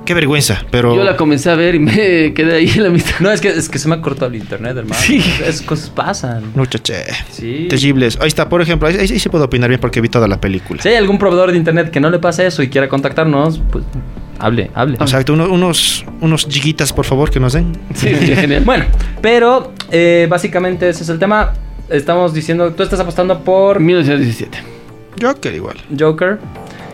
qué 0.04 0.14
vergüenza. 0.14 0.62
Pero 0.70 0.94
Yo 0.94 1.02
la 1.04 1.16
comencé 1.16 1.50
a 1.50 1.54
ver 1.56 1.74
y 1.74 1.78
me 1.80 1.92
quedé 2.34 2.54
ahí 2.56 2.68
en 2.74 2.82
la 2.84 2.90
mitad. 2.90 3.18
No, 3.20 3.30
es 3.30 3.40
que, 3.40 3.48
es 3.48 3.68
que 3.68 3.78
se 3.78 3.88
me 3.88 3.96
ha 3.96 4.00
cortado 4.00 4.26
el 4.30 4.36
internet, 4.36 4.76
hermano. 4.76 5.00
Sí. 5.00 5.18
Esas 5.44 5.62
cosas 5.62 5.90
pasan. 5.90 6.52
muchache, 6.54 6.94
Sí. 7.30 7.66
terribles. 7.68 8.18
Ahí 8.20 8.28
está, 8.28 8.48
por 8.48 8.62
ejemplo, 8.62 8.88
ahí, 8.88 8.96
ahí 8.96 9.06
sí 9.18 9.28
puedo 9.28 9.44
opinar 9.44 9.68
bien 9.68 9.80
porque 9.80 10.00
vi 10.00 10.08
toda 10.08 10.26
la 10.28 10.40
película. 10.40 10.82
Si 10.82 10.88
hay 10.88 10.96
algún 10.96 11.18
proveedor 11.18 11.50
de 11.52 11.58
internet 11.58 11.90
que 11.90 12.00
no 12.00 12.10
le 12.10 12.18
pase 12.18 12.46
eso 12.46 12.62
y 12.62 12.68
quiera 12.68 12.88
contactarnos, 12.88 13.60
pues 13.70 13.84
hable, 14.38 14.70
hable. 14.74 14.94
Exacto, 15.00 15.32
uno- 15.34 15.48
unos, 15.50 16.04
unos 16.20 16.46
gigitas, 16.48 16.92
por 16.92 17.04
favor, 17.04 17.30
que 17.30 17.40
nos 17.40 17.52
den. 17.54 17.72
Sí, 17.94 18.14
sí, 18.18 18.34
genial. 18.36 18.62
Bueno, 18.64 18.84
pero 19.20 19.72
eh, 19.90 20.26
básicamente 20.30 20.88
ese 20.88 21.02
es 21.02 21.08
el 21.08 21.18
tema. 21.18 21.52
Estamos 21.88 22.32
diciendo, 22.32 22.72
tú 22.72 22.84
estás 22.84 23.00
apostando 23.00 23.40
por 23.40 23.80
1917. 23.80 24.69
Joker 25.20 25.54
igual. 25.54 25.76
Joker. 25.98 26.38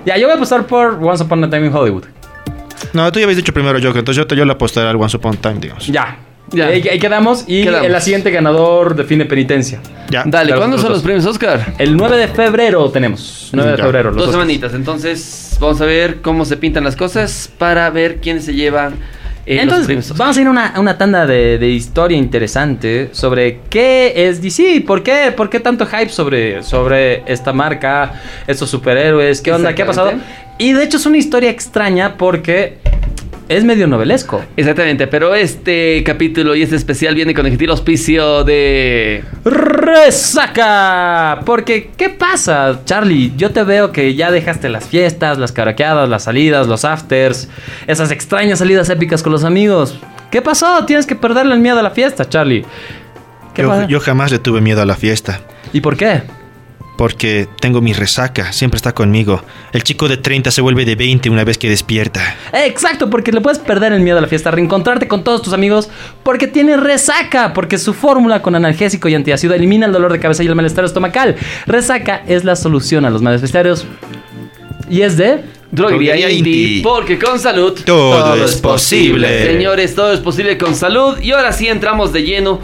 Ya, 0.05 0.17
yo 0.17 0.27
voy 0.27 0.33
a 0.33 0.37
apostar 0.37 0.67
por 0.67 0.99
Once 1.03 1.23
Upon 1.25 1.45
a 1.45 1.51
Time 1.51 1.67
in 1.67 1.75
Hollywood. 1.75 2.05
No, 2.93 3.11
tú 3.11 3.19
ya 3.19 3.25
habías 3.25 3.37
dicho 3.37 3.53
primero 3.53 3.79
Joker, 3.79 3.99
entonces 3.99 4.17
yo, 4.17 4.27
te- 4.27 4.37
yo 4.37 4.45
le 4.45 4.53
apostaré 4.53 4.89
al 4.89 4.97
Once 4.97 5.17
Upon 5.17 5.35
a 5.35 5.41
Time, 5.41 5.57
digamos. 5.61 5.87
Ya. 5.89 6.19
Ya. 6.53 6.67
Ahí, 6.69 6.87
ahí 6.89 6.99
quedamos 7.01 7.43
y 7.49 7.65
Quedamos. 7.65 7.89
el 7.91 8.01
siguiente 8.03 8.31
ganador 8.31 8.95
define 8.95 9.25
penitencia. 9.25 9.81
Ya. 10.11 10.23
Dale, 10.25 10.47
Claro, 10.47 10.61
¿cuándo 10.61 10.79
son 10.79 10.93
los 10.93 11.03
premios 11.03 11.27
Oscar? 11.27 11.75
El 11.79 11.97
9 11.97 12.17
de 12.17 12.29
febrero 12.29 12.89
tenemos. 12.91 13.51
9 13.53 13.73
de 13.73 13.77
Ya. 13.79 13.83
febrero. 13.83 14.11
los 14.11 14.17
Dos 14.19 14.29
Oscars. 14.29 14.45
semanitas. 14.45 14.75
Entonces, 14.75 15.57
vamos 15.61 15.81
a 15.81 15.87
ver 15.87 16.21
cómo 16.23 16.45
se 16.45 16.57
pintan 16.57 16.85
las 16.85 16.95
cosas 16.95 17.51
para 17.59 17.91
ver 17.91 18.21
quién 18.21 18.41
se 18.41 18.55
lleva 18.55 18.93
eh, 19.47 19.61
Entonces, 19.61 20.17
vamos 20.17 20.37
a 20.37 20.41
ir 20.41 20.47
a 20.49 20.51
una, 20.51 20.75
una 20.77 20.99
tanda 20.99 21.25
de, 21.27 21.57
de 21.59 21.69
historia 21.69 22.19
interesante 22.19 23.11
sobre 23.13 23.61
qué 23.71 24.29
es 24.29 24.43
DC, 24.43 24.83
por 24.87 25.03
qué, 25.03 25.33
por 25.37 25.49
qué 25.49 25.61
tanto 25.61 25.87
hype 25.87 26.09
sobre, 26.09 26.63
sobre 26.65 27.23
esta 27.31 27.53
marca, 27.53 28.21
estos 28.47 28.69
superhéroes, 28.69 29.41
qué 29.41 29.53
onda, 29.53 29.75
qué 29.75 29.83
ha 29.83 29.87
pasado. 29.87 30.13
Y 30.59 30.73
de 30.73 30.83
hecho 30.85 30.97
es 30.97 31.07
una 31.07 31.19
historia 31.19 31.51
extraña 31.51 32.17
porque 32.17 32.79
es 33.49 33.65
medio 33.65 33.87
novelesco. 33.87 34.45
Exactamente, 34.57 35.07
pero 35.07 35.35
este 35.35 36.03
capítulo 36.05 36.55
y 36.55 36.63
este 36.63 36.77
especial 36.77 37.15
viene 37.15 37.35
con 37.35 37.47
el 37.47 37.53
gentil 37.53 37.71
auspicio 37.71 38.45
de. 38.45 39.25
¡Resaca! 39.45 41.41
Porque, 41.45 41.91
¿qué 41.97 42.09
pasa, 42.09 42.81
Charlie? 42.85 43.33
Yo 43.37 43.51
te 43.51 43.63
veo 43.63 43.93
que 43.93 44.15
ya 44.15 44.31
dejaste 44.31 44.69
las 44.69 44.87
fiestas, 44.87 45.39
las 45.39 45.53
caraqueadas, 45.53 46.09
las 46.09 46.25
salidas, 46.25 46.67
los 46.67 46.85
afters, 46.85 47.49
esas 47.87 48.11
extrañas 48.11 48.59
salidas 48.59 48.91
épicas 48.91 49.23
con 49.23 49.33
los 49.33 49.45
amigos. 49.45 49.99
¿Qué 50.31 50.43
pasó? 50.43 50.85
Tienes 50.85 51.07
que 51.07 51.15
perderle 51.15 51.55
el 51.55 51.61
miedo 51.61 51.79
a 51.79 51.83
la 51.83 51.91
fiesta, 51.91 52.29
Charlie. 52.29 52.65
¿Qué 53.55 53.63
Yo, 53.63 53.89
yo 53.89 54.01
jamás 54.01 54.33
le 54.33 54.39
tuve 54.39 54.61
miedo 54.61 54.83
a 54.83 54.87
la 54.87 54.97
fiesta. 54.97 55.41
¿Y 55.73 55.81
por 55.81 55.97
qué? 55.97 56.23
Porque 56.97 57.49
tengo 57.61 57.81
mi 57.81 57.93
resaca, 57.93 58.53
siempre 58.53 58.77
está 58.77 58.95
conmigo. 58.95 59.43
El 59.73 59.83
chico 59.83 60.09
de 60.09 60.17
30 60.17 60.51
se 60.51 60.61
vuelve 60.63 60.85
de 60.85 60.97
20 60.97 61.29
una 61.29 61.45
vez 61.45 61.59
que 61.59 61.69
despierta. 61.69 62.37
Exacto, 62.53 63.11
porque 63.11 63.33
le 63.33 63.41
puedes 63.41 63.59
perder 63.59 63.93
el 63.93 64.01
miedo 64.01 64.19
a 64.19 64.21
la 64.23 64.29
fiesta, 64.29 64.51
reencontrarte 64.51 65.07
con 65.07 65.23
todos 65.23 65.43
tus 65.43 65.53
amigos, 65.53 65.91
porque 66.23 66.47
tiene 66.47 66.77
resaca, 66.77 67.53
porque 67.53 67.79
su 67.79 67.93
fórmula 67.93 68.41
con 68.41 68.55
analgésico 68.55 69.09
y 69.09 69.15
antiácido 69.15 69.55
elimina 69.55 69.87
el 69.87 69.93
dolor 69.93 70.13
de 70.13 70.21
cabeza 70.21 70.43
y 70.43 70.47
el 70.47 70.55
malestar 70.55 70.85
estomacal. 70.85 71.37
Resaca 71.67 72.23
es 72.27 72.45
la 72.45 72.57
solución 72.57 73.05
a 73.05 73.11
los 73.11 73.23
males. 73.23 73.43
Y 74.89 75.03
es 75.03 75.17
de... 75.17 75.41
Droguería 75.71 76.31
Inti, 76.31 76.81
porque 76.83 77.19
con 77.19 77.41
salud 77.41 77.79
Todo 77.85 78.45
es 78.45 78.57
posible. 78.57 79.47
Señores, 79.47 79.95
todo 79.95 80.13
es 80.13 80.21
posible 80.21 80.57
con 80.57 80.75
salud. 80.77 81.19
Y 81.19 81.33
ahora 81.33 81.53
sí 81.53 81.67
entramos 81.67 82.13
de 82.13 82.23
lleno. 82.23 82.61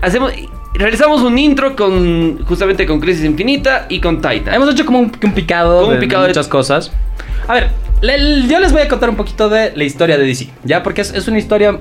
Hacemos, 0.00 0.32
realizamos 0.78 1.22
un 1.22 1.36
intro 1.38 1.74
con 1.76 2.44
justamente 2.44 2.86
con 2.86 3.00
Crisis 3.00 3.24
Infinita 3.24 3.86
y 3.88 4.00
con 4.00 4.16
Titan. 4.22 4.54
Hemos 4.54 4.70
hecho 4.72 4.86
como 4.86 5.00
un, 5.00 5.12
un 5.22 5.32
picado, 5.32 5.74
Como 5.80 5.88
un 5.88 5.94
de, 5.94 6.00
de 6.00 6.06
picado 6.06 6.22
de- 6.22 6.28
muchas 6.30 6.48
cosas. 6.48 6.92
A 7.46 7.54
ver, 7.54 7.68
le- 8.00 8.46
yo 8.48 8.60
les 8.60 8.72
voy 8.72 8.82
a 8.82 8.88
contar 8.88 9.10
un 9.10 9.16
poquito 9.16 9.48
de 9.48 9.72
la 9.74 9.84
historia 9.84 10.16
de 10.16 10.24
DC, 10.26 10.48
¿ya? 10.64 10.82
Porque 10.82 11.00
es, 11.02 11.12
es 11.12 11.26
una 11.28 11.38
historia 11.38 11.78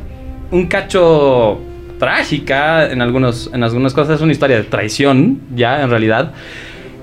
un 0.51 0.67
cacho 0.67 1.59
trágica 1.99 2.89
en, 2.91 3.01
algunos, 3.01 3.49
en 3.53 3.63
algunas 3.63 3.93
cosas. 3.93 4.15
Es 4.15 4.21
una 4.21 4.31
historia 4.31 4.57
de 4.57 4.63
traición, 4.63 5.41
ya, 5.55 5.81
en 5.81 5.89
realidad. 5.89 6.31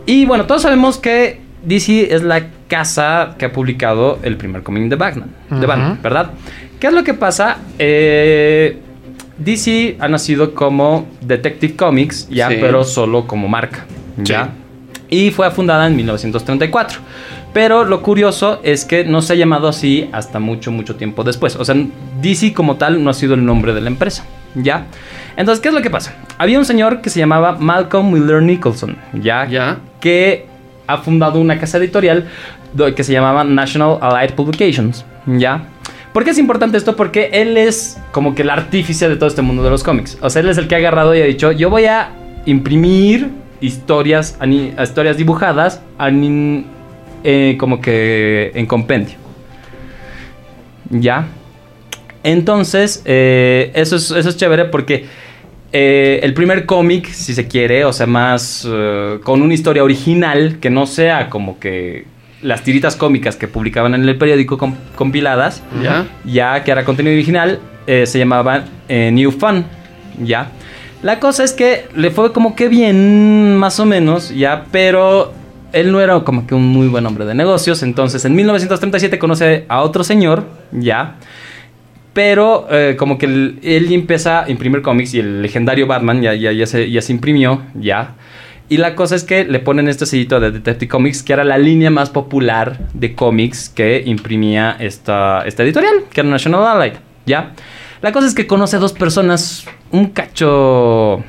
Y 0.07 0.24
bueno, 0.26 0.46
todos 0.46 0.62
sabemos 0.62 0.98
que 0.98 1.40
DC 1.64 2.14
es 2.14 2.22
la 2.22 2.46
casa 2.68 3.35
que 3.38 3.44
ha 3.46 3.52
publicado 3.52 4.18
el 4.22 4.37
primer 4.37 4.62
cómic 4.62 4.88
de 4.88 4.97
Batman, 4.97 5.30
de. 5.51 5.66
Batman, 5.66 5.99
¿verdad? 6.03 6.30
¿Qué 6.80 6.88
es 6.88 6.92
lo 6.92 7.05
que 7.05 7.14
pasa? 7.14 7.59
Eh, 7.78 8.78
DC 9.39 9.97
ha 10.01 10.09
nacido 10.09 10.55
como 10.55 11.07
Detective 11.20 11.76
Comics, 11.76 12.28
ya, 12.28 12.49
Sí. 12.49 12.57
pero 12.61 12.85
solo 12.85 13.26
como 13.26 13.49
marca, 13.49 13.85
¿ya? 14.18 14.51
Sí. 15.11 15.26
Y 15.26 15.30
fue 15.30 15.51
fundada 15.51 15.87
en 15.87 15.97
1934. 15.97 17.01
Pero 17.53 17.85
lo 17.85 18.03
curioso 18.03 18.59
es 18.64 18.85
que 18.85 19.05
no 19.05 19.22
se 19.22 19.32
ha 19.35 19.37
llamado 19.37 19.68
así 19.68 20.09
hasta 20.12 20.41
mucho, 20.41 20.72
mucho 20.72 20.97
tiempo 20.97 21.22
después. 21.22 21.55
O 21.55 21.64
sea, 21.64 21.76
DC 22.20 22.53
como 22.53 22.76
tal 22.76 23.03
no 23.05 23.11
ha 23.11 23.14
sido 23.14 23.35
el 23.35 23.45
nombre 23.45 23.72
de 23.72 23.80
la 23.80 23.89
empresa, 23.89 24.24
¿ya? 24.57 24.87
Entonces, 25.37 25.62
¿qué 25.62 25.68
es 25.68 25.74
lo 25.74 25.80
que 25.82 25.91
pasa? 25.91 26.16
Había 26.39 26.59
un 26.59 26.64
señor 26.64 27.01
que 27.01 27.11
se 27.11 27.20
llamaba 27.20 27.53
Malcolm 27.59 28.12
Wheeler 28.12 28.43
Nicholson, 28.43 28.97
¿ya? 29.12 29.47
Ya. 29.49 29.78
Que 30.01 30.47
ha 30.89 30.99
fundado 30.99 31.41
una 31.41 31.59
casa 31.61 31.78
editorial 31.78 32.26
que 32.97 33.05
se 33.05 33.12
llamaba 33.12 33.45
National 33.45 33.99
Allied 34.01 34.35
Publications, 34.35 35.05
¿ya? 35.26 35.68
¿Por 36.15 36.23
qué 36.23 36.31
es 36.31 36.39
importante 36.39 36.79
esto? 36.79 36.95
Porque 36.95 37.31
él 37.33 37.57
es 37.57 38.01
como 38.12 38.37
que 38.37 38.43
el 38.43 38.51
artífice 38.51 39.09
de 39.09 39.17
todo 39.17 39.29
este 39.29 39.43
mundo 39.43 39.65
de 39.65 39.71
los 39.71 39.83
cómics. 39.83 40.17
O 40.21 40.31
sea, 40.31 40.43
él 40.43 40.49
es 40.49 40.59
el 40.59 40.69
que 40.69 40.77
ha 40.77 40.79
agarrado 40.79 41.12
y 41.12 41.21
ha 41.21 41.25
dicho, 41.25 41.51
yo 41.51 41.71
voy 41.71 41.87
a 41.87 42.12
imprimir 42.47 43.31
historias, 43.61 44.39
historias 44.81 45.17
dibujadas 45.17 45.83
eh, 47.25 47.57
como 47.59 47.81
que 47.81 48.53
en 48.55 48.67
compendio. 48.67 49.17
¿Ya? 50.89 51.27
Entonces, 52.23 53.03
eh, 53.07 53.73
eso, 53.75 53.97
es, 53.97 54.12
eso 54.12 54.29
es 54.29 54.37
chévere 54.37 54.67
porque 54.67 55.07
eh, 55.73 56.21
el 56.23 56.33
primer 56.33 56.65
cómic, 56.65 57.09
si 57.09 57.35
se 57.35 57.49
quiere, 57.49 57.85
o 57.85 57.93
sea, 57.93 58.07
más 58.07 58.65
con 59.25 59.43
una 59.43 59.53
historia 59.53 59.83
original, 59.83 60.59
que 60.61 60.71
no 60.71 60.87
sea 60.87 61.29
como 61.29 61.59
que 61.59 62.14
las 62.45 62.62
tiritas 62.62 62.95
cómicas 62.95 63.34
que 63.34 63.49
publicaban 63.49 63.95
en 63.95 64.09
el 64.09 64.16
periódico 64.16 64.57
com- 64.59 64.76
compiladas, 64.95 65.62
¿Ya? 65.82 66.07
ya 66.24 66.62
que 66.62 66.70
era 66.70 66.84
contenido 66.84 67.14
original, 67.14 67.59
eh, 67.88 68.07
se 68.07 68.18
llamaba 68.20 68.64
eh, 68.88 69.11
New 69.12 69.32
Fun, 69.32 69.64
ya. 70.22 70.51
La 71.03 71.18
cosa 71.18 71.42
es 71.42 71.53
que 71.53 71.86
le 71.97 72.11
fue 72.11 72.32
como 72.32 72.55
que 72.55 72.68
bien, 72.68 73.57
más 73.57 73.80
o 73.80 73.84
menos, 73.86 74.30
ya, 74.34 74.64
pero 74.70 75.32
él 75.72 75.90
no 75.90 76.01
era 76.01 76.20
como 76.20 76.47
que 76.47 76.55
un 76.55 76.68
muy 76.68 76.86
buen 76.86 77.05
hombre 77.07 77.24
de 77.24 77.34
negocios, 77.34 77.82
entonces 77.82 78.24
en 78.24 78.34
1937 78.36 79.18
conoce 79.18 79.64
a 79.68 79.82
otro 79.82 80.05
señor, 80.05 80.45
ya, 80.70 81.16
pero 82.12 82.66
eh, 82.70 82.95
como 82.99 83.18
que 83.18 83.26
él, 83.26 83.59
él 83.62 83.92
empieza 83.92 84.45
a 84.45 84.51
imprimir 84.51 84.82
cómics 84.82 85.14
y 85.14 85.18
el 85.20 85.42
legendario 85.42 85.86
Batman 85.86 86.22
ya, 86.22 86.32
ya, 86.34 86.53
ya, 86.53 86.66
se, 86.66 86.90
ya 86.90 87.03
se 87.03 87.12
imprimió, 87.12 87.62
ya. 87.74 88.14
Y 88.69 88.79
la 88.79 88.95
cosa 88.95 89.15
es 89.15 89.25
que 89.25 89.45
le 89.45 89.59
ponen 89.59 89.89
este 89.89 90.07
sellito 90.07 90.41
de 90.41 90.51
Detective 90.51 90.89
Comics, 90.89 91.23
que 91.23 91.35
era 91.35 91.45
la 91.45 91.59
línea 91.59 91.91
más 91.91 92.09
popular 92.09 92.79
de 92.95 93.15
cómics 93.15 93.69
que 93.69 94.03
imprimía 94.07 94.77
esta, 94.81 95.43
esta 95.43 95.62
editorial, 95.62 96.05
que 96.11 96.23
era 96.23 96.31
National 96.31 96.67
Allied, 96.67 96.95
¿ya? 97.27 97.53
La 98.01 98.12
cosa 98.12 98.27
es 98.27 98.35
que 98.35 98.47
conoce 98.47 98.77
a 98.77 98.79
dos 98.79 98.95
personas 98.95 99.67
un 99.91 100.07
cacho, 100.07 101.23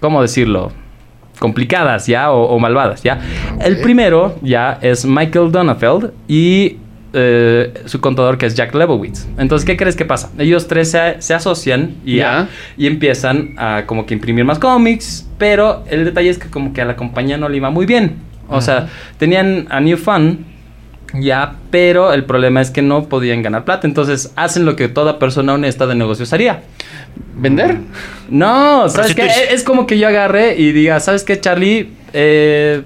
¿cómo 0.00 0.20
decirlo? 0.20 0.72
Complicadas, 1.38 2.06
¿ya? 2.06 2.30
O, 2.30 2.44
o 2.44 2.58
malvadas, 2.58 3.02
¿ya? 3.02 3.18
El 3.60 3.80
primero, 3.80 4.36
ya, 4.42 4.78
es 4.82 5.06
Michael 5.06 5.50
Donafeld 5.52 6.12
y 6.28 6.76
eh, 7.12 7.72
su 7.86 8.00
contador 8.00 8.38
que 8.38 8.46
es 8.46 8.54
Jack 8.54 8.74
Lebowitz. 8.74 9.26
Entonces, 9.38 9.66
¿qué 9.66 9.76
crees 9.76 9.96
que 9.96 10.04
pasa? 10.04 10.30
Ellos 10.38 10.68
tres 10.68 10.90
se, 10.90 11.20
se 11.20 11.34
asocian 11.34 11.96
y, 12.04 12.20
y 12.76 12.86
empiezan 12.86 13.54
a 13.58 13.84
como 13.86 14.06
que 14.06 14.14
imprimir 14.14 14.44
más 14.44 14.58
cómics, 14.58 15.28
pero 15.38 15.84
el 15.88 16.04
detalle 16.04 16.30
es 16.30 16.38
que 16.38 16.48
como 16.48 16.72
que 16.72 16.82
a 16.82 16.84
la 16.84 16.96
compañía 16.96 17.36
no 17.36 17.48
le 17.48 17.56
iba 17.58 17.70
muy 17.70 17.86
bien. 17.86 18.16
O 18.48 18.60
sea, 18.60 18.88
tenían 19.18 19.66
a 19.70 19.80
New 19.80 19.96
Fun, 19.96 20.46
ya, 21.14 21.56
pero 21.70 22.12
el 22.12 22.24
problema 22.24 22.60
es 22.60 22.70
que 22.70 22.82
no 22.82 23.08
podían 23.08 23.42
ganar 23.42 23.64
plata. 23.64 23.86
Entonces 23.86 24.32
hacen 24.36 24.64
lo 24.64 24.76
que 24.76 24.88
toda 24.88 25.18
persona 25.18 25.54
honesta 25.54 25.86
de 25.86 25.94
negocios 25.94 26.32
haría. 26.32 26.62
¿Vender? 27.34 27.78
No, 28.30 28.88
¿sabes 28.88 29.14
qué? 29.14 29.28
Es 29.50 29.64
como 29.64 29.86
que 29.86 29.98
yo 29.98 30.08
agarre 30.08 30.56
y 30.56 30.72
diga, 30.72 31.00
¿sabes 31.00 31.24
qué, 31.24 31.40
Charlie? 31.40 31.90
Eh, 32.12 32.82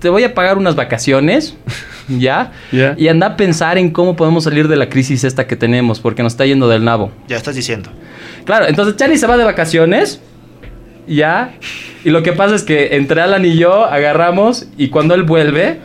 te 0.00 0.08
voy 0.08 0.24
a 0.24 0.34
pagar 0.34 0.58
unas 0.58 0.76
vacaciones, 0.76 1.56
¿ya? 2.08 2.52
Ya. 2.72 2.94
Y 2.96 3.08
anda 3.08 3.26
a 3.28 3.36
pensar 3.36 3.78
en 3.78 3.90
cómo 3.90 4.16
podemos 4.16 4.44
salir 4.44 4.68
de 4.68 4.76
la 4.76 4.88
crisis 4.88 5.24
esta 5.24 5.46
que 5.46 5.56
tenemos, 5.56 6.00
porque 6.00 6.22
nos 6.22 6.32
está 6.32 6.46
yendo 6.46 6.68
del 6.68 6.84
nabo. 6.84 7.10
Ya 7.28 7.36
estás 7.36 7.54
diciendo. 7.54 7.90
Claro, 8.44 8.66
entonces 8.66 8.96
Charlie 8.96 9.18
se 9.18 9.26
va 9.26 9.36
de 9.36 9.44
vacaciones, 9.44 10.20
¿ya? 11.06 11.52
Y 12.04 12.10
lo 12.10 12.22
que 12.22 12.32
pasa 12.32 12.54
es 12.54 12.62
que 12.62 12.96
entre 12.96 13.20
Alan 13.20 13.44
y 13.44 13.56
yo 13.56 13.84
agarramos 13.84 14.66
y 14.76 14.88
cuando 14.88 15.14
él 15.14 15.24
vuelve, 15.24 15.80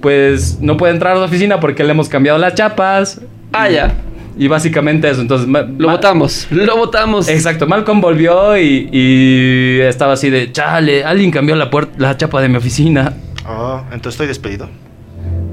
pues 0.00 0.60
no 0.60 0.76
puede 0.76 0.92
entrar 0.92 1.16
a 1.16 1.20
la 1.20 1.26
oficina 1.26 1.60
porque 1.60 1.84
le 1.84 1.90
hemos 1.92 2.08
cambiado 2.08 2.38
las 2.38 2.54
chapas. 2.54 3.20
Ah, 3.52 3.68
ya. 3.68 3.94
Y 4.38 4.48
básicamente 4.48 5.10
eso, 5.10 5.20
entonces... 5.20 5.48
Lo 5.48 5.88
votamos. 5.88 6.46
Lo 6.50 6.76
votamos. 6.76 7.28
Exacto, 7.28 7.66
Malcolm 7.66 8.00
volvió 8.00 8.56
y, 8.56 8.88
y 8.92 9.80
estaba 9.80 10.14
así 10.14 10.30
de, 10.30 10.50
chale, 10.52 11.04
alguien 11.04 11.30
cambió 11.30 11.54
la, 11.56 11.70
puer- 11.70 11.90
la 11.98 12.16
chapa 12.16 12.40
de 12.40 12.48
mi 12.48 12.56
oficina. 12.56 13.12
Oh, 13.46 13.80
entonces 13.92 14.12
estoy 14.14 14.26
despedido. 14.28 14.68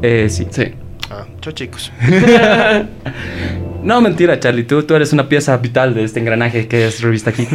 Eh, 0.01 0.28
sí. 0.30 0.47
Sí. 0.51 0.65
Ah, 1.09 1.25
chao 1.41 1.53
chicos. 1.53 1.91
No, 3.84 4.01
mentira, 4.01 4.38
Charlie, 4.39 4.63
tú, 4.63 4.84
tú 4.84 4.95
eres 4.95 5.13
una 5.13 5.30
pieza 5.30 5.55
vital 5.57 5.93
de 5.93 6.03
este 6.03 6.19
engranaje 6.19 6.67
que 6.67 6.88
es 6.88 6.99
Revista 6.99 7.30
aquí. 7.30 7.47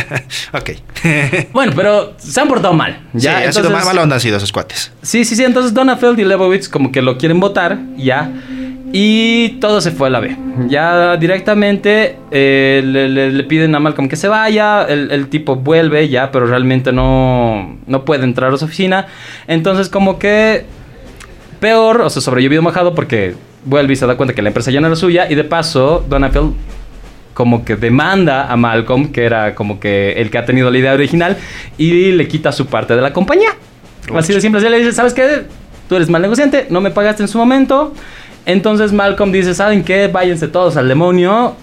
ok. 0.52 0.70
bueno, 1.52 1.72
pero 1.74 2.12
se 2.18 2.38
han 2.40 2.48
portado 2.48 2.74
mal. 2.74 3.06
Ya, 3.14 3.40
¿ya? 3.40 3.46
han 3.46 3.52
sido 3.54 3.66
Entonces- 3.68 3.70
mal, 3.72 3.84
mala 3.86 4.02
onda 4.02 4.16
han 4.16 4.20
sido 4.20 4.36
esos 4.36 4.52
cuates. 4.52 4.92
Sí, 5.00 5.24
sí, 5.24 5.34
sí. 5.36 5.44
Entonces 5.44 5.72
Donafeld 5.72 6.18
y 6.18 6.24
Lebowitz 6.24 6.68
como 6.68 6.92
que 6.92 7.00
lo 7.00 7.16
quieren 7.16 7.40
votar, 7.40 7.78
ya. 7.96 8.30
Y 8.92 9.58
todo 9.60 9.80
se 9.80 9.90
fue 9.90 10.08
a 10.08 10.10
la 10.10 10.20
B. 10.20 10.36
Ya 10.68 11.16
directamente 11.16 12.16
eh, 12.30 12.82
le, 12.84 13.08
le- 13.08 13.32
le 13.32 13.44
piden 13.44 13.74
a 13.74 13.80
Malcolm 13.80 14.08
que 14.08 14.16
se 14.16 14.28
vaya. 14.28 14.84
El, 14.88 15.10
el 15.10 15.28
tipo 15.28 15.56
vuelve 15.56 16.08
ya, 16.08 16.30
pero 16.30 16.46
realmente 16.46 16.90
no, 16.92 17.76
no 17.86 18.04
puede 18.04 18.24
entrar 18.24 18.52
a 18.52 18.56
su 18.56 18.64
oficina. 18.64 19.06
Entonces 19.46 19.88
como 19.88 20.18
que 20.18 20.64
peor, 21.60 22.00
o 22.00 22.10
sea, 22.10 22.22
sobrellevido 22.22 22.62
mojado 22.62 22.94
porque 22.94 23.34
vuelve 23.64 23.92
y 23.92 23.96
se 23.96 24.06
da 24.06 24.16
cuenta 24.16 24.34
que 24.34 24.42
la 24.42 24.48
empresa 24.48 24.70
ya 24.70 24.80
no 24.80 24.86
era 24.86 24.96
suya. 24.96 25.30
Y 25.30 25.34
de 25.34 25.44
paso, 25.44 26.04
Donafeld 26.08 26.54
como 27.34 27.64
que 27.64 27.76
demanda 27.76 28.50
a 28.50 28.56
Malcolm, 28.56 29.12
que 29.12 29.24
era 29.24 29.54
como 29.54 29.78
que 29.78 30.12
el 30.12 30.30
que 30.30 30.38
ha 30.38 30.44
tenido 30.44 30.70
la 30.72 30.78
idea 30.78 30.92
original, 30.94 31.36
y 31.76 32.10
le 32.12 32.26
quita 32.26 32.50
su 32.50 32.66
parte 32.66 32.96
de 32.96 33.02
la 33.02 33.12
compañía. 33.12 33.50
Así 34.14 34.32
de 34.32 34.40
simple. 34.40 34.60
Así 34.60 34.68
le 34.68 34.78
dice, 34.78 34.92
¿sabes 34.92 35.14
qué? 35.14 35.42
Tú 35.88 35.94
eres 35.94 36.08
mal 36.10 36.20
negociante, 36.20 36.66
no 36.70 36.80
me 36.80 36.90
pagaste 36.90 37.22
en 37.22 37.28
su 37.28 37.38
momento. 37.38 37.94
Entonces 38.48 38.92
Malcolm 38.92 39.30
dice, 39.30 39.54
¿saben 39.54 39.84
qué? 39.84 40.08
Váyanse 40.08 40.48
todos 40.48 40.76
al 40.76 40.88
demonio 40.88 41.54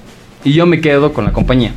y 0.43 0.53
yo 0.53 0.65
me 0.67 0.79
quedo 0.79 1.11
con 1.13 1.25
la 1.25 1.33
compañía. 1.33 1.71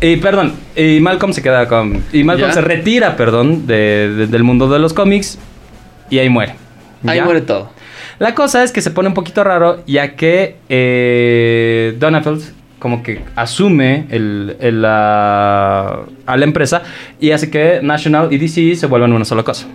Y 0.00 0.16
perdón, 0.16 0.54
y 0.76 0.98
Malcolm 1.00 1.32
se 1.32 1.40
queda 1.40 1.66
con... 1.68 2.02
Y 2.12 2.24
Malcolm 2.24 2.48
Ya. 2.48 2.54
se 2.54 2.60
retira, 2.60 3.16
perdón, 3.16 3.66
de- 3.68 4.10
de- 4.10 4.26
del 4.26 4.42
mundo 4.42 4.68
de 4.68 4.78
los 4.78 4.92
cómics 4.92 5.38
y 6.10 6.18
ahí 6.18 6.28
muere. 6.28 6.56
Ahí 7.06 7.20
muere 7.22 7.40
todo. 7.40 7.70
La 8.18 8.34
cosa 8.34 8.62
es 8.64 8.72
que 8.72 8.82
se 8.82 8.90
pone 8.90 9.08
un 9.08 9.14
poquito 9.14 9.44
raro 9.44 9.82
ya 9.86 10.14
que 10.16 10.56
eh, 10.68 11.94
Donafeld 11.98 12.42
como 12.80 13.02
que 13.02 13.22
asume 13.36 14.06
el, 14.10 14.56
el, 14.60 14.82
la- 14.82 16.00
a 16.26 16.36
la 16.36 16.44
empresa 16.44 16.82
y 17.20 17.30
hace 17.30 17.48
que 17.50 17.78
National 17.80 18.28
y 18.32 18.38
DC 18.38 18.74
se 18.74 18.86
vuelvan 18.86 19.12
una 19.12 19.24
sola 19.24 19.42
cosa. 19.44 19.66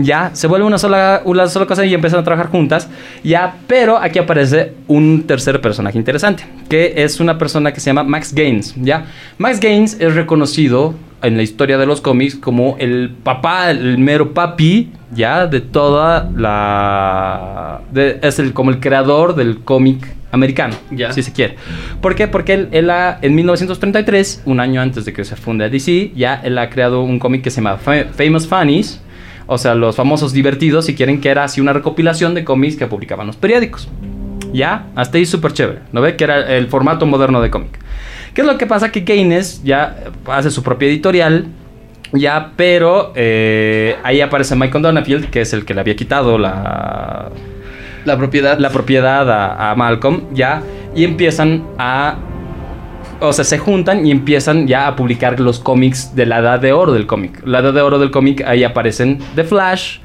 Ya, 0.00 0.30
se 0.34 0.46
vuelve 0.46 0.66
una 0.66 0.78
sola, 0.78 1.22
una 1.24 1.46
sola 1.48 1.66
cosa 1.66 1.84
y 1.84 1.92
empiezan 1.94 2.20
a 2.20 2.24
trabajar 2.24 2.50
juntas. 2.50 2.88
Ya, 3.24 3.56
pero 3.66 3.98
aquí 3.98 4.18
aparece 4.18 4.74
un 4.86 5.24
tercer 5.26 5.60
personaje 5.60 5.98
interesante, 5.98 6.44
que 6.68 6.94
es 6.96 7.20
una 7.20 7.38
persona 7.38 7.72
que 7.72 7.80
se 7.80 7.86
llama 7.90 8.04
Max 8.04 8.32
Gaines. 8.34 8.74
Ya, 8.76 9.06
Max 9.38 9.58
Gaines 9.60 9.96
es 10.00 10.14
reconocido 10.14 10.94
en 11.22 11.36
la 11.36 11.42
historia 11.42 11.78
de 11.78 11.86
los 11.86 12.00
cómics 12.00 12.36
como 12.36 12.76
el 12.78 13.10
papá, 13.24 13.70
el 13.70 13.98
mero 13.98 14.32
papi, 14.34 14.92
ya, 15.12 15.46
de 15.46 15.60
toda 15.60 16.30
la. 16.36 17.80
de- 17.92 18.18
es 18.22 18.38
el, 18.38 18.52
como 18.52 18.70
el 18.70 18.80
creador 18.80 19.34
del 19.34 19.60
cómic 19.60 20.06
americano, 20.30 20.74
Ya. 20.90 21.12
si 21.12 21.22
se 21.22 21.32
quiere. 21.32 21.56
¿Por 22.02 22.14
qué? 22.14 22.28
Porque 22.28 22.52
él, 22.54 22.68
él 22.72 22.90
ha- 22.90 23.18
en 23.22 23.34
1933, 23.34 24.42
un 24.44 24.60
año 24.60 24.80
antes 24.80 25.04
de 25.06 25.12
que 25.12 25.24
se 25.24 25.36
funde 25.36 25.68
DC, 25.70 26.12
ya 26.14 26.40
él 26.44 26.58
ha 26.58 26.68
creado 26.70 27.02
un 27.02 27.18
cómic 27.18 27.42
que 27.42 27.50
se 27.50 27.56
llama 27.62 27.78
Fa- 27.78 28.04
Famous 28.12 28.46
Funnies, 28.46 29.00
o 29.48 29.58
sea, 29.58 29.74
los 29.74 29.96
famosos 29.96 30.32
divertidos, 30.32 30.84
si 30.86 30.94
quieren, 30.94 31.20
que 31.20 31.30
era 31.30 31.42
así 31.42 31.60
una 31.60 31.72
recopilación 31.72 32.34
de 32.34 32.44
cómics 32.44 32.76
que 32.76 32.86
publicaban 32.86 33.26
los 33.26 33.36
periódicos. 33.36 33.88
Ya, 34.52 34.86
hasta 34.94 35.18
ahí 35.18 35.26
súper 35.26 35.52
chévere, 35.52 35.80
¿no 35.92 36.00
ve? 36.00 36.16
Que 36.16 36.24
era 36.24 36.56
el 36.56 36.68
formato 36.68 37.04
moderno 37.06 37.40
de 37.40 37.50
cómic. 37.50 37.78
¿Qué 38.34 38.42
es 38.42 38.46
lo 38.46 38.56
que 38.56 38.66
pasa? 38.66 38.92
Que 38.92 39.04
Keynes 39.04 39.62
ya 39.64 39.96
hace 40.26 40.50
su 40.50 40.62
propia 40.62 40.88
editorial, 40.88 41.46
ya, 42.12 42.52
pero 42.56 43.12
eh, 43.16 43.96
ahí 44.04 44.20
aparece 44.20 44.54
Michael 44.54 44.82
Donafield, 44.82 45.30
que 45.30 45.40
es 45.40 45.52
el 45.52 45.64
que 45.64 45.74
le 45.74 45.80
había 45.80 45.96
quitado 45.96 46.38
la, 46.38 47.30
La 48.04 48.16
propiedad. 48.16 48.58
la 48.58 48.70
propiedad 48.70 49.30
a, 49.30 49.70
a 49.70 49.74
Malcolm, 49.74 50.22
ya, 50.32 50.62
y 50.94 51.04
empiezan 51.04 51.64
a... 51.78 52.16
O 53.20 53.32
sea, 53.32 53.44
se 53.44 53.58
juntan 53.58 54.06
y 54.06 54.12
empiezan 54.12 54.68
ya 54.68 54.86
a 54.86 54.94
publicar 54.94 55.40
los 55.40 55.58
cómics 55.58 56.14
de 56.14 56.24
la 56.24 56.38
edad 56.38 56.60
de 56.60 56.72
oro 56.72 56.92
del 56.92 57.06
cómic. 57.06 57.42
La 57.44 57.58
edad 57.58 57.74
de 57.74 57.82
oro 57.82 57.98
del 57.98 58.12
cómic, 58.12 58.44
ahí 58.46 58.62
aparecen 58.62 59.18
The 59.34 59.42
Flash, 59.42 59.98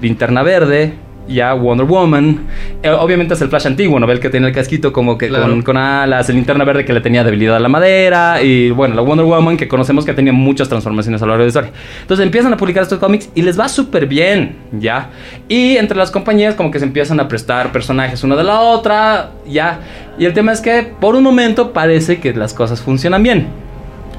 Linterna 0.00 0.44
Verde, 0.44 0.94
ya 1.30 1.54
Wonder 1.54 1.86
Woman. 1.86 2.46
Eh, 2.82 2.90
obviamente 2.90 3.34
es 3.34 3.40
el 3.42 3.48
Flash 3.48 3.66
antiguo, 3.66 3.98
¿no? 3.98 4.10
El 4.10 4.20
que 4.20 4.28
tiene 4.30 4.48
el 4.48 4.54
casquito 4.54 4.92
como 4.92 5.16
que 5.16 5.28
Claro. 5.28 5.48
con, 5.48 5.62
con 5.62 5.76
alas, 5.76 6.28
el 6.28 6.36
Linterna 6.36 6.64
Verde 6.64 6.84
que 6.84 6.92
le 6.92 7.00
tenía 7.00 7.22
debilidad 7.24 7.56
a 7.56 7.60
la 7.60 7.68
madera, 7.68 8.42
y 8.42 8.70
bueno, 8.70 8.94
la 8.94 9.02
Wonder 9.02 9.24
Woman 9.26 9.56
que 9.56 9.68
conocemos 9.68 10.04
que 10.04 10.12
tenía 10.12 10.32
muchas 10.32 10.68
transformaciones 10.68 11.22
a 11.22 11.26
lo 11.26 11.30
largo 11.32 11.44
de 11.44 11.46
la 11.46 11.48
historia. 11.48 11.70
Entonces 12.02 12.26
empiezan 12.26 12.52
a 12.52 12.56
publicar 12.56 12.82
estos 12.82 12.98
cómics 12.98 13.30
y 13.34 13.42
les 13.42 13.58
va 13.58 13.68
súper 13.68 14.06
bien, 14.06 14.56
¿ya? 14.72 15.10
Y 15.48 15.76
entre 15.76 15.96
las 15.96 16.10
compañías 16.10 16.54
como 16.54 16.70
que 16.70 16.78
se 16.78 16.84
empiezan 16.84 17.20
a 17.20 17.28
prestar 17.28 17.72
personajes 17.72 18.24
una 18.24 18.36
de 18.36 18.44
la 18.44 18.60
otra, 18.60 19.30
¿ya? 19.46 19.80
Y 20.18 20.24
el 20.24 20.32
tema 20.32 20.52
es 20.52 20.60
que 20.60 20.82
por 21.00 21.14
un 21.14 21.22
momento 21.22 21.72
parece 21.72 22.18
que 22.18 22.34
las 22.34 22.52
cosas 22.52 22.80
funcionan 22.80 23.22
bien. 23.22 23.69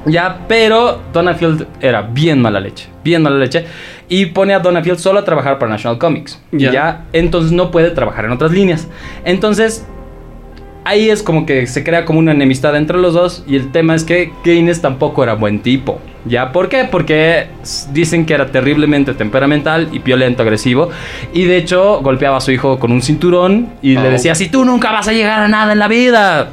Ya, 0.04 0.40
pero 0.48 1.00
Donafield 1.12 1.66
era 1.80 2.02
bien 2.02 2.40
mala 2.42 2.58
leche, 2.60 2.88
bien 3.04 3.22
mala 3.22 3.36
leche. 3.36 3.64
Y 4.08 4.26
pone 4.26 4.52
a 4.52 4.58
Donafield 4.58 4.98
solo 4.98 5.20
a 5.20 5.24
trabajar 5.24 5.58
para 5.58 5.70
National 5.70 5.98
Comics. 5.98 6.40
Ya. 6.50 6.72
Ya, 6.72 7.04
entonces 7.12 7.52
no 7.52 7.70
puede 7.70 7.90
trabajar 7.90 8.24
en 8.24 8.32
otras 8.32 8.50
líneas. 8.52 8.88
Entonces, 9.24 9.86
ahí 10.84 11.08
es 11.08 11.22
como 11.22 11.46
que 11.46 11.66
se 11.66 11.84
crea 11.84 12.04
como 12.04 12.18
una 12.18 12.32
enemistad 12.32 12.74
entre 12.76 12.98
los 12.98 13.14
dos. 13.14 13.44
Y 13.46 13.56
el 13.56 13.70
tema 13.70 13.94
es 13.94 14.04
que 14.04 14.32
Gaines 14.44 14.80
tampoco 14.82 15.22
era 15.22 15.34
buen 15.34 15.60
tipo. 15.60 16.00
¿Ya? 16.24 16.52
¿Por 16.52 16.68
qué? 16.68 16.84
Porque 16.84 17.46
dicen 17.92 18.26
que 18.26 18.34
era 18.34 18.46
terriblemente 18.46 19.12
temperamental 19.14 19.88
y 19.92 19.98
violento, 20.00 20.42
agresivo. 20.42 20.90
Y 21.32 21.44
de 21.44 21.56
hecho, 21.56 22.00
golpeaba 22.00 22.36
a 22.36 22.40
su 22.40 22.50
hijo 22.52 22.78
con 22.78 22.92
un 22.92 23.02
cinturón 23.02 23.70
y 23.82 23.94
le 23.94 24.08
Oh. 24.08 24.10
decía: 24.10 24.34
Si 24.34 24.48
tú 24.48 24.64
nunca 24.64 24.92
vas 24.92 25.08
a 25.08 25.12
llegar 25.12 25.40
a 25.40 25.48
nada 25.48 25.72
en 25.72 25.78
la 25.78 25.88
vida. 25.88 26.50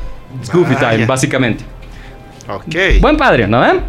Goofy 0.54 0.76
Vaya. 0.76 0.92
time, 0.92 1.06
básicamente. 1.08 1.64
Ok. 2.50 2.76
Buen 3.02 3.16
padre, 3.18 3.48
¿no 3.48 3.62
ven? 3.62 3.80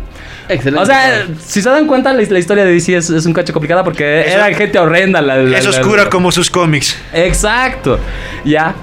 Excelente. 0.48 0.82
O 0.82 0.86
sea, 0.86 1.26
si 1.40 1.62
se 1.62 1.70
dan 1.70 1.86
cuenta, 1.86 2.12
la, 2.12 2.22
la 2.22 2.38
historia 2.38 2.64
de 2.64 2.72
DC 2.72 2.96
es, 2.96 3.08
es 3.10 3.24
un 3.26 3.32
cacho 3.32 3.52
complicada 3.52 3.84
porque 3.84 4.20
Eso- 4.20 4.36
era 4.36 4.52
gente 4.54 4.78
horrenda. 4.78 5.20
La, 5.22 5.36
la- 5.36 5.58
es 5.58 5.66
oscura 5.66 6.04
la- 6.04 6.10
como 6.10 6.30
sus 6.32 6.50
cómics. 6.50 6.96
Exacto. 7.12 7.98
Ya. 8.44 8.74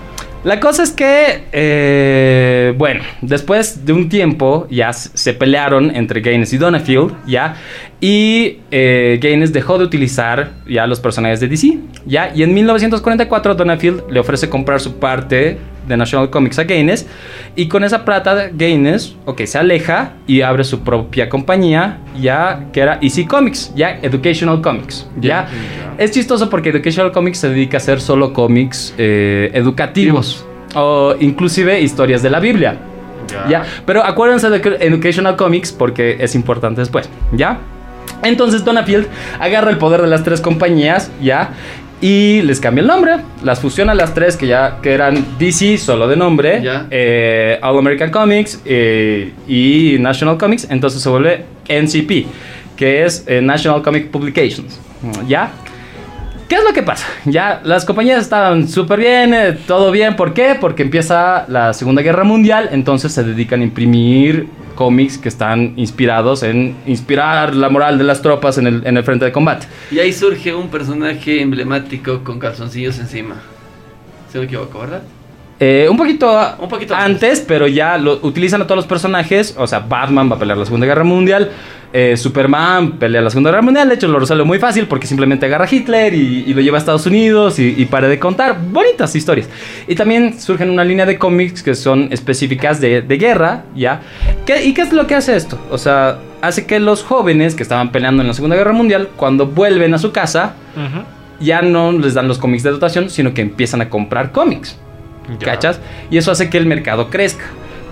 La 0.43 0.61
cosa 0.61 0.83
es 0.83 0.91
que, 0.91 1.43
eh, 1.51 2.73
bueno, 2.77 3.03
después 3.21 3.85
de 3.85 3.91
un 3.91 4.07
tiempo 4.07 4.65
ya 4.69 4.93
se 4.93 5.33
pelearon 5.33 5.93
entre 5.93 6.21
Gaines 6.21 6.53
y 6.53 6.57
Donafield, 6.57 7.11
ya, 7.25 7.55
y 7.99 8.59
eh, 8.71 9.19
Gaines 9.21 9.51
dejó 9.51 9.77
de 9.77 9.83
utilizar 9.83 10.51
ya 10.65 10.87
los 10.87 11.01
personajes 11.01 11.41
de 11.41 11.49
DC, 11.49 11.79
ya, 12.05 12.31
y 12.33 12.43
en 12.43 12.53
1944 12.53 13.55
Donafield 13.55 14.03
le 14.09 14.19
ofrece 14.21 14.47
comprar 14.47 14.79
su 14.79 14.97
parte 14.99 15.57
de 15.87 15.97
National 15.97 16.29
Comics 16.29 16.59
a 16.59 16.63
Gaines, 16.63 17.07
y 17.55 17.67
con 17.67 17.83
esa 17.83 18.05
plata 18.05 18.49
Gaines, 18.53 19.15
ok, 19.25 19.41
se 19.45 19.57
aleja 19.57 20.13
y 20.27 20.41
abre 20.41 20.63
su 20.63 20.81
propia 20.81 21.29
compañía, 21.29 21.99
ya, 22.19 22.65
que 22.71 22.81
era 22.81 22.99
Easy 23.01 23.25
Comics, 23.25 23.73
ya, 23.75 23.99
Educational 24.01 24.61
Comics, 24.61 25.07
ya. 25.19 25.47
Es 25.97 26.11
chistoso 26.11 26.49
porque 26.49 26.69
Educational 26.69 27.11
Comics 27.11 27.39
se 27.39 27.49
dedica 27.49 27.77
a 27.77 27.79
hacer 27.79 28.01
solo 28.01 28.33
cómics 28.33 28.93
eh, 28.97 29.49
educativos 29.53 30.45
o 30.75 31.15
inclusive 31.19 31.81
historias 31.81 32.21
de 32.21 32.29
la 32.29 32.39
Biblia. 32.39 32.77
¿Ya? 33.49 33.65
Pero 33.85 34.05
acuérdense 34.05 34.49
de 34.49 34.77
Educational 34.79 35.35
Comics 35.35 35.73
porque 35.73 36.15
es 36.19 36.33
importante 36.33 36.79
después, 36.79 37.09
¿ya? 37.33 37.59
Entonces 38.23 38.63
Donafield 38.63 39.07
agarra 39.39 39.69
el 39.69 39.77
poder 39.77 40.01
de 40.01 40.07
las 40.07 40.23
tres 40.23 40.39
compañías, 40.39 41.11
¿ya? 41.21 41.49
Y 41.99 42.43
les 42.43 42.59
cambia 42.59 42.81
el 42.81 42.87
nombre, 42.87 43.17
las 43.43 43.59
fusiona 43.59 43.95
las 43.95 44.13
tres 44.13 44.37
que 44.37 44.45
ya 44.45 44.77
que 44.83 44.93
eran 44.93 45.37
DC 45.39 45.79
solo 45.79 46.07
de 46.07 46.15
nombre, 46.15 46.61
eh, 46.91 47.59
All 47.63 47.79
American 47.79 48.11
Comics 48.11 48.61
eh, 48.65 49.33
y 49.47 49.97
National 49.99 50.37
Comics, 50.37 50.67
entonces 50.69 51.01
se 51.01 51.09
vuelve 51.09 51.45
NCP, 51.67 52.27
que 52.75 53.03
es 53.03 53.23
eh, 53.25 53.41
National 53.41 53.81
Comic 53.81 54.11
Publications, 54.11 54.79
¿ya? 55.27 55.51
¿Qué 56.47 56.55
es 56.55 56.63
lo 56.63 56.71
que 56.71 56.83
pasa? 56.83 57.07
Ya 57.25 57.61
las 57.63 57.83
compañías 57.83 58.21
estaban 58.21 58.69
súper 58.69 58.99
bien, 58.99 59.59
todo 59.67 59.91
bien. 59.91 60.15
¿Por 60.15 60.33
qué? 60.33 60.55
Porque 60.57 60.83
empieza 60.83 61.45
la 61.49 61.73
Segunda 61.73 62.01
Guerra 62.01 62.23
Mundial, 62.23 62.69
entonces 62.71 63.11
se 63.11 63.23
dedican 63.23 63.61
a 63.61 63.63
imprimir 63.63 64.47
cómics 64.77 65.17
que 65.17 65.27
están 65.27 65.73
inspirados 65.75 66.43
en 66.43 66.77
inspirar 66.85 67.53
la 67.53 67.67
moral 67.67 67.97
de 67.97 68.05
las 68.05 68.21
tropas 68.21 68.57
en 68.57 68.67
el, 68.67 68.87
en 68.87 68.95
el 68.95 69.03
frente 69.03 69.25
de 69.25 69.33
combate. 69.33 69.67
Y 69.91 69.99
ahí 69.99 70.13
surge 70.13 70.55
un 70.55 70.69
personaje 70.69 71.41
emblemático 71.41 72.23
con 72.23 72.39
calzoncillos 72.39 72.97
encima. 72.99 73.35
No 74.33 74.39
me 74.39 74.45
equivoco, 74.45 74.79
¿verdad? 74.79 75.01
Eh, 75.59 75.87
un 75.89 75.97
poquito, 75.97 76.29
Un 76.59 76.69
poquito 76.69 76.93
antes, 76.95 77.39
pero 77.41 77.67
ya 77.67 77.97
lo 77.97 78.19
utilizan 78.21 78.61
a 78.61 78.65
todos 78.65 78.77
los 78.77 78.85
personajes. 78.87 79.55
O 79.57 79.65
sea, 79.65 79.79
Batman 79.79 80.29
va 80.31 80.35
a 80.35 80.39
pelear 80.39 80.57
la 80.57 80.65
Segunda 80.65 80.85
Guerra 80.85 81.03
Mundial. 81.03 81.51
eh, 81.93 82.15
Superman 82.17 82.97
pelea 82.99 83.21
la 83.21 83.29
Segunda 83.31 83.49
Guerra 83.49 83.61
Mundial. 83.63 83.87
De 83.89 83.95
hecho, 83.95 84.07
lo 84.07 84.19
resuelve 84.19 84.43
muy 84.43 84.59
fácil 84.59 84.85
porque 84.87 85.07
simplemente 85.07 85.45
agarra 85.47 85.65
a 85.65 85.73
Hitler 85.73 86.13
y, 86.13 86.43
y 86.45 86.53
lo 86.53 86.61
lleva 86.61 86.77
a 86.77 86.79
Estados 86.79 87.05
Unidos 87.07 87.57
y, 87.59 87.73
y 87.75 87.85
para 87.85 88.07
de 88.07 88.19
contar. 88.19 88.57
Bonitas 88.71 89.15
historias. 89.15 89.49
Y 89.87 89.95
también 89.95 90.39
surgen 90.39 90.69
una 90.69 90.83
línea 90.83 91.05
de 91.07 91.17
cómics 91.17 91.63
que 91.63 91.73
son 91.75 92.09
específicas 92.11 92.79
de, 92.81 93.01
de 93.01 93.17
guerra, 93.17 93.63
¿ya? 93.75 94.01
¿Qué- 94.45 94.63
¿Y 94.65 94.73
qué 94.75 94.81
es 94.81 94.93
lo 94.93 95.07
que 95.07 95.15
hace 95.15 95.35
esto? 95.35 95.57
O 95.71 95.77
sea, 95.79 96.19
hace 96.41 96.67
que 96.67 96.79
los 96.79 97.01
jóvenes 97.03 97.55
que 97.55 97.63
estaban 97.63 97.91
peleando 97.91 98.21
en 98.21 98.27
la 98.27 98.33
Segunda 98.35 98.57
Guerra 98.57 98.73
Mundial, 98.73 99.09
cuando 99.15 99.47
vuelven 99.47 99.93
a 99.93 99.97
su 99.97 100.11
casa, 100.11 100.53
ya 101.39 101.61
no 101.63 101.93
les 101.93 102.13
dan 102.13 102.27
los 102.27 102.37
cómics 102.37 102.63
de 102.63 102.71
dotación, 102.71 103.09
sino 103.09 103.33
que 103.33 103.41
empiezan 103.41 103.81
a 103.81 103.89
comprar 103.89 104.31
cómics. 104.33 104.77
¿Cachas? 105.39 105.79
Y 106.09 106.17
eso 106.17 106.31
hace 106.31 106.49
que 106.49 106.57
el 106.57 106.65
mercado 106.65 107.09
crezca. 107.09 107.45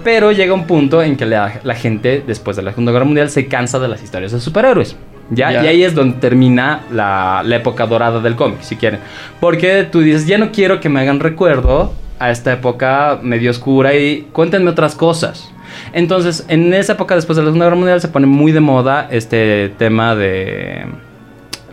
Pero 0.04 0.32
llega 0.32 0.54
un 0.54 0.68
punto 0.68 1.02
en 1.02 1.18
que 1.18 1.26
la, 1.26 1.60
la 1.64 1.74
gente, 1.74 2.24
después 2.26 2.56
de 2.56 2.64
la 2.64 2.72
Segunda 2.72 2.92
Guerra 2.92 3.06
Mundial, 3.06 3.30
se 3.30 3.48
cansa 3.48 3.80
de 3.80 3.88
las 3.88 4.04
historias 4.04 4.32
de 4.32 4.40
superhéroes. 4.40 4.96
¿ya? 5.32 5.52
Ya. 5.52 5.64
Y 5.64 5.68
ahí 5.68 5.84
es 5.84 5.96
donde 5.96 6.20
termina 6.20 6.82
la, 6.92 7.42
la 7.44 7.56
época 7.56 7.88
dorada 7.88 8.20
del 8.20 8.36
cómic, 8.36 8.62
si 8.62 8.76
quieren. 8.76 9.00
Porque 9.40 9.88
tú 9.92 10.02
dices, 10.02 10.28
ya 10.28 10.38
no 10.38 10.52
quiero 10.52 10.80
que 10.80 10.90
me 10.90 11.00
hagan 11.02 11.20
recuerdo 11.20 11.94
a 12.20 12.32
esta 12.32 12.54
época 12.54 13.20
medio 13.22 13.52
oscura 13.52 13.96
y 13.96 14.28
cuéntenme 14.32 14.70
otras 14.70 14.96
cosas. 14.96 15.52
Entonces, 15.94 16.46
en 16.48 16.74
esa 16.74 16.94
época, 16.94 17.16
después 17.16 17.36
de 17.36 17.44
la 17.44 17.48
Segunda 17.48 17.66
Guerra 17.66 17.76
Mundial, 17.76 18.02
se 18.02 18.08
pone 18.08 18.28
muy 18.28 18.52
de 18.52 18.60
moda 18.60 19.08
este 19.10 19.70
tema 19.78 20.16
de 20.16 20.86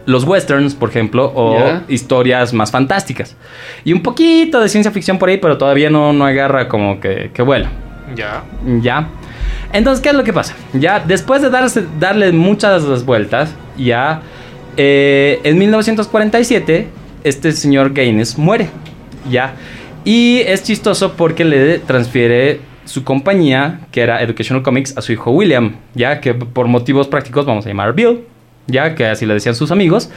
los 0.07 0.25
westerns, 0.25 0.75
por 0.75 0.89
ejemplo, 0.89 1.33
o 1.35 1.81
historias 1.89 2.53
más 2.53 2.71
fantásticas. 2.71 3.37
Y 3.85 3.93
un 3.93 4.03
poquito 4.03 4.61
de 4.61 4.69
ciencia 4.69 4.91
ficción 4.91 5.19
por 5.19 5.29
ahí, 5.29 5.39
pero 5.39 5.59
todavía 5.59 5.91
no, 5.91 6.13
no 6.13 6.25
agarra 6.25 6.69
como 6.69 7.01
que, 7.01 7.31
que 7.33 7.43
vuela. 7.43 7.71
Ya. 8.15 8.43
Ya. 8.81 9.09
Entonces, 9.73 10.03
¿qué 10.03 10.11
es 10.11 10.15
lo 10.15 10.25
que 10.25 10.33
pasa? 10.33 10.55
Ya 10.73 11.01
después 11.01 11.41
de 11.43 11.51
darse, 11.51 11.85
darle 11.99 12.33
muchas 12.33 12.83
las 12.85 13.05
vueltas, 13.05 13.55
ya 13.77 14.21
eh, 14.77 15.41
en 15.45 15.59
1947 15.59 16.89
este 17.25 17.53
señor 17.53 17.93
Gaines 17.93 18.39
muere. 18.39 18.69
Ya. 19.31 19.55
Y 20.05 20.41
es 20.41 20.65
chistoso 20.65 21.15
porque 21.15 21.45
le 21.45 21.79
transfiere 21.79 22.61
su 22.85 23.05
compañía, 23.05 23.81
que 23.93 24.01
era 24.01 24.21
Educational 24.23 24.63
Comics, 24.63 24.97
a 24.97 25.03
su 25.03 25.13
hijo 25.13 25.31
William, 25.31 25.77
ya 25.95 26.21
que 26.21 26.35
por 26.35 26.67
motivos 26.67 27.07
prácticos 27.07 27.47
vamos 27.47 27.65
a 27.65 27.69
llamar 27.69 27.95
Bill. 27.95 28.25
Ya 28.67 28.95
que 28.95 29.07
así 29.07 29.27
le 29.27 29.35
decían 29.35 29.55
sus 29.55 29.73
amigos, 29.73 30.11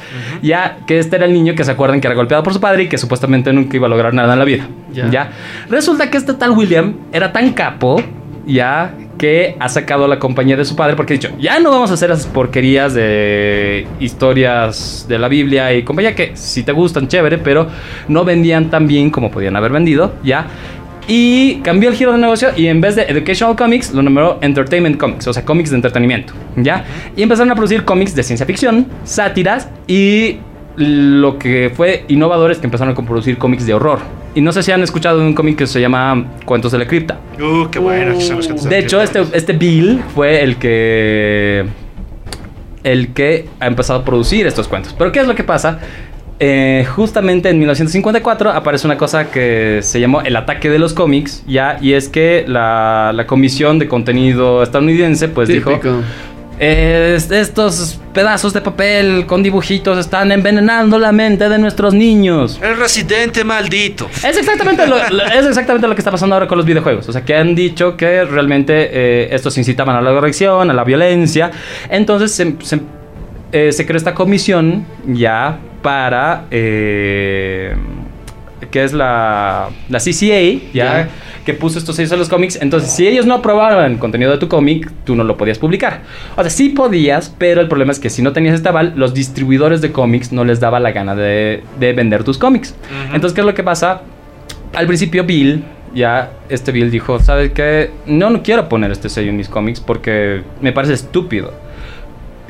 ya 0.44 0.78
que 0.86 1.00
este 1.00 1.16
era 1.16 1.26
el 1.26 1.34
niño 1.34 1.56
que 1.56 1.64
se 1.64 1.72
acuerdan 1.72 2.00
que 2.00 2.08
era 2.08 2.16
golpeado 2.16 2.44
por 2.44 2.54
su 2.54 2.60
padre 2.60 2.84
y 2.84 2.88
que 2.88 2.98
supuestamente 2.98 3.52
nunca 3.52 3.76
iba 3.76 3.88
a 3.88 3.90
lograr 3.90 4.14
nada 4.14 4.34
en 4.34 4.40
la 4.40 4.46
vida. 4.46 4.68
Ya. 4.94 5.10
ya. 5.10 5.32
Resulta 5.70 6.12
que 6.12 6.18
este 6.18 6.34
tal 6.36 6.52
William 6.52 6.94
era 7.12 7.34
tan 7.34 7.54
capo, 7.54 8.02
ya, 8.46 8.94
que 9.18 9.56
ha 9.60 9.70
sacado 9.70 10.08
la 10.08 10.20
compañía 10.20 10.58
de 10.58 10.66
su 10.66 10.76
padre 10.76 10.96
porque 10.96 11.14
ha 11.14 11.18
dicho, 11.18 11.30
ya 11.40 11.60
no 11.60 11.72
vamos 11.72 11.92
a 11.92 11.94
hacer 11.96 12.12
esas 12.12 12.28
porquerías 12.28 12.94
de 12.94 13.88
historias 14.00 15.06
de 15.08 15.20
la 15.20 15.28
Biblia 15.28 15.74
y 15.74 15.84
compañía 15.84 16.16
que 16.16 16.36
si 16.36 16.64
te 16.64 16.72
gustan, 16.72 17.08
chévere, 17.08 17.38
pero 17.38 17.68
no 18.08 18.26
vendían 18.26 18.70
tan 18.70 18.88
bien 18.88 19.10
como 19.10 19.32
podían 19.32 19.56
haber 19.56 19.72
vendido, 19.72 20.14
ya. 20.24 20.48
Y 21.08 21.58
cambió 21.58 21.90
el 21.90 21.96
giro 21.96 22.12
de 22.12 22.18
negocio 22.18 22.50
y 22.56 22.68
en 22.68 22.82
vez 22.82 22.96
de 22.96 23.04
Educational 23.04 23.56
Comics 23.56 23.94
lo 23.94 24.02
nombró 24.02 24.40
Entertainment 24.42 24.98
Comics, 24.98 25.28
o 25.28 25.34
sea, 25.34 25.46
cómics 25.46 25.70
de 25.70 25.76
entretenimiento, 25.76 26.34
¿ya? 26.56 26.84
Y 27.16 27.22
empezaron 27.22 27.52
a 27.52 27.56
producir 27.56 27.86
cómics 27.86 28.16
de 28.16 28.24
ciencia 28.24 28.46
ficción, 28.46 28.88
sátiras 29.04 29.70
y 29.88 30.38
lo 30.78 31.38
que 31.38 31.72
fue 31.74 32.06
innovador 32.08 32.52
es 32.52 32.58
que 32.58 32.66
empezaron 32.66 32.94
a 32.94 33.06
producir 33.06 33.38
cómics 33.38 33.66
de 33.66 33.74
horror. 33.74 34.00
Y 34.34 34.42
no 34.42 34.52
sé 34.52 34.64
si 34.64 34.72
han 34.72 34.84
escuchado 34.84 35.20
de 35.20 35.26
un 35.26 35.34
cómic 35.34 35.58
que 35.58 35.66
se 35.66 35.80
llama 35.80 36.26
Cuentos 36.44 36.74
de 36.74 36.80
la 36.80 36.86
Cripta. 36.86 37.20
Uh, 37.40 37.70
qué 37.70 37.80
bueno. 37.80 38.18
que 38.18 38.22
son 38.22 38.38
los 38.38 38.64
De 38.66 38.80
hecho, 38.80 39.02
este, 39.02 39.24
este 39.34 39.54
Bill 39.54 40.04
fue 40.14 40.44
el 40.44 40.58
que. 40.58 41.66
El 42.84 43.14
que 43.14 43.48
ha 43.60 43.68
empezado 43.68 44.02
a 44.02 44.06
producir 44.06 44.46
estos 44.46 44.68
cuentos. 44.68 44.94
Pero, 44.98 45.12
¿qué 45.12 45.22
es 45.22 45.28
lo 45.28 45.34
que 45.36 45.44
pasa? 45.44 45.80
Eh, 46.40 46.86
justamente 46.96 47.50
en 47.50 47.58
1954 47.60 48.52
aparece 48.52 48.86
una 48.88 48.98
cosa 48.98 49.32
que 49.32 49.80
se 49.82 50.00
llamó 50.02 50.22
el 50.22 50.36
ataque 50.36 50.70
de 50.70 50.80
los 50.80 50.94
cómics, 50.94 51.44
ya, 51.48 51.78
y 51.82 51.94
es 51.94 52.10
que 52.10 52.44
la, 52.48 53.12
la 53.14 53.26
comisión 53.26 53.80
de 53.80 53.88
contenido 53.88 54.62
estadounidense, 54.62 55.30
pues 55.30 55.48
dijo. 55.48 55.72
"Eh, 56.58 57.18
estos 57.32 58.00
pedazos 58.14 58.54
de 58.54 58.62
papel 58.62 59.26
con 59.26 59.44
dibujitos 59.44 59.98
están 59.98 60.32
envenenando 60.32 60.98
la 60.98 61.12
mente 61.12 61.50
de 61.50 61.58
nuestros 61.58 61.94
niños. 61.94 62.60
El 62.64 62.78
residente 62.78 63.44
maldito. 63.44 64.08
Es 64.28 64.38
exactamente, 64.38 64.88
lo, 64.88 64.96
lo- 65.10 65.26
es 65.26 65.46
exactamente 65.46 65.86
lo 65.88 65.96
que 65.96 66.00
está 66.00 66.12
pasando 66.12 66.34
ahora 66.36 66.48
con 66.48 66.58
los 66.58 66.66
videojuegos. 66.66 67.10
O 67.10 67.12
sea, 67.12 67.26
que 67.26 67.36
han 67.36 67.56
dicho 67.56 67.98
que 67.98 68.24
realmente 68.24 68.90
eh, 68.92 69.28
estos 69.32 69.58
incitaban 69.58 69.98
a 69.98 70.02
la 70.02 70.12
corrección, 70.12 70.70
a 70.72 70.74
la 70.74 70.86
violencia. 70.86 71.52
Entonces 71.90 72.32
se, 72.32 72.56
se, 72.62 72.80
eh, 73.56 73.72
se 73.72 73.86
creó 73.86 73.98
esta 73.98 74.14
comisión 74.14 74.86
ya 75.08 75.58
para... 75.82 76.46
eh, 76.52 77.76
que 78.72 78.84
es 78.84 78.94
la, 78.94 79.70
la 79.90 80.00
CCA, 80.00 80.72
ya, 80.74 81.08
que 81.46 81.54
puso 81.54 81.78
estos 81.78 81.96
sellos 81.96 82.12
a 82.12 82.18
los 82.18 82.28
cómics. 82.28 82.58
Entonces, 82.62 82.92
si 82.92 83.08
ellos 83.08 83.26
no 83.26 83.36
aprobaban 83.36 83.92
el 83.92 84.00
contenido 84.00 84.32
de 84.32 84.38
tu 84.38 84.48
cómic, 84.50 84.92
tú 85.06 85.16
no 85.16 85.24
lo 85.24 85.38
podías 85.38 85.60
publicar. 85.60 86.02
O 86.36 86.42
sea, 86.42 86.50
sí 86.50 86.70
podías, 86.70 87.34
pero 87.38 87.62
el 87.62 87.68
problema 87.68 87.92
es 87.92 88.00
que 88.00 88.10
si 88.10 88.22
no 88.22 88.34
tenías 88.34 88.56
este 88.56 88.68
aval, 88.68 88.94
los 88.98 89.14
distribuidores 89.14 89.82
de 89.82 89.92
cómics 89.92 90.32
no 90.34 90.44
les 90.44 90.60
daba 90.60 90.80
la 90.80 90.92
gana 90.92 91.16
de, 91.16 91.64
de 91.80 91.94
vender 91.94 92.24
tus 92.24 92.38
cómics. 92.38 92.76
Entonces, 93.14 93.34
¿qué 93.34 93.42
es 93.42 93.48
lo 93.48 93.54
que 93.54 93.64
pasa? 93.64 94.02
Al 94.74 94.88
principio, 94.88 95.24
Bill, 95.24 95.64
ya 95.94 96.32
este 96.50 96.72
Bill 96.72 96.92
dijo, 96.92 97.20
¿sabes 97.20 97.52
qué? 97.52 97.92
No, 98.08 98.30
no 98.30 98.42
quiero 98.44 98.68
poner 98.68 98.92
este 98.92 99.08
sello 99.08 99.30
en 99.30 99.38
mis 99.38 99.48
cómics 99.48 99.80
porque 99.80 100.42
me 100.60 100.74
parece 100.74 100.94
estúpido. 100.94 101.54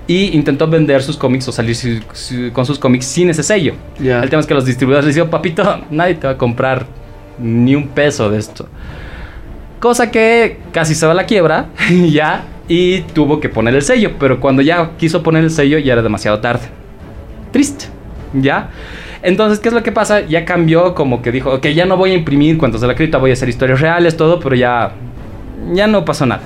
Y 0.08 0.36
intentó 0.36 0.68
vender 0.68 1.02
sus 1.02 1.18
cómics 1.18 1.48
o 1.48 1.52
salir 1.52 1.76
su- 1.76 2.00
su- 2.14 2.52
con 2.54 2.66
sus 2.66 2.78
cómics 2.78 3.06
sin 3.06 3.30
ese 3.30 3.42
sello. 3.42 3.74
El 4.22 4.30
tema 4.30 4.40
es 4.40 4.46
que 4.46 4.54
los 4.54 4.66
distribuidores 4.66 5.06
le 5.06 5.10
dijeron, 5.10 5.30
papito, 5.30 5.64
nadie 5.90 6.16
te 6.16 6.28
va 6.28 6.34
a 6.34 6.38
comprar 6.38 6.86
ni 7.40 7.74
un 7.76 7.88
peso 7.88 8.30
de 8.30 8.38
esto. 8.38 8.68
Cosa 9.80 10.12
que 10.12 10.60
casi 10.72 10.96
se 10.96 11.06
va 11.06 11.12
a 11.12 11.16
la 11.16 11.26
quiebra, 11.26 11.68
ya, 12.12 12.44
y 12.68 13.02
tuvo 13.02 13.40
que 13.40 13.50
poner 13.50 13.74
el 13.76 13.82
sello. 13.82 14.12
Pero 14.20 14.40
cuando 14.40 14.62
ya 14.62 14.92
quiso 14.98 15.22
poner 15.24 15.44
el 15.44 15.52
sello, 15.52 15.78
ya 15.80 15.94
era 15.94 16.02
demasiado 16.02 16.40
tarde. 16.40 16.68
Triste, 17.52 17.86
¿ya? 18.34 18.70
Entonces, 19.24 19.60
¿qué 19.60 19.70
es 19.70 19.74
lo 19.74 19.82
que 19.82 19.92
pasa? 19.92 20.22
Ya 20.22 20.46
cambió, 20.46 20.94
como 20.94 21.22
que 21.24 21.32
dijo, 21.32 21.52
ok, 21.52 21.66
ya 21.68 21.86
no 21.86 21.98
voy 21.98 22.12
a 22.12 22.14
imprimir 22.14 22.58
cuentos 22.60 22.82
de 22.82 22.88
la 22.88 22.94
cripta, 22.96 23.18
voy 23.18 23.32
a 23.32 23.34
hacer 23.34 23.50
historias 23.50 23.82
reales, 23.82 24.16
todo, 24.18 24.40
pero 24.40 24.56
ya, 24.56 24.92
ya 25.74 25.88
no 25.88 26.06
pasó 26.06 26.28
nada. 26.28 26.44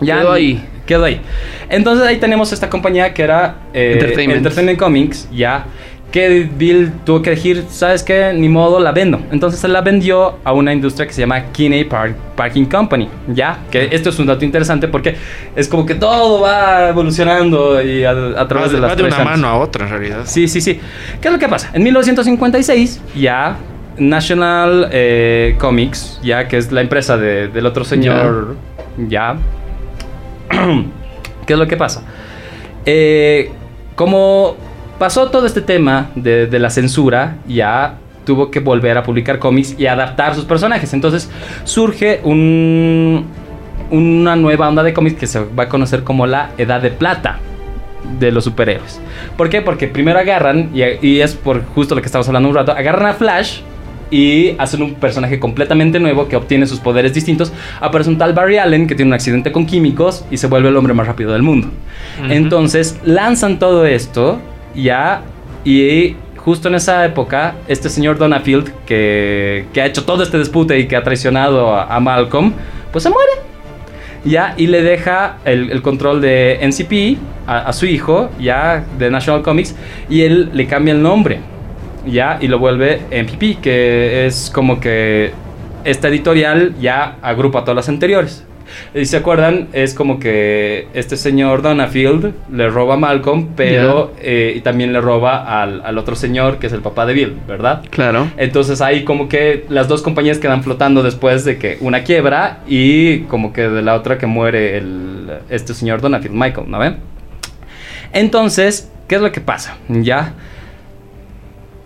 Ya 0.00 0.18
Quedó 0.20 0.32
ahí. 0.32 0.64
Quedó 0.86 1.04
ahí. 1.04 1.20
Entonces 1.68 2.06
ahí 2.06 2.16
tenemos 2.18 2.52
esta 2.52 2.68
compañía 2.68 3.14
que 3.14 3.22
era 3.22 3.56
eh, 3.72 3.92
Entertainment. 3.94 4.38
Entertainment 4.38 4.78
Comics, 4.78 5.28
ya. 5.32 5.64
Que 6.10 6.48
Bill 6.52 6.90
tuvo 7.04 7.22
que 7.22 7.30
decir, 7.30 7.64
¿sabes 7.70 8.02
qué? 8.02 8.32
Ni 8.34 8.48
modo, 8.48 8.80
la 8.80 8.90
vendo. 8.90 9.20
Entonces 9.30 9.60
se 9.60 9.68
la 9.68 9.80
vendió 9.80 10.38
a 10.42 10.52
una 10.52 10.72
industria 10.72 11.06
que 11.06 11.12
se 11.12 11.20
llama 11.20 11.44
Kinney 11.52 11.84
Park 11.84 12.16
Parking 12.34 12.64
Company, 12.64 13.08
¿ya? 13.28 13.58
Que 13.70 13.90
esto 13.92 14.08
es 14.10 14.18
un 14.18 14.26
dato 14.26 14.44
interesante 14.44 14.88
porque 14.88 15.14
es 15.54 15.68
como 15.68 15.86
que 15.86 15.94
todo 15.94 16.40
va 16.40 16.88
evolucionando 16.88 17.80
y 17.80 18.02
a, 18.02 18.10
a 18.10 18.48
través 18.48 18.70
Va 18.70 18.74
de 18.74 18.80
las 18.80 18.90
va 18.90 18.96
de 18.96 19.02
una 19.04 19.18
mano 19.22 19.46
a 19.46 19.58
otra, 19.58 19.84
en 19.84 19.90
realidad. 19.92 20.22
Sí, 20.24 20.48
sí, 20.48 20.60
sí. 20.60 20.80
¿Qué 21.20 21.28
es 21.28 21.32
lo 21.32 21.38
que 21.38 21.46
pasa? 21.48 21.70
En 21.74 21.84
1956 21.84 23.00
ya 23.14 23.56
National 23.96 24.88
eh, 24.90 25.54
Comics, 25.60 26.18
ya 26.24 26.48
que 26.48 26.56
es 26.56 26.72
la 26.72 26.80
empresa 26.80 27.16
de- 27.16 27.46
del 27.46 27.66
otro 27.66 27.84
señor, 27.84 28.56
ya. 29.08 29.36
¿Qué 31.46 31.52
es 31.52 31.58
lo 31.58 31.66
que 31.66 31.76
pasa? 31.76 32.02
Eh, 32.86 33.50
como 33.94 34.56
pasó 34.98 35.30
todo 35.30 35.46
este 35.46 35.60
tema 35.60 36.10
de, 36.14 36.46
la 36.58 36.70
censura, 36.70 37.36
ya 37.46 37.98
tuvo 38.24 38.50
que 38.50 38.60
volver 38.60 38.96
a 38.96 39.02
publicar 39.02 39.38
cómics 39.38 39.74
y 39.78 39.86
adaptar 39.86 40.34
sus 40.34 40.44
personajes. 40.44 40.92
Entonces 40.92 41.30
surge 41.64 42.20
un, 42.24 43.26
una 43.90 44.36
nueva 44.36 44.68
onda 44.68 44.82
de 44.82 44.92
cómics 44.92 45.18
que 45.18 45.26
se 45.26 45.40
va 45.40 45.64
a 45.64 45.68
conocer 45.68 46.04
como 46.04 46.26
la 46.26 46.50
Edad 46.58 46.80
de 46.80 46.90
Plata 46.90 47.38
de 48.18 48.32
los 48.32 48.44
superhéroes. 48.44 49.00
¿Por 49.36 49.48
qué? 49.50 49.62
Porque 49.62 49.88
primero 49.88 50.18
agarran, 50.18 50.70
y, 50.74 50.82
y 51.06 51.20
es 51.20 51.34
por 51.34 51.64
justo 51.74 51.94
lo 51.94 52.00
que 52.00 52.06
estamos 52.06 52.26
hablando 52.28 52.48
un 52.48 52.54
rato, 52.54 52.72
agarran 52.72 53.06
a 53.06 53.14
Flash 53.14 53.60
y 54.10 54.54
hacen 54.58 54.82
un 54.82 54.94
personaje 54.94 55.38
completamente 55.38 56.00
nuevo 56.00 56.28
que 56.28 56.36
obtiene 56.36 56.66
sus 56.66 56.80
poderes 56.80 57.14
distintos. 57.14 57.52
Aparece 57.80 58.10
un 58.10 58.18
tal 58.18 58.32
Barry 58.34 58.58
Allen 58.58 58.86
que 58.86 58.94
tiene 58.94 59.10
un 59.10 59.14
accidente 59.14 59.52
con 59.52 59.66
químicos 59.66 60.24
y 60.30 60.36
se 60.36 60.46
vuelve 60.48 60.68
el 60.68 60.76
hombre 60.76 60.94
más 60.94 61.06
rápido 61.06 61.32
del 61.32 61.42
mundo. 61.42 61.68
Entonces 62.28 62.98
lanzan 63.04 63.58
todo 63.58 63.86
esto 63.86 64.40
ya 64.74 65.22
y 65.64 66.16
justo 66.36 66.68
en 66.68 66.74
esa 66.74 67.04
época 67.04 67.54
este 67.68 67.88
señor 67.88 68.18
Donafield 68.18 68.70
que, 68.86 69.66
que 69.72 69.82
ha 69.82 69.86
hecho 69.86 70.04
todo 70.04 70.22
este 70.22 70.38
dispute 70.38 70.78
y 70.78 70.88
que 70.88 70.96
ha 70.96 71.02
traicionado 71.02 71.74
a, 71.74 71.94
a 71.94 72.00
Malcolm, 72.00 72.52
pues 72.92 73.04
se 73.04 73.10
muere. 73.10 73.30
Ya, 74.22 74.54
y 74.58 74.66
le 74.66 74.82
deja 74.82 75.38
el, 75.46 75.70
el 75.70 75.80
control 75.80 76.20
de 76.20 76.58
NCP 76.60 77.18
a, 77.46 77.60
a 77.60 77.72
su 77.72 77.86
hijo, 77.86 78.28
ya, 78.38 78.84
de 78.98 79.10
National 79.10 79.40
Comics, 79.40 79.74
y 80.10 80.22
él 80.22 80.50
le 80.52 80.66
cambia 80.66 80.92
el 80.92 81.00
nombre, 81.02 81.40
ya, 82.06 82.38
y 82.40 82.48
lo 82.48 82.58
vuelve 82.58 83.00
MPP, 83.10 83.60
que 83.60 84.26
es 84.26 84.50
como 84.52 84.80
que 84.80 85.32
esta 85.84 86.08
editorial 86.08 86.74
ya 86.80 87.16
agrupa 87.22 87.62
todas 87.62 87.76
las 87.76 87.88
anteriores. 87.88 88.44
Y 88.94 89.04
se 89.06 89.16
acuerdan, 89.16 89.68
es 89.72 89.94
como 89.94 90.18
que 90.18 90.88
este 90.94 91.16
señor 91.16 91.62
Donafield 91.62 92.32
le 92.52 92.68
roba 92.68 92.94
a 92.94 92.96
Malcolm, 92.96 93.48
pero 93.56 94.12
eh, 94.20 94.54
y 94.56 94.60
también 94.60 94.92
le 94.92 95.00
roba 95.00 95.62
al, 95.62 95.82
al 95.84 95.98
otro 95.98 96.14
señor 96.16 96.58
que 96.58 96.68
es 96.68 96.72
el 96.72 96.80
papá 96.80 97.06
de 97.06 97.14
Bill, 97.14 97.36
¿verdad? 97.48 97.82
Claro. 97.90 98.28
Entonces 98.36 98.80
ahí 98.80 99.04
como 99.04 99.28
que 99.28 99.64
las 99.68 99.88
dos 99.88 100.02
compañías 100.02 100.38
quedan 100.38 100.62
flotando 100.62 101.02
después 101.02 101.44
de 101.44 101.58
que 101.58 101.78
una 101.80 102.04
quiebra 102.04 102.60
y 102.66 103.20
como 103.22 103.52
que 103.52 103.68
de 103.68 103.82
la 103.82 103.94
otra 103.94 104.18
que 104.18 104.26
muere 104.26 104.78
el, 104.78 105.30
este 105.48 105.74
señor 105.74 106.00
Donafield, 106.00 106.34
Michael, 106.34 106.70
¿no 106.70 106.78
ven? 106.78 106.96
Entonces, 108.12 108.90
¿qué 109.08 109.16
es 109.16 109.20
lo 109.20 109.30
que 109.32 109.40
pasa? 109.40 109.76
Ya. 109.88 110.34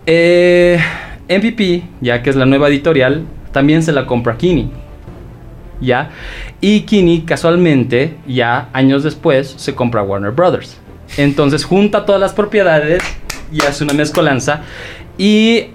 Eh, 0.05 0.79
MPP, 1.27 1.83
ya 2.01 2.21
que 2.21 2.29
es 2.29 2.35
la 2.35 2.45
nueva 2.45 2.67
editorial, 2.67 3.23
también 3.51 3.83
se 3.83 3.91
la 3.91 4.05
compra 4.05 4.37
Kini. 4.37 4.69
¿Ya? 5.81 6.11
Y 6.61 6.81
Kini 6.81 7.21
casualmente, 7.21 8.15
ya 8.27 8.69
años 8.73 9.03
después, 9.03 9.53
se 9.57 9.75
compra 9.75 10.03
Warner 10.03 10.31
Brothers. 10.31 10.77
Entonces 11.17 11.65
junta 11.65 12.05
todas 12.05 12.21
las 12.21 12.33
propiedades 12.33 13.03
y 13.51 13.61
hace 13.63 13.83
una 13.83 13.93
mezcolanza. 13.93 14.61
Y 15.17 15.67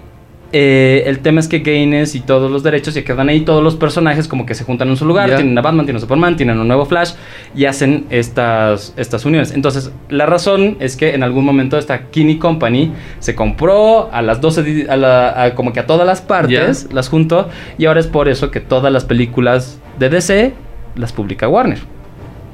eh, 0.53 1.05
el 1.07 1.21
tema 1.21 1.39
es 1.41 1.47
que 1.49 1.61
Gaines 1.61 2.15
y 2.15 2.21
todos 2.21 2.51
los 2.51 2.63
derechos 2.63 2.95
se 2.95 3.05
quedan 3.05 3.29
ahí, 3.29 3.43
todos 3.43 3.63
los 3.63 3.77
personajes 3.77 4.27
como 4.27 4.47
que 4.47 4.55
se 4.55 4.65
juntan 4.65 4.89
en 4.89 4.97
solo 4.97 5.09
lugar. 5.11 5.29
Tienen 5.37 5.57
a 5.57 5.63
Batman, 5.63 5.87
tienen 5.87 5.99
a 5.99 6.01
Superman, 6.01 6.37
tienen 6.37 6.59
un 6.59 6.67
nuevo 6.67 6.87
Flash 6.87 7.13
y 7.55 7.67
hacen 7.67 8.07
estas, 8.11 8.93
estas 8.97 9.25
uniones. 9.25 9.53
Entonces, 9.53 9.93
la 10.09 10.27
razón 10.27 10.77
es 10.81 10.97
que 10.97 11.15
en 11.15 11.23
algún 11.23 11.45
momento 11.45 11.79
esta 11.79 12.07
Kinney 12.11 12.39
Company 12.39 12.93
se 13.21 13.35
compró 13.35 14.13
a 14.13 14.23
las 14.23 14.41
12, 14.41 14.63
di- 14.63 14.87
a 14.89 14.97
la- 14.97 15.43
a 15.45 15.55
como 15.55 15.73
que 15.73 15.81
a 15.81 15.87
todas 15.87 16.07
las 16.07 16.21
partes, 16.21 16.89
las 16.93 17.09
juntó 17.09 17.49
y 17.79 17.87
ahora 17.87 18.01
es 18.01 18.07
por 18.09 18.29
eso 18.29 18.51
que 18.51 18.61
todas 18.61 18.93
las 18.93 19.05
películas 19.05 19.79
de 19.99 20.09
DC 20.09 20.53
las 20.97 21.13
publica 21.13 21.49
Warner. 21.49 21.79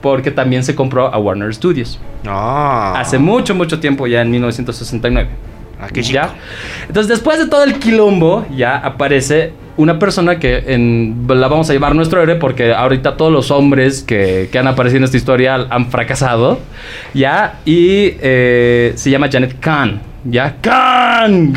Porque 0.03 0.31
también 0.31 0.63
se 0.63 0.75
compró 0.75 1.13
a 1.13 1.19
Warner 1.19 1.53
Studios. 1.55 1.99
Ah. 2.27 2.95
Hace 2.99 3.19
mucho, 3.19 3.55
mucho 3.55 3.81
tiempo, 3.81 4.07
ya 4.07 4.21
en 4.23 4.31
1969. 4.31 5.29
Qué 5.93 6.03
chico. 6.03 6.15
¿Ya? 6.15 6.31
Entonces, 6.89 7.09
después 7.09 7.39
de 7.39 7.47
todo 7.49 7.65
el 7.65 7.75
quilombo, 7.79 8.47
ya 8.57 8.77
aparece 8.77 9.53
una 9.77 9.99
persona 9.99 10.39
que 10.39 10.65
en- 10.69 11.27
la 11.29 11.49
vamos 11.49 11.69
a 11.69 11.75
llamar 11.75 11.95
nuestro 11.95 12.23
héroe 12.23 12.37
porque 12.37 12.73
ahorita 12.73 13.17
todos 13.19 13.31
los 13.31 13.51
hombres 13.51 14.03
que, 14.03 14.49
que 14.51 14.59
han 14.59 14.67
aparecido 14.67 14.99
en 14.99 15.05
esta 15.05 15.19
historia 15.19 15.55
han 15.69 15.91
fracasado, 15.91 16.59
¿ya? 17.13 17.57
Y 17.67 18.15
eh, 18.23 18.93
se 18.97 19.11
llama 19.11 19.29
Janet 19.31 19.61
Kahn, 19.61 20.01
¿ya? 20.25 20.57
¡Kahn! 20.63 21.53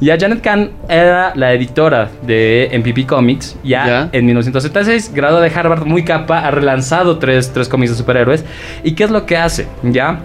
Ya 0.00 0.18
Janet 0.20 0.42
Kahn 0.42 0.70
era 0.88 1.32
la 1.34 1.54
editora 1.54 2.10
de 2.20 2.68
MPP 2.72 3.06
Comics, 3.06 3.56
ya, 3.64 3.86
Ya. 3.86 4.08
en 4.12 4.26
1976, 4.26 5.12
grado 5.14 5.40
de 5.40 5.48
Harvard, 5.48 5.86
muy 5.86 6.04
capa, 6.04 6.40
ha 6.40 6.50
relanzado 6.50 7.18
tres, 7.18 7.52
tres 7.54 7.70
cómics 7.70 7.92
de 7.92 7.96
superhéroes. 7.96 8.44
¿Y 8.84 8.92
qué 8.92 9.04
es 9.04 9.10
lo 9.10 9.24
que 9.24 9.38
hace? 9.38 9.66
Ya, 9.82 10.20